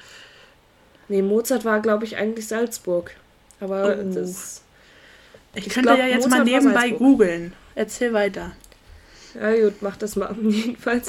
Nee, 1.08 1.22
Mozart 1.22 1.66
war, 1.66 1.80
glaube 1.82 2.06
ich, 2.06 2.18
eigentlich 2.18 2.48
Salzburg. 2.48 3.12
Aber 3.60 3.96
Oh. 4.00 4.14
das. 4.14 4.62
Ich, 5.54 5.68
Ich 5.68 5.74
könnte 5.74 5.90
glaub, 5.90 6.00
ja 6.00 6.08
jetzt 6.08 6.26
Mozart 6.26 6.46
mal 6.46 6.52
nebenbei 6.52 6.90
googeln. 6.90 7.54
Erzähl 7.76 8.14
weiter. 8.14 8.52
Ja, 9.40 9.54
gut, 9.64 9.82
mach 9.82 9.98
das 9.98 10.16
mal. 10.16 10.36
Jedenfalls 10.42 11.08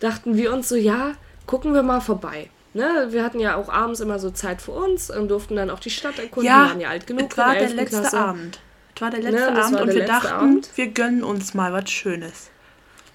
dachten 0.00 0.36
wir 0.36 0.52
uns 0.52 0.68
so, 0.68 0.76
ja, 0.76 1.12
gucken 1.46 1.74
wir 1.74 1.82
mal 1.82 2.00
vorbei. 2.00 2.50
Ne? 2.74 3.06
Wir 3.10 3.22
hatten 3.24 3.40
ja 3.40 3.56
auch 3.56 3.68
abends 3.70 4.00
immer 4.00 4.18
so 4.18 4.30
Zeit 4.30 4.60
für 4.60 4.72
uns 4.72 5.10
und 5.10 5.28
durften 5.28 5.56
dann 5.56 5.70
auch 5.70 5.80
die 5.80 5.90
Stadt 5.90 6.18
erkunden. 6.18 6.50
wir 6.52 6.56
waren 6.58 6.80
ja 6.80 6.90
alt 6.90 7.06
genug 7.06 7.30
es 7.30 7.38
war 7.38 7.54
der 7.54 7.62
letzte 7.70 7.80
11. 7.80 7.88
Klasse. 7.90 8.18
Abend. 8.18 8.60
Es 8.94 9.00
war 9.00 9.10
der 9.10 9.20
Ne, 9.20 9.30
letzte 9.30 9.54
das 9.54 9.66
Abend 9.66 9.80
und 9.80 9.94
wir 9.94 10.04
dachten, 10.04 10.26
Abend. 10.32 10.70
wir 10.74 10.86
gönnen 10.88 11.24
uns 11.24 11.54
mal 11.54 11.72
was 11.72 11.90
Schönes. 11.90 12.50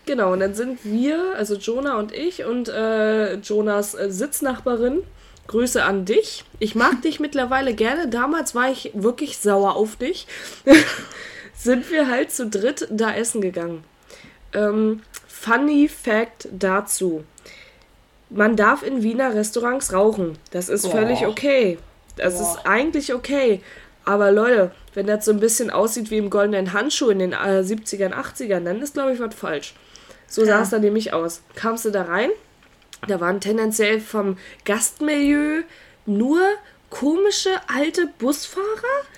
Genau, 0.07 0.33
und 0.33 0.39
dann 0.39 0.55
sind 0.55 0.79
wir, 0.83 1.35
also 1.35 1.55
Jonah 1.55 1.97
und 1.99 2.11
ich 2.11 2.43
und 2.43 2.69
äh, 2.69 3.35
Jonas 3.35 3.93
äh, 3.93 4.09
Sitznachbarin, 4.09 5.03
Grüße 5.47 5.83
an 5.83 6.05
dich. 6.05 6.43
Ich 6.59 6.75
mag 6.75 7.01
dich 7.01 7.19
mittlerweile 7.19 7.73
gerne. 7.73 8.07
Damals 8.07 8.55
war 8.55 8.71
ich 8.71 8.91
wirklich 8.93 9.37
sauer 9.37 9.75
auf 9.75 9.95
dich. 9.97 10.27
sind 11.57 11.91
wir 11.91 12.07
halt 12.09 12.31
zu 12.31 12.47
dritt 12.47 12.87
da 12.89 13.13
essen 13.13 13.41
gegangen. 13.41 13.83
Ähm, 14.53 15.01
funny 15.27 15.87
Fact 15.89 16.47
dazu. 16.51 17.23
man 18.29 18.55
darf 18.55 18.83
in 18.83 19.03
Wiener 19.03 19.33
Restaurants 19.35 19.93
rauchen. 19.93 20.37
Das 20.51 20.69
ist 20.69 20.83
Boah. 20.83 20.91
völlig 20.91 21.25
okay. 21.27 21.77
Das 22.17 22.35
Boah. 22.37 22.41
ist 22.41 22.65
eigentlich 22.65 23.13
okay. 23.13 23.61
Aber 24.05 24.31
Leute, 24.31 24.71
wenn 24.95 25.05
das 25.07 25.25
so 25.25 25.31
ein 25.31 25.39
bisschen 25.39 25.69
aussieht 25.69 26.09
wie 26.11 26.17
im 26.17 26.29
goldenen 26.29 26.73
Handschuh 26.73 27.09
in 27.09 27.19
den 27.19 27.33
äh, 27.33 27.61
70ern, 27.61 28.13
80ern, 28.13 28.63
dann 28.63 28.81
ist, 28.81 28.93
glaube 28.95 29.13
ich, 29.13 29.19
was 29.19 29.35
falsch. 29.35 29.73
So 30.27 30.43
sah 30.43 30.51
Ja. 30.57 30.61
es 30.61 30.69
dann 30.71 30.81
nämlich 30.81 31.13
aus. 31.13 31.41
Kamst 31.55 31.85
du 31.85 31.91
da 31.91 32.03
rein? 32.03 32.29
Da 33.07 33.19
waren 33.19 33.39
tendenziell 33.41 33.99
vom 33.99 34.37
Gastmilieu 34.65 35.63
nur 36.05 36.39
komische 36.89 37.49
alte 37.73 38.07
Busfahrer 38.19 38.65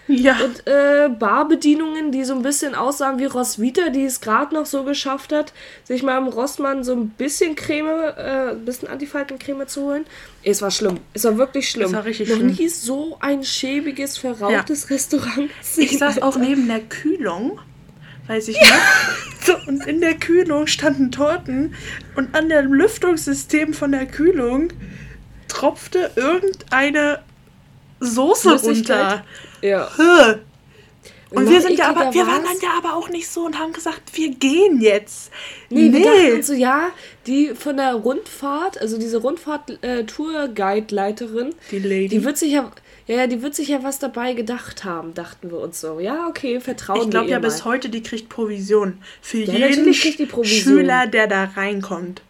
Ja. 0.07 0.37
und 0.45 0.67
äh, 0.67 1.09
Barbedienungen, 1.09 2.11
die 2.11 2.23
so 2.23 2.35
ein 2.35 2.43
bisschen 2.43 2.75
aussahen 2.75 3.17
wie 3.17 3.25
Roswitha, 3.25 3.89
die 3.89 4.05
es 4.05 4.21
gerade 4.21 4.53
noch 4.53 4.67
so 4.67 4.83
geschafft 4.83 5.33
hat, 5.33 5.53
sich 5.83 6.03
mal 6.03 6.19
im 6.19 6.27
Rossmann 6.27 6.83
so 6.83 6.93
ein 6.93 7.09
bisschen 7.09 7.55
Creme, 7.55 7.87
äh, 8.15 8.51
ein 8.51 8.63
bisschen 8.63 8.87
Antifaltencreme 8.89 9.67
zu 9.67 9.81
holen. 9.85 10.05
Es 10.43 10.61
war 10.61 10.69
schlimm. 10.69 10.99
Es 11.13 11.23
war 11.23 11.37
wirklich 11.39 11.67
schlimm. 11.67 11.87
Es 11.87 11.93
war 11.93 12.05
richtig 12.05 12.29
noch 12.29 12.35
schlimm. 12.35 12.47
nie 12.55 12.67
so 12.69 13.17
ein 13.21 13.43
schäbiges, 13.43 14.19
verrautes 14.19 14.91
Restaurant. 14.91 15.49
Ich 15.75 15.97
saß 15.97 16.21
auch 16.21 16.37
neben 16.37 16.67
der 16.67 16.81
Kühlung, 16.81 17.59
weiß 18.27 18.49
ich 18.49 18.59
noch. 18.59 18.67
So, 19.45 19.57
und 19.67 19.85
in 19.87 19.99
der 19.99 20.13
Kühlung 20.13 20.67
standen 20.67 21.11
Torten 21.11 21.75
und 22.15 22.33
an 22.33 22.47
dem 22.47 22.71
Lüftungssystem 22.71 23.73
von 23.73 23.91
der 23.91 24.05
Kühlung 24.05 24.69
tropfte 25.49 26.11
irgendeine 26.15 27.19
Soße 27.99 28.53
runter. 28.61 29.25
Ja. 29.61 29.89
Höh. 29.97 30.37
Und 31.29 31.49
wir 31.49 31.59
sind 31.61 31.77
ja 31.77 31.89
aber, 31.89 32.13
wir 32.13 32.25
waren 32.27 32.43
dann 32.43 32.57
ja 32.61 32.69
aber 32.77 32.95
auch 32.95 33.09
nicht 33.09 33.27
so 33.27 33.45
und 33.45 33.57
haben 33.59 33.73
gesagt, 33.73 34.01
wir 34.13 34.29
gehen 34.35 34.79
jetzt. 34.79 35.29
Nee, 35.69 35.91
wir 35.91 36.03
dachten 36.03 36.43
so, 36.43 36.53
ja, 36.53 36.91
die 37.25 37.53
von 37.55 37.75
der 37.77 37.95
Rundfahrt, 37.95 38.79
also 38.79 38.97
diese 38.99 39.17
Rundfahrt-Tour-Guide-Leiterin, 39.17 41.55
Die 41.71 41.79
Lady. 41.79 42.07
die 42.09 42.23
wird 42.23 42.37
sich 42.37 42.51
ja, 42.53 42.71
ja, 43.07 43.15
ja, 43.15 43.27
die 43.27 43.41
wird 43.41 43.53
sich 43.55 43.67
ja 43.67 43.83
was 43.83 43.99
dabei 43.99 44.33
gedacht 44.33 44.83
haben, 44.83 45.13
dachten 45.13 45.51
wir 45.51 45.59
uns 45.59 45.81
so. 45.81 45.99
Ja, 45.99 46.27
okay, 46.27 46.59
vertrauen 46.59 47.01
ich 47.03 47.09
glaube 47.09 47.29
ja 47.29 47.37
ihr 47.37 47.41
bis 47.41 47.59
mal. 47.59 47.71
heute, 47.71 47.89
die 47.89 48.01
kriegt 48.01 48.29
Provision. 48.29 48.99
Für 49.21 49.39
Ja, 49.39 49.53
jeden 49.53 49.69
natürlich 49.69 50.01
kriegt 50.01 50.19
die 50.19 50.25
Provision. 50.25 50.77
Schüler, 50.77 51.07
der 51.07 51.27
da 51.27 51.43
reinkommt. 51.43 52.21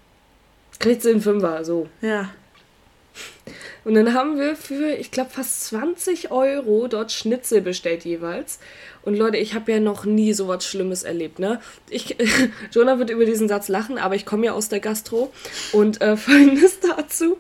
Kriegt 0.80 1.04
sie 1.04 1.12
einen 1.12 1.22
Fünfer, 1.22 1.64
so. 1.64 1.88
Ja. 2.02 2.30
Und 3.86 3.96
dann 3.96 4.14
haben 4.14 4.40
wir 4.40 4.56
für, 4.56 4.94
ich 4.94 5.12
glaube, 5.12 5.30
fast 5.30 5.66
20 5.66 6.32
Euro 6.32 6.88
dort 6.88 7.12
Schnitzel 7.12 7.62
bestellt 7.62 8.06
jeweils. 8.06 8.60
Und 9.04 9.16
Leute, 9.16 9.38
ich 9.38 9.54
habe 9.54 9.72
ja 9.74 9.80
noch 9.80 10.06
nie 10.06 10.34
so 10.34 10.48
was 10.48 10.66
Schlimmes 10.66 11.04
erlebt, 11.04 11.38
ne? 11.38 11.60
Ich, 11.90 12.16
Jonah 12.72 12.98
wird 12.98 13.10
über 13.10 13.26
diesen 13.26 13.50
Satz 13.50 13.68
lachen, 13.68 13.98
aber 13.98 14.16
ich 14.16 14.26
komme 14.26 14.46
ja 14.46 14.54
aus 14.54 14.70
der 14.70 14.80
Gastro. 14.80 15.32
Und 15.74 16.02
äh, 16.02 16.16
folgendes 16.18 16.80
dazu. 16.80 17.38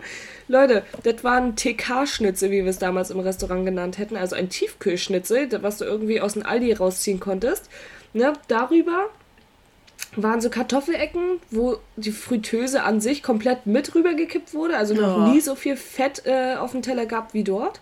Leute, 0.53 0.83
das 1.03 1.23
war 1.23 1.33
ein 1.37 1.55
TK-Schnitzel, 1.55 2.51
wie 2.51 2.63
wir 2.63 2.69
es 2.69 2.77
damals 2.77 3.09
im 3.09 3.19
Restaurant 3.19 3.65
genannt 3.65 3.97
hätten. 3.97 4.15
Also 4.15 4.35
ein 4.35 4.49
Tiefkühlschnitzel, 4.49 5.49
was 5.63 5.79
du 5.79 5.85
irgendwie 5.85 6.21
aus 6.21 6.33
dem 6.33 6.45
Aldi 6.45 6.73
rausziehen 6.73 7.19
konntest. 7.19 7.69
Ne? 8.13 8.33
Darüber 8.47 9.09
waren 10.15 10.41
so 10.41 10.51
Kartoffelecken, 10.51 11.39
wo 11.49 11.77
die 11.95 12.11
Fritteuse 12.11 12.83
an 12.83 13.01
sich 13.01 13.23
komplett 13.23 13.65
mit 13.65 13.95
rübergekippt 13.95 14.53
wurde. 14.53 14.77
Also 14.77 14.93
noch 14.93 15.17
Ja. 15.25 15.27
nie 15.33 15.41
so 15.41 15.55
viel 15.55 15.75
Fett 15.75 16.21
äh, 16.25 16.53
auf 16.55 16.71
dem 16.71 16.83
Teller 16.83 17.07
gab 17.07 17.33
wie 17.33 17.43
dort. 17.43 17.81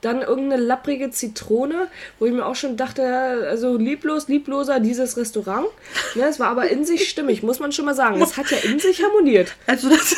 Dann 0.00 0.22
irgendeine 0.22 0.62
lapprige 0.62 1.10
Zitrone, 1.10 1.88
wo 2.20 2.26
ich 2.26 2.32
mir 2.32 2.46
auch 2.46 2.54
schon 2.54 2.76
dachte, 2.76 3.02
also 3.50 3.76
lieblos, 3.76 4.28
liebloser 4.28 4.78
dieses 4.78 5.16
Restaurant. 5.16 5.66
Ne, 6.14 6.22
es 6.22 6.38
war 6.38 6.48
aber 6.48 6.68
in 6.70 6.84
sich 6.84 7.08
stimmig, 7.10 7.42
muss 7.42 7.58
man 7.58 7.72
schon 7.72 7.84
mal 7.84 7.96
sagen. 7.96 8.22
Es 8.22 8.36
hat 8.36 8.48
ja 8.52 8.58
in 8.58 8.78
sich 8.78 9.02
harmoniert. 9.02 9.56
Also 9.66 9.88
das, 9.90 10.14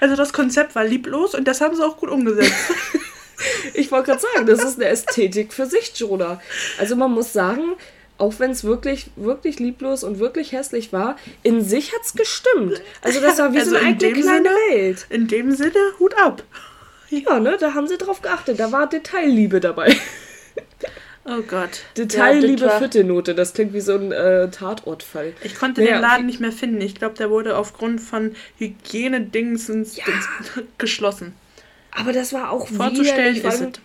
also 0.00 0.16
das 0.16 0.32
Konzept 0.32 0.74
war 0.74 0.84
lieblos 0.84 1.34
und 1.34 1.46
das 1.48 1.60
haben 1.60 1.74
sie 1.76 1.84
auch 1.84 1.96
gut 1.96 2.10
umgesetzt. 2.10 2.52
Ich 3.72 3.90
wollte 3.90 4.10
gerade 4.10 4.20
sagen, 4.34 4.46
das 4.46 4.62
ist 4.62 4.76
eine 4.76 4.88
Ästhetik 4.90 5.54
für 5.54 5.64
sich, 5.64 5.92
Jonah. 5.96 6.42
Also 6.78 6.94
man 6.94 7.10
muss 7.10 7.32
sagen, 7.32 7.72
auch 8.18 8.34
wenn 8.38 8.50
es 8.50 8.64
wirklich, 8.64 9.06
wirklich 9.16 9.58
lieblos 9.58 10.04
und 10.04 10.18
wirklich 10.18 10.52
hässlich 10.52 10.92
war, 10.92 11.16
in 11.42 11.64
sich 11.64 11.94
hat 11.94 12.02
es 12.04 12.12
gestimmt. 12.12 12.82
Also 13.00 13.18
das 13.22 13.38
war 13.38 13.54
wie 13.54 13.58
Also 13.60 13.70
so 13.70 13.76
eine 13.78 13.86
eigene 13.96 14.12
kleine 14.12 14.22
Sinne- 14.50 14.50
Welt. 14.70 15.06
In 15.08 15.26
dem 15.26 15.52
Sinne, 15.52 15.72
Hut 15.98 16.12
ab. 16.18 16.42
Ja, 17.08 17.40
ne, 17.40 17.56
da 17.58 17.72
haben 17.72 17.88
sie 17.88 17.96
drauf 17.96 18.20
geachtet. 18.20 18.60
Da 18.60 18.70
war 18.72 18.86
Detailliebe 18.86 19.58
dabei. 19.58 19.96
Oh 21.24 21.42
Gott. 21.46 21.80
Detailliebe 21.96 22.46
Ja, 22.48 22.56
das 22.56 22.72
war- 22.72 22.78
vierte 22.78 23.04
Note. 23.04 23.34
Das 23.34 23.52
klingt 23.52 23.72
wie 23.74 23.80
so 23.80 23.94
ein 23.94 24.10
äh, 24.10 24.50
Tatortfall. 24.50 25.34
Ich 25.42 25.54
konnte 25.54 25.82
Naja, 25.82 25.96
den 25.96 26.02
Laden 26.02 26.26
nicht 26.26 26.40
mehr 26.40 26.52
finden. 26.52 26.80
Ich 26.80 26.94
glaube, 26.94 27.14
der 27.16 27.30
wurde 27.30 27.56
aufgrund 27.56 28.00
von 28.00 28.34
Hygienedingsens 28.58 29.96
Ja. 29.96 30.04
Geschlossen. 30.78 31.34
Aber 31.92 32.12
das 32.12 32.32
war 32.32 32.50
auch 32.50 32.68
Vorzustellen 32.68 33.34
widerlich, 33.36 33.44
ist 33.44 33.60
es. 33.76 33.80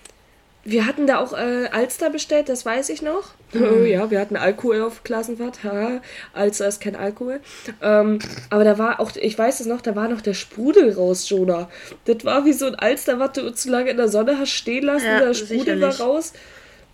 Wir 0.67 0.87
hatten 0.87 1.05
da 1.05 1.19
auch 1.19 1.33
äh, 1.33 1.67
Alster 1.71 2.09
bestellt, 2.09 2.49
das 2.49 2.65
weiß 2.65 2.89
ich 2.89 3.03
noch. 3.03 3.33
Mhm. 3.53 3.63
Oh, 3.63 3.83
ja, 3.83 4.09
wir 4.09 4.19
hatten 4.19 4.35
Alkohol 4.35 4.81
auf 4.81 5.03
Klassenfahrt. 5.03 5.63
Haha, 5.63 6.01
Alster 6.33 6.67
ist 6.67 6.81
kein 6.81 6.95
Alkohol. 6.95 7.39
Ähm, 7.83 8.17
aber 8.49 8.63
da 8.63 8.79
war 8.79 8.99
auch, 8.99 9.11
ich 9.15 9.37
weiß 9.37 9.59
es 9.59 9.67
noch, 9.67 9.81
da 9.81 9.95
war 9.95 10.07
noch 10.07 10.21
der 10.21 10.33
Sprudel 10.33 10.93
raus, 10.93 11.29
Jonah. 11.29 11.69
Das 12.05 12.25
war 12.25 12.45
wie 12.45 12.53
so 12.53 12.65
ein 12.65 12.73
Alster, 12.75 13.19
was 13.19 13.33
du 13.33 13.53
zu 13.53 13.69
lange 13.69 13.91
in 13.91 13.97
der 13.97 14.07
Sonne 14.07 14.39
hast 14.39 14.49
stehen 14.51 14.85
lassen. 14.85 15.05
Ja, 15.05 15.19
der 15.19 15.33
Sprudel 15.35 15.59
sicherlich. 15.59 15.99
war 15.99 16.07
raus. 16.07 16.33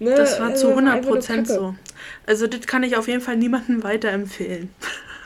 Ne, 0.01 0.15
Das 0.15 0.39
war 0.39 0.55
zu 0.55 0.67
äh, 0.67 0.71
100 0.71 0.93
einfach 0.95 1.05
nur 1.07 1.15
Prozent 1.17 1.47
Kacke. 1.47 1.59
so. 1.59 1.75
Also 2.25 2.47
das 2.47 2.61
kann 2.67 2.83
ich 2.83 2.95
auf 2.97 3.07
jeden 3.07 3.21
Fall 3.21 3.37
niemandem 3.37 3.83
weiterempfehlen. 3.83 4.69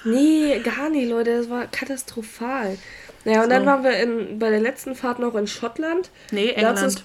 Nee, 0.08 0.60
gar 0.64 0.92
nicht, 0.92 1.10
Leute. 1.10 1.36
Das 1.36 1.50
war 1.50 1.66
katastrophal. 1.66 2.78
Naja, 3.24 3.42
und 3.42 3.50
dann 3.50 3.64
So. 3.64 3.66
waren 3.66 3.84
wir 3.84 3.98
in, 3.98 4.38
bei 4.38 4.52
der 4.52 4.60
letzten 4.60 4.94
Fahrt 4.94 5.18
noch 5.18 5.34
in 5.34 5.48
Schottland. 5.48 6.12
Nee, 6.30 6.52
England. 6.52 7.04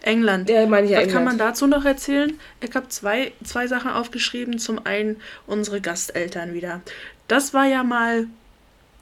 England. 0.00 0.48
Ja, 0.48 0.66
meine 0.66 0.86
ich 0.86 0.92
ja 0.92 1.00
Was 1.02 1.08
kann 1.12 1.24
man 1.24 1.34
England. 1.34 1.40
dazu 1.50 1.66
noch 1.66 1.84
erzählen? 1.84 2.38
Ich 2.62 2.74
habe 2.74 2.88
zwei, 2.88 3.32
zwei 3.44 3.66
Sachen 3.66 3.90
aufgeschrieben. 3.90 4.58
Zum 4.58 4.86
einen 4.86 5.20
unsere 5.46 5.82
Gasteltern 5.82 6.54
wieder. 6.54 6.80
Das 7.28 7.52
war 7.52 7.66
ja 7.66 7.84
mal 7.84 8.28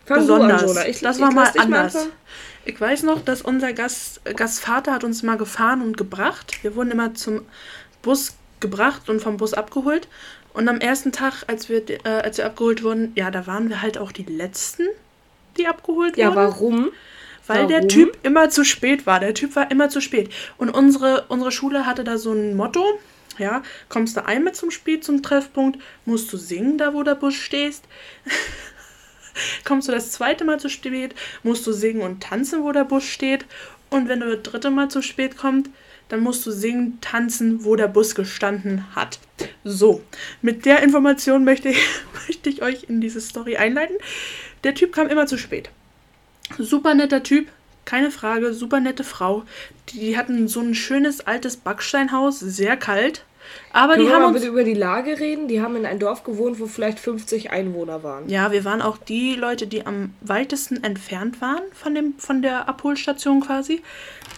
Fang 0.06 0.18
besonders. 0.18 0.76
an. 0.76 0.86
Ich, 0.88 0.98
das 1.00 1.16
ich 1.18 1.22
war 1.22 1.32
mal 1.32 1.46
anders. 1.56 1.94
anfangen. 1.94 2.12
ich 2.64 2.80
weiß 2.80 3.04
noch, 3.04 3.24
dass 3.24 3.42
unser 3.42 3.72
Gast, 3.74 4.22
Gastvater 4.34 4.92
hat 4.92 5.04
uns 5.04 5.22
mal 5.22 5.36
gefahren 5.38 5.82
und 5.82 5.96
gebracht. 5.96 6.64
Wir 6.64 6.74
wurden 6.74 6.90
immer 6.90 7.14
zum 7.14 7.42
Bus 8.02 8.34
gebracht 8.60 9.08
und 9.08 9.20
vom 9.20 9.36
Bus 9.36 9.54
abgeholt. 9.54 10.08
Und 10.52 10.68
am 10.68 10.80
ersten 10.80 11.12
Tag, 11.12 11.44
als 11.46 11.68
wir, 11.68 11.88
äh, 11.88 12.08
als 12.08 12.38
wir 12.38 12.46
abgeholt 12.46 12.82
wurden, 12.82 13.12
ja, 13.14 13.30
da 13.30 13.46
waren 13.46 13.68
wir 13.68 13.82
halt 13.82 13.98
auch 13.98 14.12
die 14.12 14.24
Letzten, 14.24 14.86
die 15.56 15.66
abgeholt 15.66 16.16
Ja, 16.16 16.28
wurden. 16.28 16.36
warum? 16.36 16.92
Weil 17.46 17.66
der 17.66 17.78
Warum? 17.78 17.88
Typ 17.88 18.18
immer 18.22 18.50
zu 18.50 18.64
spät 18.64 19.06
war. 19.06 19.20
Der 19.20 19.34
Typ 19.34 19.56
war 19.56 19.70
immer 19.70 19.88
zu 19.88 20.00
spät. 20.00 20.30
Und 20.56 20.70
unsere, 20.70 21.24
unsere 21.28 21.50
Schule 21.52 21.86
hatte 21.86 22.04
da 22.04 22.18
so 22.18 22.32
ein 22.32 22.56
Motto. 22.56 22.84
Ja, 23.38 23.62
kommst 23.88 24.16
du 24.16 24.24
einmal 24.26 24.54
zum 24.54 24.70
Spiel, 24.70 25.00
zum 25.00 25.22
Treffpunkt, 25.22 25.78
musst 26.04 26.30
du 26.32 26.36
singen, 26.36 26.76
da 26.78 26.92
wo 26.92 27.02
der 27.02 27.14
Bus 27.14 27.34
stehst. 27.34 27.84
kommst 29.64 29.88
du 29.88 29.92
das 29.92 30.12
zweite 30.12 30.44
Mal 30.44 30.60
zu 30.60 30.68
spät, 30.68 31.14
musst 31.42 31.66
du 31.66 31.72
singen 31.72 32.02
und 32.02 32.22
tanzen, 32.22 32.62
wo 32.62 32.72
der 32.72 32.84
Bus 32.84 33.04
steht. 33.04 33.46
Und 33.88 34.08
wenn 34.08 34.20
du 34.20 34.36
das 34.36 34.42
dritte 34.42 34.70
Mal 34.70 34.90
zu 34.90 35.00
spät 35.02 35.36
kommst, 35.36 35.70
dann 36.11 36.20
musst 36.20 36.44
du 36.44 36.51
singen, 36.51 36.99
tanzen, 37.01 37.64
wo 37.64 37.77
der 37.77 37.88
Bus 37.88 38.14
gestanden 38.14 38.85
hat. 38.94 39.20
So, 39.64 40.03
mit 40.42 40.66
der 40.66 40.83
Information 40.83 41.44
möchte 41.44 41.70
ich, 41.70 41.79
möchte 42.27 42.51
ich 42.51 42.62
euch 42.62 42.85
in 42.88 43.01
diese 43.01 43.20
Story 43.20 43.57
einleiten. 43.57 43.96
Der 44.64 44.75
Typ 44.75 44.92
kam 44.92 45.09
immer 45.09 45.27
zu 45.27 45.38
spät. 45.38 45.70
Super 46.59 46.94
netter 46.94 47.23
Typ, 47.23 47.49
keine 47.85 48.11
Frage, 48.11 48.53
super 48.53 48.81
nette 48.81 49.05
Frau. 49.05 49.44
Die, 49.90 50.16
hatten 50.16 50.49
so 50.49 50.61
ein 50.61 50.75
schönes 50.75 51.20
altes 51.20 51.57
Backsteinhaus, 51.57 52.40
sehr 52.40 52.77
kalt. 52.77 53.25
Aber 53.72 53.94
Können 53.94 54.04
die 54.04 54.08
wir 54.08 54.14
haben 54.14 54.22
mal 54.22 54.28
uns. 54.28 54.38
bitte 54.38 54.48
über 54.48 54.64
die 54.64 54.74
Lage 54.74 55.18
reden? 55.20 55.46
Die 55.48 55.60
haben 55.60 55.76
in 55.76 55.86
ein 55.86 55.98
Dorf 55.98 56.24
gewohnt, 56.24 56.58
wo 56.60 56.66
vielleicht 56.66 56.98
50 56.98 57.50
Einwohner 57.50 58.02
waren. 58.02 58.28
Ja, 58.28 58.50
wir 58.52 58.64
waren 58.64 58.82
auch 58.82 58.96
die 58.98 59.34
Leute, 59.34 59.66
die 59.66 59.86
am 59.86 60.14
weitesten 60.20 60.82
entfernt 60.82 61.40
waren 61.40 61.62
von, 61.72 61.94
dem, 61.94 62.14
von 62.18 62.42
der 62.42 62.68
Abholstation 62.68 63.40
quasi. 63.40 63.82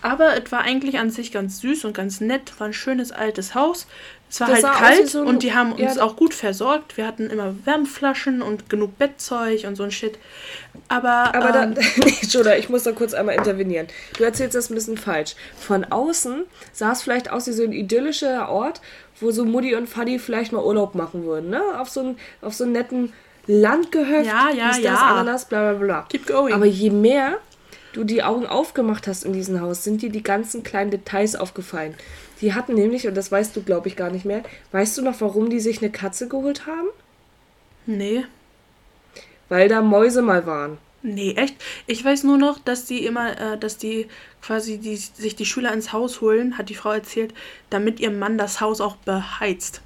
Aber 0.03 0.37
es 0.37 0.51
war 0.53 0.61
eigentlich 0.61 0.99
an 0.99 1.11
sich 1.11 1.33
ganz 1.33 1.61
süß 1.61 1.85
und 1.85 1.95
ganz 1.95 2.21
nett. 2.21 2.53
War 2.59 2.67
ein 2.69 2.73
schönes 2.73 3.13
altes 3.13 3.55
Haus. 3.55 3.87
Es 4.33 4.41
war 4.41 4.49
Das 4.49 4.65
halt 4.65 4.75
kalt 4.79 5.09
so 5.11 5.21
und 5.21 5.43
die 5.43 5.53
haben 5.53 5.73
uns 5.73 5.97
ja, 5.97 6.03
auch 6.03 6.17
gut 6.17 6.33
versorgt. 6.33 6.97
Wir 6.97 7.07
hatten 7.07 7.29
immer 7.29 7.55
Wärmflaschen 7.67 8.41
und 8.41 8.71
genug 8.71 8.97
Bettzeug 8.97 9.65
und 9.67 9.77
so 9.77 9.83
ein 9.83 9.91
Shit. 9.91 10.19
Aber, 10.89 11.35
Aber 11.35 11.55
ähm, 11.63 11.75
da, 11.75 11.83
Joda, 12.23 12.57
ich 12.57 12.71
muss 12.71 12.85
da 12.85 12.93
kurz 12.93 13.13
einmal 13.13 13.35
intervenieren. 13.35 13.89
Du 14.17 14.25
erzählst 14.25 14.55
das 14.55 14.71
ein 14.71 14.75
bisschen 14.75 14.97
falsch. 14.97 15.35
Von 15.59 15.85
außen 15.85 16.45
sah 16.73 16.93
es 16.93 17.03
vielleicht 17.03 17.31
aus 17.31 17.47
wie 17.47 17.53
so 17.53 17.63
ein 17.63 17.73
idyllischer 17.73 18.49
Ort, 18.49 18.81
wo 19.21 19.31
so 19.33 19.45
Mutti 19.45 19.75
und 19.75 19.87
Fadi 19.87 20.19
vielleicht 20.19 20.53
mal 20.53 20.65
Urlaub 20.65 20.95
machen 20.95 21.25
würden, 21.25 21.51
ne? 21.51 21.61
Auf 21.79 21.91
so 21.91 22.01
einen, 22.01 22.19
auf 22.41 22.55
so 22.55 22.65
einen 22.65 22.73
netten 22.73 23.13
Landgehöft, 23.47 24.25
Ja, 24.25 24.49
ja, 24.51 24.69
das, 24.69 24.79
ja. 24.79 24.97
Ananas, 24.97 25.45
bla 25.45 25.73
bla 25.73 25.79
bla. 25.79 26.07
Keep 26.09 26.27
going. 26.27 26.55
Aber 26.55 26.65
je 26.65 26.89
mehr 26.89 27.37
du 27.93 28.05
die 28.05 28.23
Augen 28.23 28.47
aufgemacht 28.47 29.07
hast 29.07 29.25
in 29.25 29.35
diesem 29.35 29.61
Haus, 29.61 29.85
sind 29.85 30.01
dir 30.01 30.09
die 30.09 30.23
ganzen 30.23 30.63
kleinen 30.63 30.91
Details 30.91 31.37
aufgefallen. 31.37 31.95
Die 32.43 32.55
hatten 32.55 32.75
nämlich, 32.75 33.07
und 33.07 33.15
das 33.15 33.33
weißt 33.33 33.57
du, 33.57 33.63
glaube 33.63 33.89
ich, 33.89 33.97
gar 33.97 34.11
nicht 34.11 34.25
mehr, 34.25 34.43
weißt 34.73 34.99
du 34.99 35.03
noch, 35.03 35.21
warum 35.21 35.49
die 35.49 35.61
sich 35.61 35.81
eine 35.81 35.91
Katze 35.91 36.29
geholt 36.29 36.67
haben? 36.67 36.89
nee. 37.87 38.25
Weil 39.49 39.69
da 39.69 39.83
Mäuse 39.83 40.23
mal 40.23 40.47
waren. 40.47 40.79
Nee, 41.03 41.35
echt? 41.37 41.57
Ich 41.87 42.03
weiß 42.03 42.23
nur 42.25 42.39
noch, 42.39 42.59
dass 42.59 42.87
die 42.87 43.05
immer, 43.05 43.39
äh, 43.39 43.59
dass 43.59 43.77
die 43.77 44.07
quasi 44.41 44.79
die, 44.79 44.97
sich 44.97 45.37
die 45.37 45.45
Schüler 45.45 45.73
ins 45.73 45.93
Haus 45.93 46.21
holen, 46.21 46.57
hat 46.57 46.69
die 46.69 46.75
Frau 46.75 46.93
erzählt, 46.93 47.35
damit 47.69 48.01
ihr 48.01 48.11
Mann 48.11 48.39
das 48.39 48.61
Haus 48.61 48.81
auch 48.81 48.97
beheizt. 48.97 49.83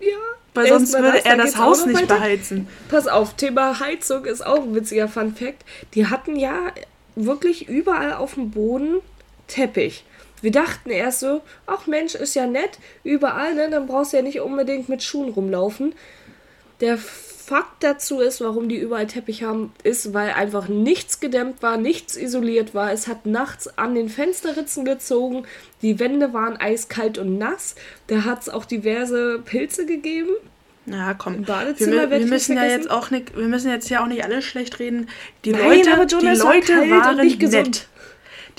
Ja. 0.00 0.16
Weil 0.54 0.68
sonst 0.68 0.94
würde 0.94 1.12
das, 1.12 1.24
er 1.24 1.36
das 1.36 1.56
Haus 1.58 1.84
nicht 1.84 2.02
weiter. 2.02 2.16
beheizen. 2.16 2.66
Pass 2.88 3.06
auf, 3.06 3.34
Thema 3.34 3.78
Heizung 3.78 4.24
ist 4.24 4.44
auch 4.44 4.62
ein 4.62 4.74
witziger 4.74 5.08
Fun 5.08 5.34
Fact. 5.34 5.64
Die 5.94 6.06
hatten 6.06 6.36
ja 6.36 6.58
wirklich 7.14 7.68
überall 7.68 8.14
auf 8.14 8.34
dem 8.34 8.50
Boden 8.50 8.96
Teppich. 9.46 10.04
Wir 10.42 10.50
dachten 10.50 10.90
erst 10.90 11.20
so, 11.20 11.42
ach 11.66 11.86
Mensch, 11.86 12.14
ist 12.14 12.34
ja 12.34 12.46
nett, 12.46 12.78
überall, 13.04 13.54
ne? 13.54 13.70
Dann 13.70 13.86
brauchst 13.86 14.12
du 14.12 14.18
ja 14.18 14.22
nicht 14.22 14.40
unbedingt 14.40 14.88
mit 14.88 15.02
Schuhen 15.02 15.30
rumlaufen. 15.30 15.94
Der 16.80 16.98
Fakt 16.98 17.84
dazu 17.84 18.18
ist, 18.18 18.40
warum 18.40 18.68
die 18.68 18.76
überall 18.76 19.06
Teppich 19.06 19.44
haben, 19.44 19.72
ist, 19.84 20.12
weil 20.12 20.30
einfach 20.30 20.66
nichts 20.66 21.20
gedämmt 21.20 21.62
war, 21.62 21.76
nichts 21.76 22.16
isoliert 22.16 22.74
war. 22.74 22.92
Es 22.92 23.06
hat 23.06 23.24
nachts 23.24 23.78
an 23.78 23.94
den 23.94 24.08
Fensterritzen 24.08 24.84
gezogen, 24.84 25.44
die 25.80 26.00
Wände 26.00 26.32
waren 26.32 26.56
eiskalt 26.56 27.18
und 27.18 27.38
nass. 27.38 27.76
Da 28.08 28.24
hat 28.24 28.42
es 28.42 28.48
auch 28.48 28.64
diverse 28.64 29.38
Pilze 29.44 29.86
gegeben. 29.86 30.32
Ja, 30.86 31.14
komm. 31.14 31.34
Im 31.34 31.40
Wir, 31.40 31.46
Badezimmer 31.54 32.10
wir 32.10 32.18
ich 32.18 32.26
müssen 32.26 32.56
ja 32.56 32.64
jetzt 32.64 32.90
auch 32.90 33.10
nicht, 33.10 33.36
wir 33.36 33.46
müssen 33.46 33.70
jetzt 33.70 33.88
ja 33.90 34.02
auch 34.02 34.08
nicht 34.08 34.24
alle 34.24 34.42
schlecht 34.42 34.80
reden. 34.80 35.08
Die 35.44 35.52
Nein, 35.52 35.84
Leute, 35.84 36.18
die 36.20 36.26
Leute 36.26 36.72
waren 36.90 37.16
nicht 37.18 37.38
gesund. 37.38 37.66
nett. 37.66 37.88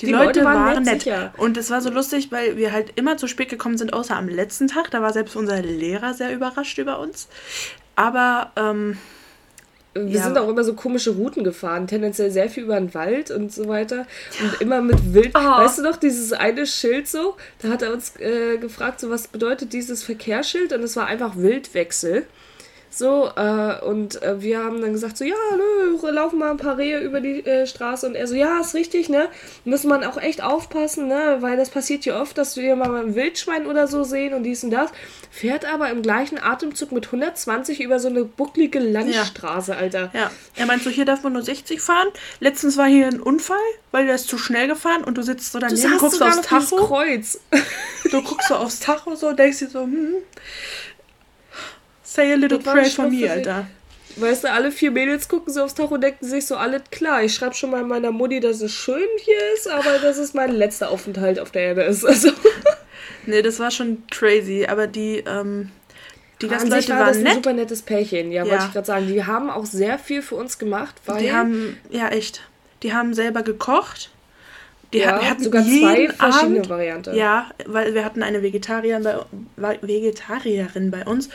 Die, 0.00 0.06
Die 0.06 0.12
Leute, 0.12 0.40
Leute 0.40 0.44
waren 0.44 0.82
nett, 0.84 1.06
nett. 1.06 1.30
Und 1.38 1.56
es 1.56 1.70
war 1.70 1.80
so 1.80 1.90
lustig, 1.90 2.30
weil 2.30 2.56
wir 2.56 2.72
halt 2.72 2.92
immer 2.96 3.16
zu 3.16 3.26
spät 3.26 3.48
gekommen 3.48 3.76
sind, 3.78 3.92
außer 3.92 4.14
am 4.16 4.28
letzten 4.28 4.68
Tag. 4.68 4.90
Da 4.92 5.02
war 5.02 5.12
selbst 5.12 5.34
unser 5.34 5.60
Lehrer 5.60 6.14
sehr 6.14 6.32
überrascht 6.32 6.78
über 6.78 7.00
uns. 7.00 7.26
Aber 7.96 8.52
ähm, 8.56 8.96
Wir 9.94 10.04
Ja. 10.18 10.22
sind 10.24 10.38
auch 10.38 10.48
immer 10.48 10.62
so 10.62 10.74
komische 10.74 11.10
Routen 11.10 11.42
gefahren, 11.42 11.88
tendenziell 11.88 12.30
sehr 12.30 12.48
viel 12.48 12.62
über 12.64 12.78
den 12.78 12.94
Wald 12.94 13.32
und 13.32 13.52
so 13.52 13.66
weiter. 13.66 14.06
Und 14.40 14.60
immer 14.60 14.80
mit 14.80 15.12
Wild. 15.12 15.34
Ah. 15.34 15.64
Weißt 15.64 15.78
du 15.78 15.82
noch, 15.82 15.96
dieses 15.96 16.32
eine 16.32 16.64
Schild 16.66 17.08
so? 17.08 17.36
Da 17.60 17.68
hat 17.70 17.82
er 17.82 17.92
uns 17.92 18.14
äh, 18.20 18.58
gefragt, 18.58 19.00
so 19.00 19.10
was 19.10 19.26
bedeutet 19.26 19.72
dieses 19.72 20.04
Verkehrsschild? 20.04 20.72
Und 20.72 20.82
es 20.84 20.94
war 20.94 21.06
einfach 21.06 21.36
Wildwechsel. 21.36 22.26
So, 22.90 23.30
äh, 23.36 23.80
und 23.84 24.22
äh, 24.22 24.40
wir 24.40 24.58
haben 24.58 24.80
dann 24.80 24.92
gesagt, 24.92 25.18
so, 25.18 25.24
ja, 25.24 25.34
nö, 25.56 26.10
laufen 26.10 26.38
mal 26.38 26.50
ein 26.50 26.56
paar 26.56 26.78
Rehe 26.78 27.00
über 27.00 27.20
die 27.20 27.44
äh, 27.44 27.66
Straße. 27.66 28.06
Und 28.06 28.14
er 28.14 28.26
so, 28.26 28.34
ja, 28.34 28.60
ist 28.60 28.74
richtig, 28.74 29.08
ne? 29.08 29.28
Muss 29.64 29.84
man 29.84 30.04
auch 30.04 30.16
echt 30.16 30.42
aufpassen, 30.42 31.06
ne? 31.06 31.38
Weil 31.40 31.56
das 31.56 31.70
passiert 31.70 32.04
hier 32.04 32.16
oft, 32.16 32.36
dass 32.38 32.56
wir 32.56 32.76
mal 32.76 32.94
ein 32.96 33.14
Wildschwein 33.14 33.66
oder 33.66 33.86
so 33.86 34.04
sehen 34.04 34.34
und 34.34 34.42
dies 34.42 34.64
und 34.64 34.70
das. 34.70 34.90
Fährt 35.30 35.64
aber 35.64 35.90
im 35.90 36.02
gleichen 36.02 36.38
Atemzug 36.38 36.92
mit 36.92 37.06
120 37.06 37.80
über 37.80 38.00
so 38.00 38.08
eine 38.08 38.24
bucklige 38.24 38.78
Landstraße, 38.78 39.76
Alter. 39.76 40.10
ja, 40.14 40.30
er 40.56 40.66
meint 40.66 40.82
so, 40.82 40.90
hier 40.90 41.04
darf 41.04 41.22
man 41.22 41.34
nur 41.34 41.42
60 41.42 41.80
fahren. 41.80 42.08
Letztens 42.40 42.76
war 42.76 42.86
hier 42.86 43.06
ein 43.06 43.20
Unfall, 43.20 43.56
weil 43.90 44.06
der 44.06 44.14
ist 44.14 44.28
zu 44.28 44.38
schnell 44.38 44.66
gefahren 44.68 45.04
und 45.04 45.18
du 45.18 45.22
sitzt 45.22 45.52
so 45.52 45.58
Du 45.58 45.66
daneben, 45.66 45.92
hast 45.92 46.00
guckst 46.00 46.22
aufs 46.22 46.40
Tacho. 46.42 46.76
Kreuz. 46.76 47.40
Du 48.10 48.22
guckst 48.22 48.48
so 48.48 48.54
aufs 48.54 48.80
Tacho 48.80 49.14
so, 49.14 49.32
denkst 49.32 49.58
dir 49.58 49.68
so, 49.68 49.82
hm. 49.82 50.14
Say 52.10 52.32
a 52.32 52.36
little 52.36 52.58
Das 52.58 52.72
prayer 52.72 52.84
ein 52.86 52.90
for 52.90 53.10
me. 53.10 53.30
Alter. 53.30 53.66
Weißt 54.16 54.44
du, 54.44 54.50
alle 54.50 54.72
vier 54.72 54.90
Mädels 54.90 55.28
gucken 55.28 55.52
so 55.52 55.62
aufs 55.62 55.74
Tacho 55.74 55.94
und 55.94 56.00
denken 56.00 56.24
sich 56.26 56.46
so, 56.46 56.56
alles 56.56 56.82
klar, 56.90 57.22
ich 57.22 57.34
schreibe 57.34 57.54
schon 57.54 57.70
mal 57.70 57.84
meiner 57.84 58.10
Mutti, 58.10 58.40
dass 58.40 58.60
es 58.62 58.72
schön 58.72 59.06
hier 59.18 59.36
ist, 59.54 59.68
aber 59.68 59.98
dass 59.98 60.16
es 60.16 60.32
mein 60.34 60.50
letzter 60.52 60.90
Aufenthalt 60.90 61.38
auf 61.38 61.50
der 61.50 61.62
Erde 61.62 61.82
ist. 61.84 62.04
Also, 62.04 62.30
Nee, 63.26 63.42
das 63.42 63.58
war 63.60 63.70
schon 63.70 64.02
crazy, 64.10 64.66
aber 64.66 64.86
die, 64.86 65.22
ähm, 65.26 65.70
die 66.40 66.48
Gastleute 66.48 66.88
war 66.94 67.06
das 67.06 67.08
waren 67.08 67.16
ein 67.18 67.22
nett. 67.24 67.34
super 67.34 67.52
nettes 67.52 67.82
Pärchen, 67.82 68.32
ja, 68.32 68.44
Ja. 68.44 68.50
wollte 68.50 68.64
ich 68.68 68.72
gerade 68.72 68.86
sagen. 68.86 69.06
Die 69.06 69.24
haben 69.24 69.50
auch 69.50 69.66
sehr 69.66 69.98
viel 69.98 70.22
für 70.22 70.36
uns 70.36 70.58
gemacht, 70.58 70.94
weil 71.04 71.22
Die 71.22 71.32
haben, 71.32 71.76
ja 71.90 72.08
echt, 72.08 72.40
die 72.82 72.94
haben 72.94 73.12
selber 73.12 73.42
gekocht. 73.42 74.10
Die 74.94 74.98
ja, 75.00 75.20
hatten, 75.22 75.44
sogar 75.44 75.62
zwei 75.62 76.08
verschiedene 76.08 76.60
Abend, 76.60 76.68
Varianten. 76.70 77.14
Ja, 77.14 77.50
weil 77.66 77.92
wir 77.92 78.02
hatten 78.06 78.22
eine 78.22 78.42
Vegetarierin 78.42 79.06
bei, 79.56 79.78
Vegetarierin 79.82 80.90
bei 80.90 81.04
uns 81.04 81.28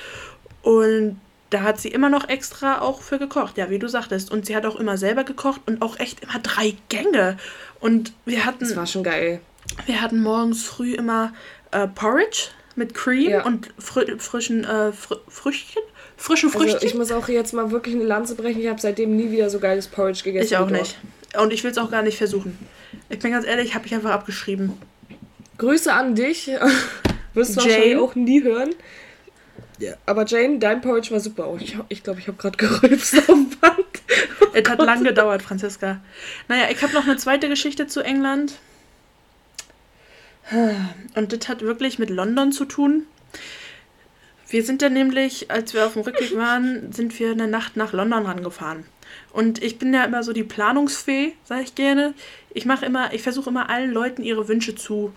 und 0.63 1.19
da 1.51 1.61
hat 1.61 1.79
sie 1.79 1.89
immer 1.89 2.09
noch 2.09 2.29
extra 2.29 2.81
auch 2.81 3.01
für 3.03 3.19
gekocht, 3.19 3.57
ja, 3.59 3.69
wie 3.69 3.77
du 3.77 3.87
sagtest. 3.87 4.31
Und 4.31 4.47
sie 4.47 4.55
hat 4.55 4.65
auch 4.65 4.75
immer 4.75 4.97
selber 4.97 5.23
gekocht 5.23 5.61
und 5.67 5.83
auch 5.83 5.99
echt 5.99 6.23
immer 6.23 6.39
drei 6.41 6.73
Gänge. 6.89 7.37
Und 7.79 8.11
wir 8.25 8.45
hatten, 8.45 8.61
Das 8.61 8.75
war 8.75 8.87
schon 8.87 9.03
geil. 9.03 9.39
wir 9.85 10.01
hatten 10.01 10.23
morgens 10.23 10.63
früh 10.63 10.95
immer 10.95 11.31
äh, 11.71 11.87
Porridge 11.87 12.47
mit 12.75 12.95
Cream 12.95 13.29
Ja. 13.29 13.45
und 13.45 13.69
fri 13.77 14.15
frischen 14.17 14.63
äh, 14.63 14.91
fr 14.93 15.17
Früchtchen, 15.27 15.83
frischen 16.17 16.47
Also 16.49 16.57
Früchtchen. 16.59 16.87
ich 16.87 16.95
muss 16.95 17.11
auch 17.11 17.27
jetzt 17.27 17.53
mal 17.53 17.69
wirklich 17.69 17.93
eine 17.93 18.03
Lanze 18.05 18.33
brechen. 18.33 18.59
Ich 18.61 18.67
habe 18.67 18.81
seitdem 18.81 19.15
nie 19.15 19.29
wieder 19.29 19.51
so 19.51 19.59
geiles 19.59 19.87
Porridge 19.87 20.23
gegessen. 20.23 20.45
Ich 20.47 20.57
auch 20.57 20.71
nicht. 20.71 20.97
Und 21.39 21.53
ich 21.53 21.63
will 21.63 21.69
es 21.71 21.77
auch 21.77 21.91
gar 21.91 22.01
nicht 22.01 22.17
versuchen. 22.17 22.57
Ich 23.09 23.19
bin 23.19 23.31
ganz 23.31 23.45
ehrlich, 23.45 23.75
habe 23.75 23.85
ich 23.85 23.93
einfach 23.93 24.11
abgeschrieben. 24.11 24.73
Grüße 25.59 25.93
an 25.93 26.15
dich. 26.15 26.49
Wirst 27.35 27.57
du 27.57 27.61
wahrscheinlich 27.63 27.97
auch 27.97 28.15
nie 28.15 28.41
hören. 28.43 28.71
Aber 30.05 30.25
Jane, 30.25 30.59
dein 30.59 30.81
Porridge 30.81 31.11
war 31.11 31.19
super. 31.19 31.49
Oh, 31.49 31.57
Ich 31.59 31.73
glaube, 31.73 31.85
ich, 31.89 32.03
glaub, 32.03 32.17
ich 32.19 32.27
habe 32.27 32.37
gerade 32.37 32.57
gerülpst 32.57 33.17
auf 33.17 33.25
dem 33.25 33.49
Band. 33.49 33.77
Es 34.53 34.69
hat 34.69 34.79
lang 34.79 35.03
gedauert, 35.03 35.41
Franziska. 35.41 35.99
Naja, 36.47 36.65
ich 36.69 36.81
habe 36.81 36.93
noch 36.93 37.05
eine 37.05 37.17
zweite 37.17 37.49
Geschichte 37.49 37.87
zu 37.87 38.01
England. 38.01 38.59
Und 41.15 41.33
das 41.33 41.49
hat 41.49 41.61
wirklich 41.61 41.99
mit 41.99 42.09
London 42.09 42.51
zu 42.51 42.65
tun. 42.65 43.07
Wir 44.47 44.63
sind 44.63 44.83
dann 44.83 44.93
nämlich, 44.93 45.49
als 45.49 45.73
wir 45.73 45.85
auf 45.85 45.93
dem 45.93 46.03
Rückweg 46.03 46.35
waren, 46.37 46.91
sind 46.91 47.17
wir 47.19 47.31
eine 47.31 47.47
Nacht 47.47 47.75
nach 47.75 47.93
London 47.93 48.25
rangefahren. 48.25 48.85
Und 49.31 49.63
ich 49.63 49.79
bin 49.79 49.93
ja 49.93 50.03
immer 50.03 50.23
so 50.23 50.33
die 50.33 50.43
Planungsfee, 50.43 51.33
sage 51.43 51.63
ich 51.63 51.75
gerne. 51.75 52.13
Ich 52.53 52.65
mache 52.65 52.85
immer, 52.85 53.13
ich 53.13 53.23
versuche 53.23 53.49
immer 53.49 53.69
allen 53.69 53.91
Leuten 53.91 54.23
ihre 54.23 54.47
Wünsche 54.47 54.75
zu 54.75 55.11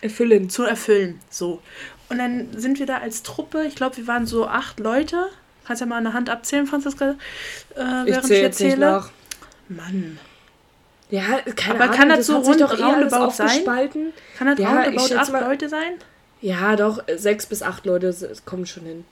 Erfüllend. 0.00 0.52
zu 0.52 0.64
erfüllen. 0.64 1.20
So. 1.30 1.62
Und 2.08 2.18
dann 2.18 2.48
sind 2.56 2.78
wir 2.78 2.86
da 2.86 2.98
als 2.98 3.22
Truppe, 3.22 3.64
ich 3.64 3.74
glaube, 3.74 3.96
wir 3.96 4.06
waren 4.06 4.26
so 4.26 4.46
acht 4.46 4.78
Leute. 4.80 5.26
Kannst 5.66 5.80
ja 5.80 5.86
mal 5.86 6.02
der 6.02 6.12
Hand 6.12 6.28
abzählen, 6.28 6.66
Franziska, 6.66 7.14
äh, 7.74 7.78
während 8.04 8.24
Ich 8.26 8.30
ich, 8.30 8.42
erzähle. 8.42 9.04
Mann. 9.68 10.18
Ja, 11.10 11.22
keine 11.56 11.76
Aber 11.76 11.84
Ahnung, 11.84 11.96
kann 11.96 12.08
das 12.10 12.26
so 12.26 12.36
rund- 12.38 12.60
doch 12.60 12.78
roundabout 12.78 13.30
sein? 13.30 13.46
aufgespalten. 13.46 14.12
Kann 14.36 14.46
das 14.48 14.58
Ja, 14.58 14.68
roundabout 14.82 15.14
acht 15.16 15.32
mal- 15.32 15.44
Leute 15.44 15.68
sein? 15.68 15.94
Ja, 16.40 16.76
doch, 16.76 17.02
sechs 17.16 17.46
bis 17.46 17.62
acht 17.62 17.86
Leute 17.86 18.14
kommen 18.44 18.66
schon 18.66 18.84
hin. 18.84 19.04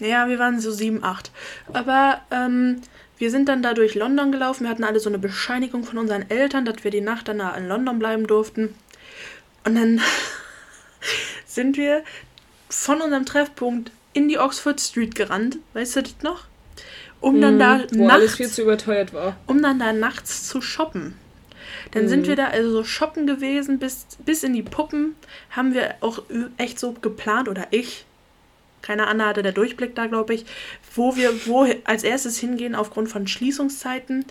Ja, 0.00 0.28
wir 0.28 0.38
waren 0.38 0.60
so 0.60 0.70
sieben, 0.70 1.02
acht. 1.02 1.30
Aber 1.72 2.20
ähm, 2.30 2.82
wir 3.16 3.30
sind 3.30 3.48
dann 3.48 3.62
da 3.62 3.72
durch 3.74 3.94
London 3.94 4.30
gelaufen. 4.30 4.64
Wir 4.64 4.70
hatten 4.70 4.84
alle 4.84 5.00
so 5.00 5.08
eine 5.08 5.18
Bescheinigung 5.18 5.84
von 5.84 5.96
unseren 5.98 6.28
Eltern, 6.30 6.64
dass 6.66 6.84
wir 6.84 6.90
die 6.90 7.00
Nacht 7.00 7.28
dann 7.28 7.38
da 7.38 7.54
in 7.54 7.66
London 7.66 7.98
bleiben 7.98 8.26
durften. 8.26 8.74
Und 9.64 9.74
dann 9.74 10.00
sind 11.48 11.76
wir 11.76 12.04
von 12.68 13.00
unserem 13.00 13.26
Treffpunkt 13.26 13.90
in 14.12 14.28
die 14.28 14.38
Oxford 14.38 14.80
Street 14.80 15.14
gerannt. 15.16 15.58
Weißt 15.74 15.96
du 15.96 16.02
das 16.02 16.14
noch? 16.22 16.44
Um 17.20 17.40
dann 17.40 17.58
da 17.58 17.82
Wo 17.90 18.06
alles 18.08 18.36
viel 18.36 18.44
nachts, 18.46 18.54
zu 18.56 18.62
überteuert 18.62 19.12
war. 19.12 19.36
um 19.48 19.60
dann 19.60 19.80
da 19.80 19.92
nachts 19.92 20.46
zu 20.46 20.60
shoppen. 20.62 21.14
Dann 21.92 22.04
Mhm. 22.04 22.08
sind 22.08 22.26
wir 22.28 22.36
da 22.36 22.46
also 22.48 22.70
so 22.70 22.84
shoppen 22.84 23.26
gewesen, 23.26 23.78
bis, 23.80 24.06
bis 24.24 24.44
in 24.44 24.52
die 24.52 24.62
Puppen. 24.62 25.16
Haben 25.50 25.74
wir 25.74 25.94
auch 26.00 26.22
echt 26.58 26.78
so 26.78 26.92
geplant, 26.92 27.48
oder 27.48 27.66
ich. 27.72 28.04
Keine 28.82 29.08
Anna 29.08 29.26
hatte 29.26 29.42
der 29.42 29.50
Durchblick 29.52 29.94
da, 29.96 30.06
glaube 30.06 30.34
ich, 30.34 30.44
wo 30.94 31.16
wir 31.16 31.46
wo 31.46 31.66
als 31.84 32.04
erstes 32.04 32.38
hingehen 32.38 32.74
aufgrund 32.76 33.08
von 33.08 33.26
Schließungszeiten. 33.26 34.24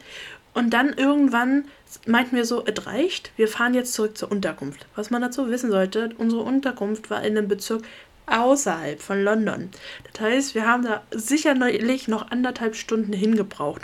Und 0.58 0.72
dann 0.72 0.92
irgendwann 0.94 1.66
meinten 2.08 2.36
wir 2.36 2.44
so, 2.44 2.64
es 2.66 2.88
reicht, 2.88 3.32
wir 3.38 3.48
fahren 3.48 3.76
jetzt 3.76 3.94
zurück 3.94 4.18
zur 4.18 4.32
Unterkunft. 4.32 4.88
Was 4.96 5.12
man 5.12 5.22
dazu 5.22 5.50
wissen 5.52 5.70
sollte, 5.70 6.10
unsere 6.18 6.42
Unterkunft 6.42 7.12
war 7.12 7.22
in 7.24 7.38
einem 7.38 7.48
Bezirk 7.48 7.84
außerhalb 8.26 9.00
von 9.00 9.24
London. 9.24 9.70
Das 10.12 10.22
heißt, 10.22 10.56
wir 10.56 10.66
haben 10.68 10.84
da 10.84 11.04
sicherlich 11.12 12.08
noch 12.08 12.32
anderthalb 12.32 12.76
Stunden 12.76 13.14
hingebraucht. 13.14 13.84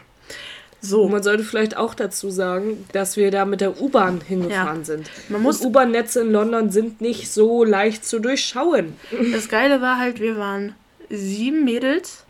So. 0.81 1.07
Man 1.07 1.21
sollte 1.21 1.43
vielleicht 1.43 1.77
auch 1.77 1.93
dazu 1.93 2.31
sagen, 2.31 2.85
dass 2.91 3.17
wir 3.17 3.29
da 3.29 3.45
mit 3.45 3.61
der 3.61 3.79
U-Bahn 3.79 4.19
hingefahren 4.21 4.79
Ja. 4.79 4.83
sind. 4.85 5.11
Man 5.29 5.43
muss- 5.43 5.61
U-Bahn-Netze 5.61 6.21
in 6.21 6.31
London 6.31 6.71
sind 6.71 7.01
nicht 7.01 7.31
so 7.31 7.63
leicht 7.63 8.03
zu 8.03 8.17
durchschauen. 8.19 8.97
Das 9.31 9.47
Geile 9.47 9.79
war 9.79 9.99
halt, 9.99 10.19
wir 10.19 10.37
waren 10.37 10.73
sieben 11.11 11.63
Mädels, 11.65 12.23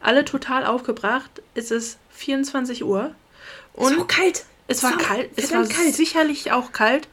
alle 0.00 0.24
total 0.24 0.64
aufgebracht. 0.64 1.42
Es 1.54 1.70
ist 1.70 1.98
24 2.10 2.84
Uhr. 2.84 3.14
Und 3.74 3.94
so 3.94 4.04
kalt. 4.04 4.44
es 4.68 4.82
war 4.82 4.92
so 4.92 4.98
kalt. 4.98 5.30
Es 5.36 5.52
war 5.52 5.66
kalt. 5.66 5.94
sicherlich 5.94 6.52
auch 6.52 6.72
kalt. 6.72 7.08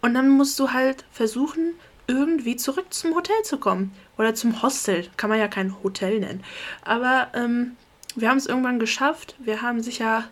Und 0.00 0.14
dann 0.14 0.28
musst 0.28 0.58
du 0.58 0.72
halt 0.72 1.04
versuchen, 1.12 1.74
irgendwie 2.06 2.56
zurück 2.56 2.92
zum 2.92 3.14
Hotel 3.14 3.36
zu 3.42 3.58
kommen. 3.58 3.92
Oder 4.16 4.34
zum 4.34 4.62
Hostel. 4.62 5.08
Kann 5.16 5.30
man 5.30 5.38
ja 5.38 5.48
kein 5.48 5.74
Hotel 5.82 6.20
nennen. 6.20 6.44
Aber 6.82 7.28
ähm, 7.34 7.76
wir 8.14 8.28
haben 8.28 8.38
es 8.38 8.46
irgendwann 8.46 8.78
geschafft. 8.78 9.34
Wir 9.38 9.62
haben 9.62 9.82
sicher 9.82 10.24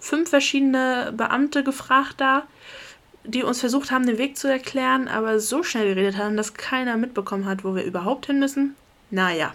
fünf 0.00 0.30
verschiedene 0.30 1.12
Beamte 1.16 1.62
gefragt 1.62 2.14
da, 2.18 2.46
die 3.24 3.42
uns 3.42 3.60
versucht 3.60 3.90
haben, 3.90 4.06
den 4.06 4.18
Weg 4.18 4.38
zu 4.38 4.48
erklären, 4.48 5.08
aber 5.08 5.40
so 5.40 5.62
schnell 5.62 5.94
geredet 5.94 6.16
haben, 6.16 6.36
dass 6.36 6.54
keiner 6.54 6.96
mitbekommen 6.96 7.46
hat, 7.46 7.64
wo 7.64 7.74
wir 7.74 7.84
überhaupt 7.84 8.26
hin 8.26 8.38
müssen. 8.38 8.76
Naja, 9.10 9.54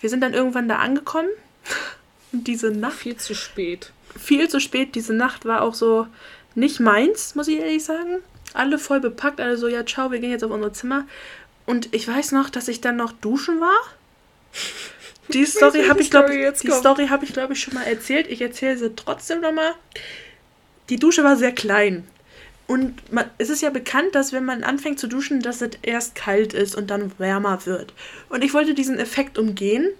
wir 0.00 0.10
sind 0.10 0.20
dann 0.20 0.34
irgendwann 0.34 0.68
da 0.68 0.76
angekommen. 0.76 1.28
Und 2.32 2.46
diese 2.46 2.70
Nacht. 2.70 2.98
Viel 2.98 3.16
zu 3.16 3.34
spät. 3.34 3.92
Viel 4.18 4.48
zu 4.48 4.60
spät. 4.60 4.94
Diese 4.94 5.14
Nacht 5.14 5.44
war 5.44 5.62
auch 5.62 5.74
so 5.74 6.06
nicht 6.54 6.80
meins, 6.80 7.34
muss 7.34 7.48
ich 7.48 7.58
ehrlich 7.58 7.84
sagen. 7.84 8.18
Alle 8.54 8.78
voll 8.78 9.00
bepackt, 9.00 9.40
alle 9.40 9.56
so, 9.56 9.68
ja, 9.68 9.84
ciao, 9.84 10.10
wir 10.10 10.18
gehen 10.18 10.30
jetzt 10.30 10.44
auf 10.44 10.50
unser 10.50 10.72
Zimmer. 10.72 11.06
Und 11.66 11.94
ich 11.94 12.08
weiß 12.08 12.32
noch, 12.32 12.48
dass 12.48 12.68
ich 12.68 12.80
dann 12.80 12.96
noch 12.96 13.12
duschen 13.12 13.60
war. 13.60 13.78
Die 15.28 15.44
Story 15.44 15.84
habe 15.88 16.00
ich, 16.00 16.10
glaube 16.10 16.34
ich, 16.34 16.60
die 16.60 16.70
Story 16.70 17.08
habe 17.08 17.24
ich, 17.24 17.32
glaube 17.32 17.52
ich, 17.52 17.60
schon 17.60 17.74
mal 17.74 17.82
erzählt. 17.82 18.28
Ich 18.28 18.40
erzähle 18.40 18.78
sie 18.78 18.94
trotzdem 18.94 19.40
nochmal. 19.40 19.72
Die 20.88 20.96
Dusche 20.96 21.24
war 21.24 21.36
sehr 21.36 21.52
klein. 21.52 22.06
Und 22.68 23.12
man, 23.12 23.30
es 23.38 23.50
ist 23.50 23.62
ja 23.62 23.70
bekannt, 23.70 24.14
dass 24.14 24.32
wenn 24.32 24.44
man 24.44 24.64
anfängt 24.64 24.98
zu 24.98 25.08
duschen, 25.08 25.40
dass 25.40 25.60
es 25.60 25.70
erst 25.82 26.14
kalt 26.14 26.52
ist 26.52 26.74
und 26.74 26.90
dann 26.90 27.12
wärmer 27.18 27.64
wird. 27.66 27.92
Und 28.28 28.42
ich 28.42 28.54
wollte 28.54 28.74
diesen 28.74 28.98
Effekt 28.98 29.38
umgehen 29.38 29.90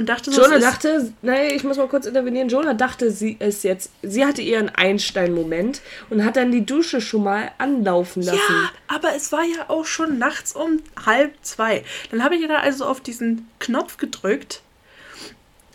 und 0.00 0.08
dachte 0.08 0.32
so. 0.32 0.42
Jonah 0.42 0.58
dachte, 0.58 1.12
nein, 1.20 1.50
ich 1.54 1.62
muss 1.62 1.76
mal 1.76 1.86
kurz 1.86 2.06
intervenieren. 2.06 2.48
Jonah 2.48 2.72
dachte, 2.72 3.10
sie 3.10 3.36
ist 3.38 3.64
jetzt, 3.64 3.90
sie 4.02 4.24
hatte 4.24 4.40
ihren 4.40 4.70
Einstein-Moment 4.70 5.82
und 6.08 6.24
hat 6.24 6.36
dann 6.36 6.50
die 6.50 6.64
Dusche 6.64 7.02
schon 7.02 7.24
mal 7.24 7.50
anlaufen 7.58 8.22
lassen. 8.22 8.38
Ja, 8.38 8.70
aber 8.88 9.14
es 9.14 9.30
war 9.30 9.44
ja 9.44 9.68
auch 9.68 9.84
schon 9.84 10.16
nachts 10.16 10.54
um 10.54 10.80
halb 11.04 11.34
zwei. 11.42 11.84
Dann 12.10 12.24
habe 12.24 12.34
ich 12.36 12.48
da 12.48 12.60
also 12.60 12.86
auf 12.86 13.02
diesen 13.02 13.46
Knopf 13.58 13.98
gedrückt 13.98 14.62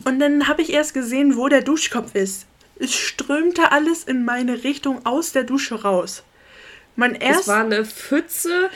und 0.05 0.19
dann 0.19 0.47
habe 0.47 0.63
ich 0.63 0.73
erst 0.73 0.95
gesehen, 0.95 1.37
wo 1.37 1.47
der 1.47 1.61
Duschkopf 1.61 2.15
ist. 2.15 2.47
Es 2.79 2.93
strömte 2.93 3.71
alles 3.71 4.03
in 4.03 4.25
meine 4.25 4.63
Richtung 4.63 5.05
aus 5.05 5.33
der 5.33 5.43
Dusche 5.43 5.83
raus. 5.83 6.23
Mein 6.95 7.13
erst 7.13 7.41
es 7.41 7.47
war 7.47 7.63
eine 7.63 7.85
Pfütze 7.85 8.71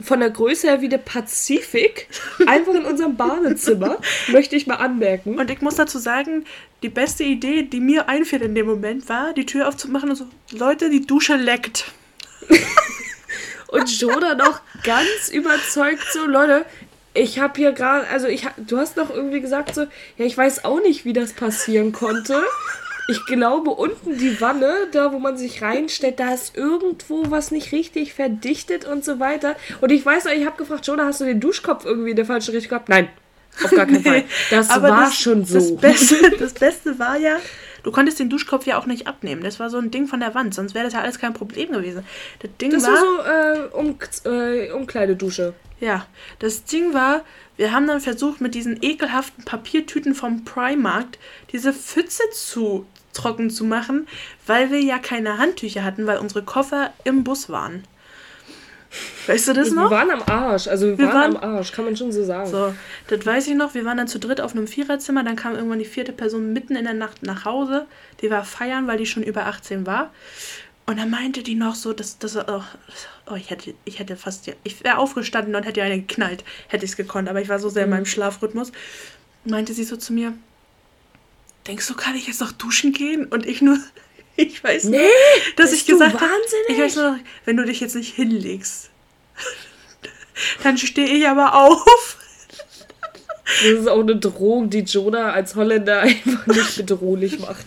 von 0.00 0.20
der 0.20 0.30
Größe 0.30 0.68
her 0.68 0.80
wie 0.80 0.88
der 0.88 0.98
Pazifik. 0.98 2.08
Einfach 2.46 2.74
in 2.74 2.84
unserem 2.84 3.16
Badezimmer, 3.16 3.98
möchte 4.28 4.56
ich 4.56 4.66
mal 4.66 4.76
anmerken. 4.76 5.38
Und 5.38 5.50
ich 5.50 5.62
muss 5.62 5.76
dazu 5.76 5.98
sagen, 5.98 6.44
die 6.82 6.88
beste 6.88 7.24
Idee, 7.24 7.62
die 7.62 7.80
mir 7.80 8.08
einfällt 8.08 8.42
in 8.42 8.54
dem 8.54 8.66
Moment, 8.66 9.08
war, 9.08 9.32
die 9.32 9.46
Tür 9.46 9.68
aufzumachen 9.68 10.10
und 10.10 10.16
so, 10.16 10.26
Leute, 10.52 10.90
die 10.90 11.06
Dusche 11.06 11.36
leckt. 11.36 11.86
und 13.68 14.00
Joda 14.00 14.34
noch 14.34 14.60
ganz 14.82 15.30
überzeugt 15.32 16.04
so, 16.12 16.26
Leute, 16.26 16.66
ich 17.14 17.38
habe 17.38 17.54
hier 17.56 17.72
gerade, 17.72 18.06
also 18.08 18.26
ich, 18.26 18.46
du 18.58 18.78
hast 18.78 18.96
noch 18.96 19.10
irgendwie 19.10 19.40
gesagt 19.40 19.74
so, 19.74 19.82
ja, 20.18 20.26
ich 20.26 20.36
weiß 20.36 20.64
auch 20.64 20.80
nicht, 20.82 21.04
wie 21.04 21.14
das 21.14 21.32
passieren 21.32 21.92
konnte. 21.92 22.42
Ich 23.08 23.24
glaube, 23.26 23.70
unten 23.70 24.18
die 24.18 24.40
Wanne, 24.40 24.88
da 24.92 25.12
wo 25.12 25.18
man 25.18 25.36
sich 25.36 25.62
reinstellt, 25.62 26.18
da 26.18 26.34
ist 26.34 26.56
irgendwo 26.56 27.30
was 27.30 27.50
nicht 27.50 27.72
richtig 27.72 28.14
verdichtet 28.14 28.84
und 28.84 29.04
so 29.04 29.20
weiter. 29.20 29.56
Und 29.80 29.92
ich 29.92 30.04
weiß 30.04 30.24
noch, 30.24 30.32
ich 30.32 30.44
habe 30.44 30.56
gefragt, 30.56 30.86
Jonah, 30.86 31.06
hast 31.06 31.20
du 31.20 31.24
den 31.24 31.40
Duschkopf 31.40 31.84
irgendwie 31.84 32.10
in 32.10 32.16
der 32.16 32.26
falschen 32.26 32.52
Richtung 32.52 32.70
gehabt? 32.70 32.88
Nein, 32.88 33.08
auf 33.62 33.70
gar 33.70 33.86
keinen 33.86 34.02
Fall. 34.04 34.24
Das 34.50 34.68
war 34.68 34.80
das, 34.80 35.14
schon 35.14 35.44
so. 35.44 35.54
Das 35.54 35.76
Beste, 35.76 36.30
das 36.38 36.54
Beste 36.54 36.98
war 36.98 37.16
ja, 37.16 37.38
du 37.84 37.92
konntest 37.92 38.18
den 38.18 38.28
Duschkopf 38.28 38.66
ja 38.66 38.78
auch 38.78 38.86
nicht 38.86 39.06
abnehmen. 39.06 39.42
Das 39.42 39.60
war 39.60 39.70
so 39.70 39.78
ein 39.78 39.90
Ding 39.92 40.08
von 40.08 40.20
der 40.20 40.34
Wand, 40.34 40.54
sonst 40.54 40.74
wäre 40.74 40.84
das 40.84 40.94
ja 40.94 41.00
alles 41.00 41.18
kein 41.18 41.32
Problem 41.32 41.70
gewesen. 41.70 42.04
Das 42.40 42.50
Ding 42.60 42.70
das 42.72 42.84
war, 42.84 42.92
war 42.92 43.56
so 43.56 43.62
äh, 43.62 43.76
um, 43.76 43.98
äh, 44.24 44.70
Umkleidedusche. 44.72 45.54
Ja, 45.78 46.06
das 46.38 46.64
Ding 46.64 46.94
war, 46.94 47.22
wir 47.56 47.72
haben 47.72 47.86
dann 47.86 48.00
versucht, 48.00 48.40
mit 48.40 48.54
diesen 48.54 48.82
ekelhaften 48.82 49.44
Papiertüten 49.44 50.14
vom 50.14 50.44
Primark 50.44 51.06
diese 51.52 51.72
Pfütze 51.72 52.22
zu 52.32 52.86
trocken 53.16 53.50
zu 53.50 53.64
machen, 53.64 54.06
weil 54.46 54.70
wir 54.70 54.80
ja 54.80 54.98
keine 54.98 55.38
Handtücher 55.38 55.84
hatten, 55.84 56.06
weil 56.06 56.18
unsere 56.18 56.42
Koffer 56.42 56.92
im 57.04 57.24
Bus 57.24 57.48
waren. 57.48 57.84
Weißt 59.26 59.48
du 59.48 59.52
das 59.52 59.70
noch? 59.72 59.90
Wir 59.90 59.96
waren 59.96 60.10
am 60.10 60.22
Arsch, 60.22 60.68
also 60.68 60.86
wir, 60.86 60.98
wir 60.98 61.08
waren, 61.08 61.34
waren, 61.34 61.36
am 61.36 61.56
Arsch, 61.56 61.72
kann 61.72 61.84
man 61.84 61.96
schon 61.96 62.12
so 62.12 62.24
sagen. 62.24 62.48
So, 62.48 62.74
das 63.08 63.26
weiß 63.26 63.48
ich 63.48 63.54
noch. 63.54 63.74
Wir 63.74 63.84
waren 63.84 63.96
dann 63.96 64.08
zu 64.08 64.18
dritt 64.18 64.40
auf 64.40 64.54
einem 64.54 64.66
Viererzimmer, 64.66 65.24
dann 65.24 65.36
kam 65.36 65.54
irgendwann 65.54 65.78
die 65.78 65.84
vierte 65.84 66.12
Person 66.12 66.52
mitten 66.52 66.76
in 66.76 66.84
der 66.84 66.94
Nacht 66.94 67.22
nach 67.22 67.44
Hause. 67.44 67.86
Die 68.20 68.30
war 68.30 68.44
feiern, 68.44 68.86
weil 68.86 68.98
die 68.98 69.06
schon 69.06 69.22
über 69.22 69.46
18 69.46 69.86
war. 69.86 70.10
Und 70.86 71.00
dann 71.00 71.10
meinte 71.10 71.42
die 71.42 71.56
noch 71.56 71.74
so, 71.74 71.92
dass 71.92 72.18
das 72.18 72.36
oh, 72.36 72.62
oh, 73.28 73.34
ich 73.34 73.50
hätte 73.50 73.74
ich 73.84 73.98
hätte 73.98 74.16
fast 74.16 74.48
ich 74.62 74.84
wäre 74.84 74.98
aufgestanden 74.98 75.56
und 75.56 75.64
hätte 75.64 75.82
eine 75.82 76.00
geknallt, 76.00 76.44
hätte 76.68 76.84
ich 76.84 76.92
es 76.92 76.96
gekonnt, 76.96 77.28
aber 77.28 77.40
ich 77.40 77.48
war 77.48 77.58
so 77.58 77.68
sehr 77.68 77.86
mhm. 77.86 77.92
in 77.92 77.98
meinem 77.98 78.06
Schlafrhythmus. 78.06 78.70
Meinte 79.44 79.74
sie 79.74 79.84
so 79.84 79.96
zu 79.96 80.12
mir, 80.12 80.32
denkst 81.66 81.86
du, 81.88 81.94
kann 81.94 82.16
ich 82.16 82.26
jetzt 82.26 82.40
noch 82.40 82.52
duschen 82.52 82.92
gehen? 82.92 83.26
Und 83.26 83.46
ich 83.46 83.62
nur, 83.62 83.78
ich 84.36 84.62
weiß 84.62 84.84
nee, 84.84 84.98
nicht, 84.98 85.58
dass 85.58 85.72
ich 85.72 85.86
gesagt 85.86 86.20
habe, 86.20 86.30
ich 86.68 86.78
weiß 86.78 86.96
nur, 86.96 87.18
wenn 87.44 87.56
du 87.56 87.64
dich 87.64 87.80
jetzt 87.80 87.94
nicht 87.94 88.14
hinlegst, 88.14 88.90
dann 90.62 90.78
stehe 90.78 91.08
ich 91.08 91.26
aber 91.28 91.54
auf. 91.54 92.18
Das 93.62 93.80
ist 93.80 93.88
auch 93.88 94.00
eine 94.00 94.16
Drohung, 94.16 94.70
die 94.70 94.80
Jonah 94.80 95.32
als 95.32 95.54
Holländer 95.54 96.00
einfach 96.02 96.46
nicht 96.46 96.76
bedrohlich 96.76 97.38
macht. 97.38 97.66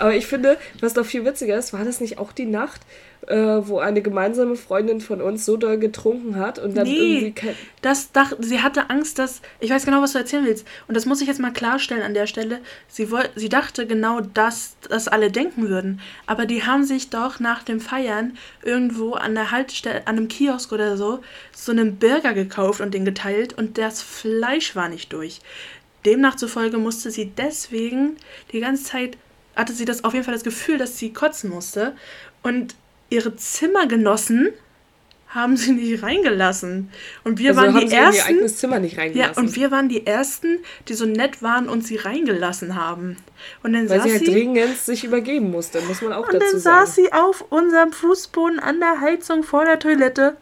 Aber 0.00 0.14
ich 0.14 0.26
finde, 0.26 0.56
was 0.80 0.94
doch 0.94 1.04
viel 1.04 1.26
witziger 1.26 1.58
ist, 1.58 1.74
war 1.74 1.84
das 1.84 2.00
nicht 2.00 2.18
auch 2.18 2.32
die 2.32 2.46
Nacht, 2.46 2.80
äh, 3.26 3.36
wo 3.36 3.80
eine 3.80 4.00
gemeinsame 4.00 4.56
Freundin 4.56 5.02
von 5.02 5.20
uns 5.20 5.44
so 5.44 5.58
doll 5.58 5.76
getrunken 5.76 6.36
hat 6.36 6.58
und 6.58 6.74
dann 6.74 6.86
nee, 6.86 6.96
irgendwie 6.96 7.32
kein 7.32 7.54
das 7.82 8.10
dach, 8.10 8.32
sie 8.38 8.62
hatte 8.62 8.88
Angst, 8.88 9.18
dass 9.18 9.42
ich 9.60 9.68
weiß 9.68 9.84
genau, 9.84 10.00
was 10.00 10.12
du 10.12 10.18
erzählen 10.18 10.46
willst 10.46 10.66
und 10.88 10.96
das 10.96 11.04
muss 11.04 11.20
ich 11.20 11.28
jetzt 11.28 11.38
mal 11.38 11.52
klarstellen 11.52 12.02
an 12.02 12.14
der 12.14 12.26
Stelle. 12.26 12.60
Sie 12.88 13.10
wollte, 13.10 13.28
sie 13.38 13.50
dachte 13.50 13.86
genau, 13.86 14.22
dass 14.22 14.76
das 14.88 15.06
alle 15.06 15.30
denken 15.30 15.68
würden, 15.68 16.00
aber 16.26 16.46
die 16.46 16.64
haben 16.64 16.84
sich 16.84 17.10
doch 17.10 17.38
nach 17.38 17.62
dem 17.62 17.78
Feiern 17.78 18.38
irgendwo 18.62 19.12
an 19.12 19.34
der 19.34 19.50
Haltestelle, 19.50 20.06
an 20.06 20.16
einem 20.16 20.28
Kiosk 20.28 20.72
oder 20.72 20.96
so, 20.96 21.20
so 21.54 21.72
einen 21.72 21.96
Burger 21.96 22.32
gekauft 22.32 22.80
und 22.80 22.94
den 22.94 23.04
geteilt 23.04 23.52
und 23.52 23.76
das 23.76 24.00
Fleisch 24.00 24.74
war 24.74 24.88
nicht 24.88 25.12
durch. 25.12 25.42
Demnach 26.06 26.36
zufolge 26.36 26.78
musste 26.78 27.10
sie 27.10 27.26
deswegen 27.26 28.16
die 28.52 28.60
ganze 28.60 28.84
Zeit 28.84 29.18
hatte 29.56 29.72
sie 29.72 29.84
das 29.84 30.04
auf 30.04 30.12
jeden 30.12 30.24
Fall 30.24 30.34
das 30.34 30.44
Gefühl, 30.44 30.78
dass 30.78 30.98
sie 30.98 31.12
kotzen 31.12 31.50
musste. 31.50 31.94
Und 32.42 32.74
ihre 33.10 33.36
Zimmergenossen 33.36 34.52
haben 35.30 35.56
sie 35.56 35.72
nicht 35.72 36.02
reingelassen. 36.02 36.90
Und 37.22 37.38
wir 37.38 37.50
also 37.50 37.62
waren 37.62 37.88
die 37.88 37.94
ersten. 37.94 38.14
In 38.14 38.34
ihr 38.34 38.36
eigenes 38.36 38.56
Zimmer 38.56 38.80
nicht 38.80 38.98
reingelassen. 38.98 39.34
Ja, 39.34 39.40
und 39.40 39.54
wir 39.54 39.70
waren 39.70 39.88
die 39.88 40.06
ersten, 40.06 40.58
die 40.88 40.94
so 40.94 41.06
nett 41.06 41.40
waren 41.40 41.68
und 41.68 41.86
sie 41.86 41.96
reingelassen 41.96 42.74
haben. 42.74 43.16
Und 43.62 43.72
dann 43.72 43.88
Weil 43.88 43.98
saß 43.98 44.04
sie 44.04 44.12
halt 44.12 44.26
sie, 44.26 44.32
dringend 44.32 44.76
sich 44.76 45.04
übergeben 45.04 45.50
musste, 45.50 45.80
muss 45.82 46.02
man 46.02 46.12
auch 46.12 46.26
dazu 46.26 46.38
sagen. 46.38 46.46
Und 46.46 46.52
dann 46.52 46.60
saß 46.60 46.94
sie 46.96 47.12
auf 47.12 47.44
unserem 47.48 47.92
Fußboden 47.92 48.58
an 48.58 48.80
der 48.80 49.00
Heizung 49.00 49.44
vor 49.44 49.64
der 49.64 49.78
Toilette 49.78 50.36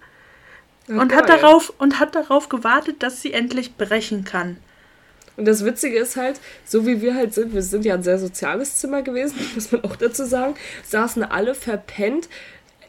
oh, 0.89 0.93
und 0.93 1.15
hat 1.15 1.29
darauf 1.29 1.73
und 1.79 2.01
hat 2.01 2.15
darauf 2.15 2.49
gewartet, 2.49 3.03
dass 3.03 3.21
sie 3.21 3.35
endlich 3.35 3.77
brechen 3.77 4.25
kann. 4.25 4.57
Und 5.39 5.47
das 5.47 5.65
Witzige 5.65 5.99
ist 5.99 6.17
halt, 6.17 6.41
so 6.65 6.85
wie 6.85 7.01
wir 7.01 7.15
halt 7.15 7.33
sind, 7.33 7.55
wir 7.55 7.63
sind 7.63 7.85
ja 7.85 7.95
ein 7.95 8.03
sehr 8.03 8.19
soziales 8.19 8.77
Zimmer 8.77 9.03
gewesen, 9.03 9.37
muss 9.55 9.71
man 9.71 9.85
auch 9.85 9.97
dazu 9.97 10.25
sagen, 10.25 10.57
saßen 10.83 11.23
alle 11.23 11.55
verpennt, 11.55 12.29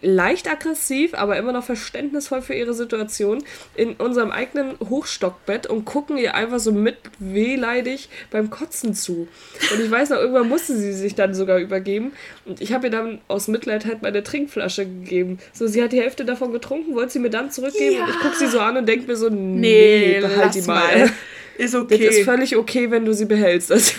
leicht 0.02 0.50
aggressiv, 0.50 1.14
aber 1.14 1.38
immer 1.38 1.52
noch 1.52 1.64
verständnisvoll 1.64 2.42
für 2.42 2.54
ihre 2.54 2.74
Situation 2.74 3.44
in 3.76 3.94
unserem 3.94 4.32
eigenen 4.32 4.80
Hochstockbett 4.80 5.68
und 5.68 5.86
gucken 5.86 6.18
ihr 6.18 6.36
einfach 6.36 6.60
so 6.60 6.72
mit 6.72 6.98
wehleidig 7.20 8.10
beim 8.32 8.50
Kotzen 8.50 8.94
zu. 8.94 9.28
Und 9.72 9.82
ich 9.84 9.92
weiß 9.92 10.10
noch, 10.10 10.18
irgendwann 10.18 10.48
musste 10.48 10.76
sie 10.76 10.94
sich 10.94 11.16
dann 11.16 11.34
sogar 11.34 11.60
übergeben 11.60 12.14
und 12.46 12.62
ich 12.62 12.74
habe 12.74 12.88
ihr 12.88 12.92
dann 12.92 13.20
aus 13.28 13.48
Mitleid 13.48 13.86
halt 13.86 14.02
meine 14.02 14.24
Trinkflasche 14.24 14.86
gegeben. 14.86 15.38
So, 15.54 15.68
sie 15.68 15.84
hat 15.84 15.92
die 15.92 16.02
Hälfte 16.02 16.26
davon 16.26 16.52
getrunken, 16.52 16.96
wollte 16.96 17.14
sie 17.14 17.20
mir 17.20 17.30
dann 17.30 17.52
zurückgeben 17.52 17.98
ja. 17.98 18.06
und 18.06 18.10
ich 18.10 18.20
gucke 18.20 18.38
sie 18.38 18.48
so 18.48 18.60
an 18.60 18.78
und 18.78 18.88
denke 18.88 19.06
mir 19.06 19.18
so, 19.18 19.30
nee, 19.30 20.16
nee 20.16 20.20
behalt 20.22 20.56
die 20.56 20.62
mal. 20.62 21.00
mal. 21.00 21.12
Ist 21.60 21.76
okay. 21.76 22.06
Das 22.06 22.16
ist 22.16 22.24
völlig 22.24 22.56
okay, 22.56 22.90
wenn 22.90 23.04
du 23.04 23.14
sie 23.14 23.26
behältst. 23.26 23.70
Also, 23.70 23.92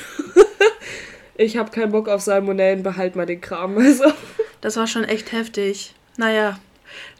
ich 1.36 1.58
habe 1.58 1.70
keinen 1.70 1.92
Bock 1.92 2.08
auf 2.08 2.22
Salmonellen, 2.22 2.82
behalt 2.82 3.16
mal 3.16 3.26
den 3.26 3.40
Kram. 3.40 3.76
Also. 3.78 4.04
Das 4.62 4.76
war 4.76 4.86
schon 4.86 5.04
echt 5.04 5.32
heftig. 5.32 5.94
Naja. 6.16 6.58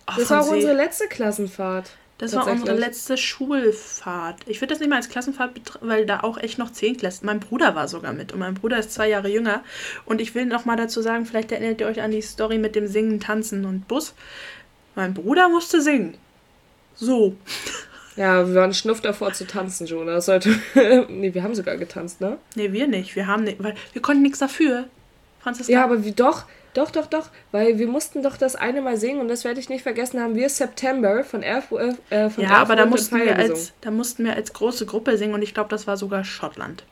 Oh, 0.07 0.13
das 0.17 0.31
war 0.31 0.43
auch 0.43 0.51
unsere 0.51 0.73
letzte 0.73 1.09
Klassenfahrt. 1.09 1.93
Das 2.17 2.35
war 2.35 2.47
unsere 2.47 2.77
letzte 2.77 3.17
Schulfahrt. 3.17 4.37
Ich 4.47 4.61
würde 4.61 4.75
das 4.75 4.81
nicht 4.81 4.89
mal 4.89 4.97
als 4.97 5.09
Klassenfahrt 5.09 5.55
betrachten, 5.55 5.89
weil 5.89 6.05
da 6.05 6.21
auch 6.21 6.37
echt 6.37 6.59
noch 6.59 6.71
zehn 6.71 6.97
Klassen. 6.97 7.25
Mein 7.25 7.41
Bruder 7.41 7.75
war 7.75 7.89
sogar 7.89 8.13
mit 8.13 8.33
und 8.33 8.39
mein 8.39 8.55
Bruder 8.55 8.79
ist 8.79 8.93
zwei 8.93 9.09
Jahre 9.09 9.29
jünger. 9.29 9.63
Und 10.05 10.21
ich 10.21 10.35
will 10.35 10.45
noch 10.45 10.67
mal 10.67 10.77
dazu 10.77 11.01
sagen, 11.01 11.25
vielleicht 11.25 11.53
erinnert 11.53 11.81
ihr 11.81 11.87
euch 11.87 12.03
an 12.03 12.11
die 12.11 12.21
Story 12.21 12.59
mit 12.59 12.77
dem 12.77 12.87
Singen, 12.87 13.21
Tanzen 13.21 13.65
und 13.65 13.89
Bus. 13.89 14.15
Mein 14.95 15.15
Bruder 15.15 15.49
musste 15.49 15.81
singen. 15.81 16.17
So. 16.95 17.37
Ja, 18.17 18.47
wir 18.47 18.55
waren 18.55 18.75
schnuff 18.75 19.01
davor 19.01 19.33
zu 19.33 19.47
tanzen, 19.47 19.87
Jonas. 19.87 20.27
Sollte. 20.27 20.55
nee, 21.09 21.33
wir 21.33 21.43
haben 21.43 21.55
sogar 21.55 21.77
getanzt, 21.77 22.21
ne? 22.21 22.39
Nee, 22.55 22.73
wir 22.73 22.87
nicht. 22.87 23.17
Wir 23.17 23.27
haben 23.27 23.45
nicht, 23.45 23.63
weil 23.63 23.75
wir 23.93 24.03
konnten 24.03 24.23
nichts 24.23 24.39
dafür. 24.39 24.87
Franziska. 25.41 25.73
Ja, 25.73 25.85
aber 25.85 26.05
wie 26.05 26.13
doch, 26.13 26.45
doch, 26.75 26.91
doch, 26.91 27.07
doch, 27.07 27.31
weil 27.51 27.79
wir 27.79 27.89
mussten 27.89 28.23
doch 28.23 28.37
das 28.37 28.55
eine 28.55 28.81
Mal 28.81 28.97
singen 28.97 29.21
und 29.21 29.29
das 29.29 29.45
werde 29.45 29.59
ich 29.59 29.69
nicht 29.69 29.83
vergessen, 29.83 30.21
haben 30.21 30.37
wir 30.37 30.49
September 30.49 31.25
von 31.25 31.43
Elf, 31.43 31.73
äh, 31.73 32.31
von 32.31 32.45
Ja, 32.45 32.59
aber 32.59 32.77
da 32.77 32.87
mussten, 32.87 33.19
wir 33.19 33.37
als, 33.37 33.73
da 33.81 33.91
mussten 33.91 34.25
wir 34.25 34.35
als 34.35 34.53
große 34.53 34.87
Gruppe 34.87 35.17
singen 35.17 35.35
und 35.35 35.43
ich 35.43 35.55
glaube, 35.55 35.71
das 35.71 35.87
war 35.87 35.97
sogar 35.97 36.23
Schottland. 36.25 36.85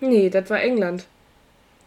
Nee, 0.00 0.30
das 0.30 0.50
war 0.50 0.60
England. 0.60 1.06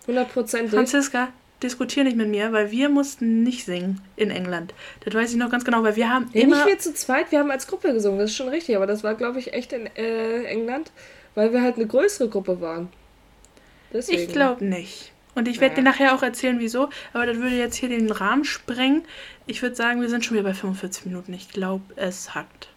Hundertprozentig. 0.08 0.72
Franziska, 0.72 1.30
diskutier 1.64 2.04
nicht 2.04 2.18
mit 2.18 2.28
mir, 2.28 2.52
weil 2.52 2.72
wir 2.72 2.90
mussten 2.90 3.44
nicht 3.44 3.66
singen 3.66 4.02
in 4.16 4.32
England. 4.32 4.74
Das 5.06 5.14
weiß 5.14 5.32
ich 5.32 5.38
noch 5.38 5.50
ganz 5.50 5.66
genau, 5.66 5.84
weil 5.84 5.96
wir 5.96 6.10
haben 6.10 6.30
ja, 6.34 6.42
immer... 6.42 6.58
Nicht 6.58 6.68
wir 6.68 6.80
zu 6.80 6.94
zweit, 6.94 7.32
wir 7.32 7.40
haben 7.40 7.52
als 7.52 7.68
Gruppe 7.68 7.94
gesungen, 7.94 8.20
das 8.20 8.32
ist 8.32 8.36
schon 8.36 8.50
richtig, 8.50 8.76
aber 8.76 8.88
das 8.88 9.04
war, 9.04 9.16
glaube 9.16 9.40
ich, 9.40 9.54
echt 9.54 9.74
in 9.74 9.88
äh, 9.96 10.44
England, 10.44 10.92
weil 11.36 11.54
wir 11.54 11.62
halt 11.62 11.76
eine 11.76 11.88
größere 11.88 12.30
Gruppe 12.30 12.62
waren. 12.62 12.90
Deswegen. 13.94 14.22
Ich 14.22 14.30
glaube 14.30 14.64
nicht. 14.64 15.12
Und 15.34 15.48
ich 15.48 15.62
werde 15.62 15.76
dir 15.76 15.84
nachher 15.84 16.14
auch 16.14 16.24
erzählen, 16.24 16.60
wieso. 16.60 16.90
Aber 17.14 17.26
das 17.26 17.38
würde 17.38 17.56
jetzt 17.56 17.76
hier 17.76 17.90
den 17.90 18.12
Rahmen 18.12 18.44
sprengen. 18.44 19.04
Ich 19.48 19.62
würde 19.62 19.76
sagen, 19.76 20.02
wir 20.02 20.10
sind 20.10 20.26
schon 20.26 20.36
wieder 20.36 20.48
bei 20.48 20.54
45 20.54 21.06
Minuten. 21.06 21.34
Ich 21.34 21.50
glaube, 21.50 21.84
es 21.96 22.36
hackt. 22.36 22.68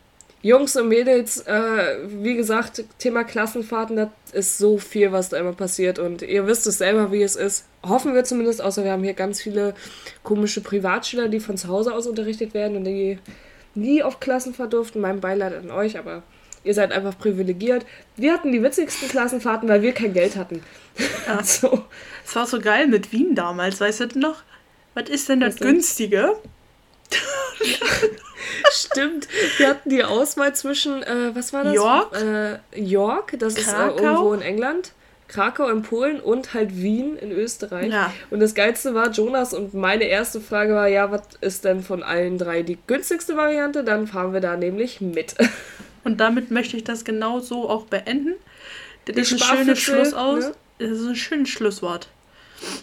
Jungs 0.44 0.76
und 0.76 0.88
Mädels, 0.88 1.40
äh, 1.46 1.96
wie 2.06 2.36
gesagt, 2.36 2.84
Thema 2.98 3.24
Klassenfahrten, 3.24 3.96
das 3.96 4.10
ist 4.32 4.58
so 4.58 4.76
viel, 4.76 5.10
was 5.10 5.30
da 5.30 5.38
immer 5.38 5.54
passiert 5.54 5.98
und 5.98 6.20
ihr 6.20 6.46
wisst 6.46 6.66
es 6.66 6.76
selber, 6.76 7.10
wie 7.12 7.22
es 7.22 7.34
ist. 7.34 7.64
Hoffen 7.82 8.12
wir 8.14 8.24
zumindest, 8.24 8.60
außer 8.60 8.84
wir 8.84 8.92
haben 8.92 9.02
hier 9.02 9.14
ganz 9.14 9.40
viele 9.40 9.74
komische 10.22 10.60
Privatschüler, 10.60 11.28
die 11.28 11.40
von 11.40 11.56
zu 11.56 11.68
Hause 11.68 11.94
aus 11.94 12.06
unterrichtet 12.06 12.52
werden 12.52 12.76
und 12.76 12.84
die 12.84 13.18
nie 13.74 14.02
auf 14.02 14.20
Klassenfahrt 14.20 14.74
durften. 14.74 15.00
Mein 15.00 15.20
Beileid 15.20 15.54
an 15.54 15.70
euch, 15.70 15.98
aber 15.98 16.22
ihr 16.62 16.74
seid 16.74 16.92
einfach 16.92 17.18
privilegiert. 17.18 17.86
Wir 18.16 18.34
hatten 18.34 18.52
die 18.52 18.62
witzigsten 18.62 19.08
Klassenfahrten, 19.08 19.66
weil 19.66 19.80
wir 19.80 19.92
kein 19.92 20.12
Geld 20.12 20.36
hatten. 20.36 20.62
Also, 21.26 21.84
Es 22.26 22.36
war 22.36 22.46
so 22.46 22.60
geil 22.60 22.86
mit 22.86 23.12
Wien 23.12 23.34
damals, 23.34 23.80
weißt 23.80 24.14
du 24.14 24.18
noch? 24.18 24.42
Was 24.92 25.08
ist 25.08 25.30
denn 25.30 25.40
das 25.40 25.56
günstige? 25.56 26.36
Stimmt, 28.70 29.28
wir 29.58 29.68
hatten 29.68 29.88
die 29.88 30.04
Auswahl 30.04 30.54
zwischen, 30.54 31.02
äh, 31.02 31.34
was 31.34 31.52
war 31.52 31.64
das? 31.64 31.74
York? 31.74 32.16
Äh, 32.20 32.58
York, 32.80 33.34
das 33.38 33.54
ist 33.54 33.68
äh, 33.68 33.72
Krakau? 33.72 34.02
irgendwo 34.02 34.32
in 34.34 34.42
England. 34.42 34.92
Krakau 35.26 35.68
in 35.68 35.82
Polen 35.82 36.20
und 36.20 36.54
halt 36.54 36.76
Wien 36.76 37.16
in 37.16 37.32
Österreich. 37.32 37.90
Ja. 37.92 38.12
Und 38.30 38.40
das 38.40 38.54
Geilste 38.54 38.94
war 38.94 39.10
Jonas 39.10 39.54
und 39.54 39.74
meine 39.74 40.04
erste 40.04 40.40
Frage 40.40 40.74
war, 40.74 40.86
ja, 40.86 41.10
was 41.10 41.22
ist 41.40 41.64
denn 41.64 41.82
von 41.82 42.02
allen 42.02 42.38
drei 42.38 42.62
die 42.62 42.78
günstigste 42.86 43.36
Variante? 43.36 43.84
Dann 43.84 44.06
fahren 44.06 44.32
wir 44.32 44.40
da 44.40 44.56
nämlich 44.56 45.00
mit. 45.00 45.34
Und 46.04 46.18
damit 46.20 46.50
möchte 46.50 46.76
ich 46.76 46.84
das 46.84 47.06
genau 47.06 47.40
so 47.40 47.66
auch 47.68 47.86
beenden. 47.86 48.34
Das 49.06 49.14
Die 49.14 49.22
ist 49.22 49.32
ein 49.32 49.38
schönes 49.38 49.78
Schluss 49.78 50.12
aus. 50.12 50.44
ne? 50.44 50.54
Das 50.78 50.90
ist 50.90 51.06
ein 51.06 51.16
schönes 51.16 51.48
Schlusswort. 51.48 52.08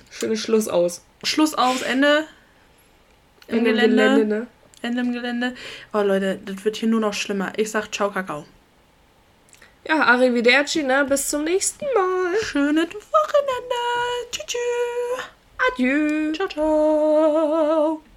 Schönes 0.10 0.40
Schluss 0.40 0.68
aus. 0.68 1.04
Schluss 1.24 1.54
aus, 1.54 1.84
Ende. 1.84 2.26
In 3.48 3.58
dem 3.58 3.66
Gelände. 3.66 3.96
Gelände, 3.96 4.26
ne? 4.26 4.48
Im 4.84 5.14
Gelände. 5.14 5.56
Oh 5.94 6.02
Leute, 6.02 6.40
das 6.44 6.66
wird 6.66 6.78
hier 6.78 6.90
nur 6.90 7.00
noch 7.00 7.14
schlimmer. 7.14 7.54
Ich 7.58 7.72
sag 7.72 7.94
ciao, 7.94 8.12
Kakao. 8.12 8.46
Ja, 9.88 10.02
arrivederci, 10.04 10.84
ne? 10.84 11.06
Bis 11.06 11.28
zum 11.28 11.44
nächsten 11.44 11.86
Mal. 11.94 12.36
Schönes 12.44 12.88
Wochenende. 12.88 13.76
Tschüss. 14.32 14.46
tschüss. 14.48 15.26
Adieu. 15.74 16.34
Ciao, 16.34 16.48
ciao. 16.48 18.02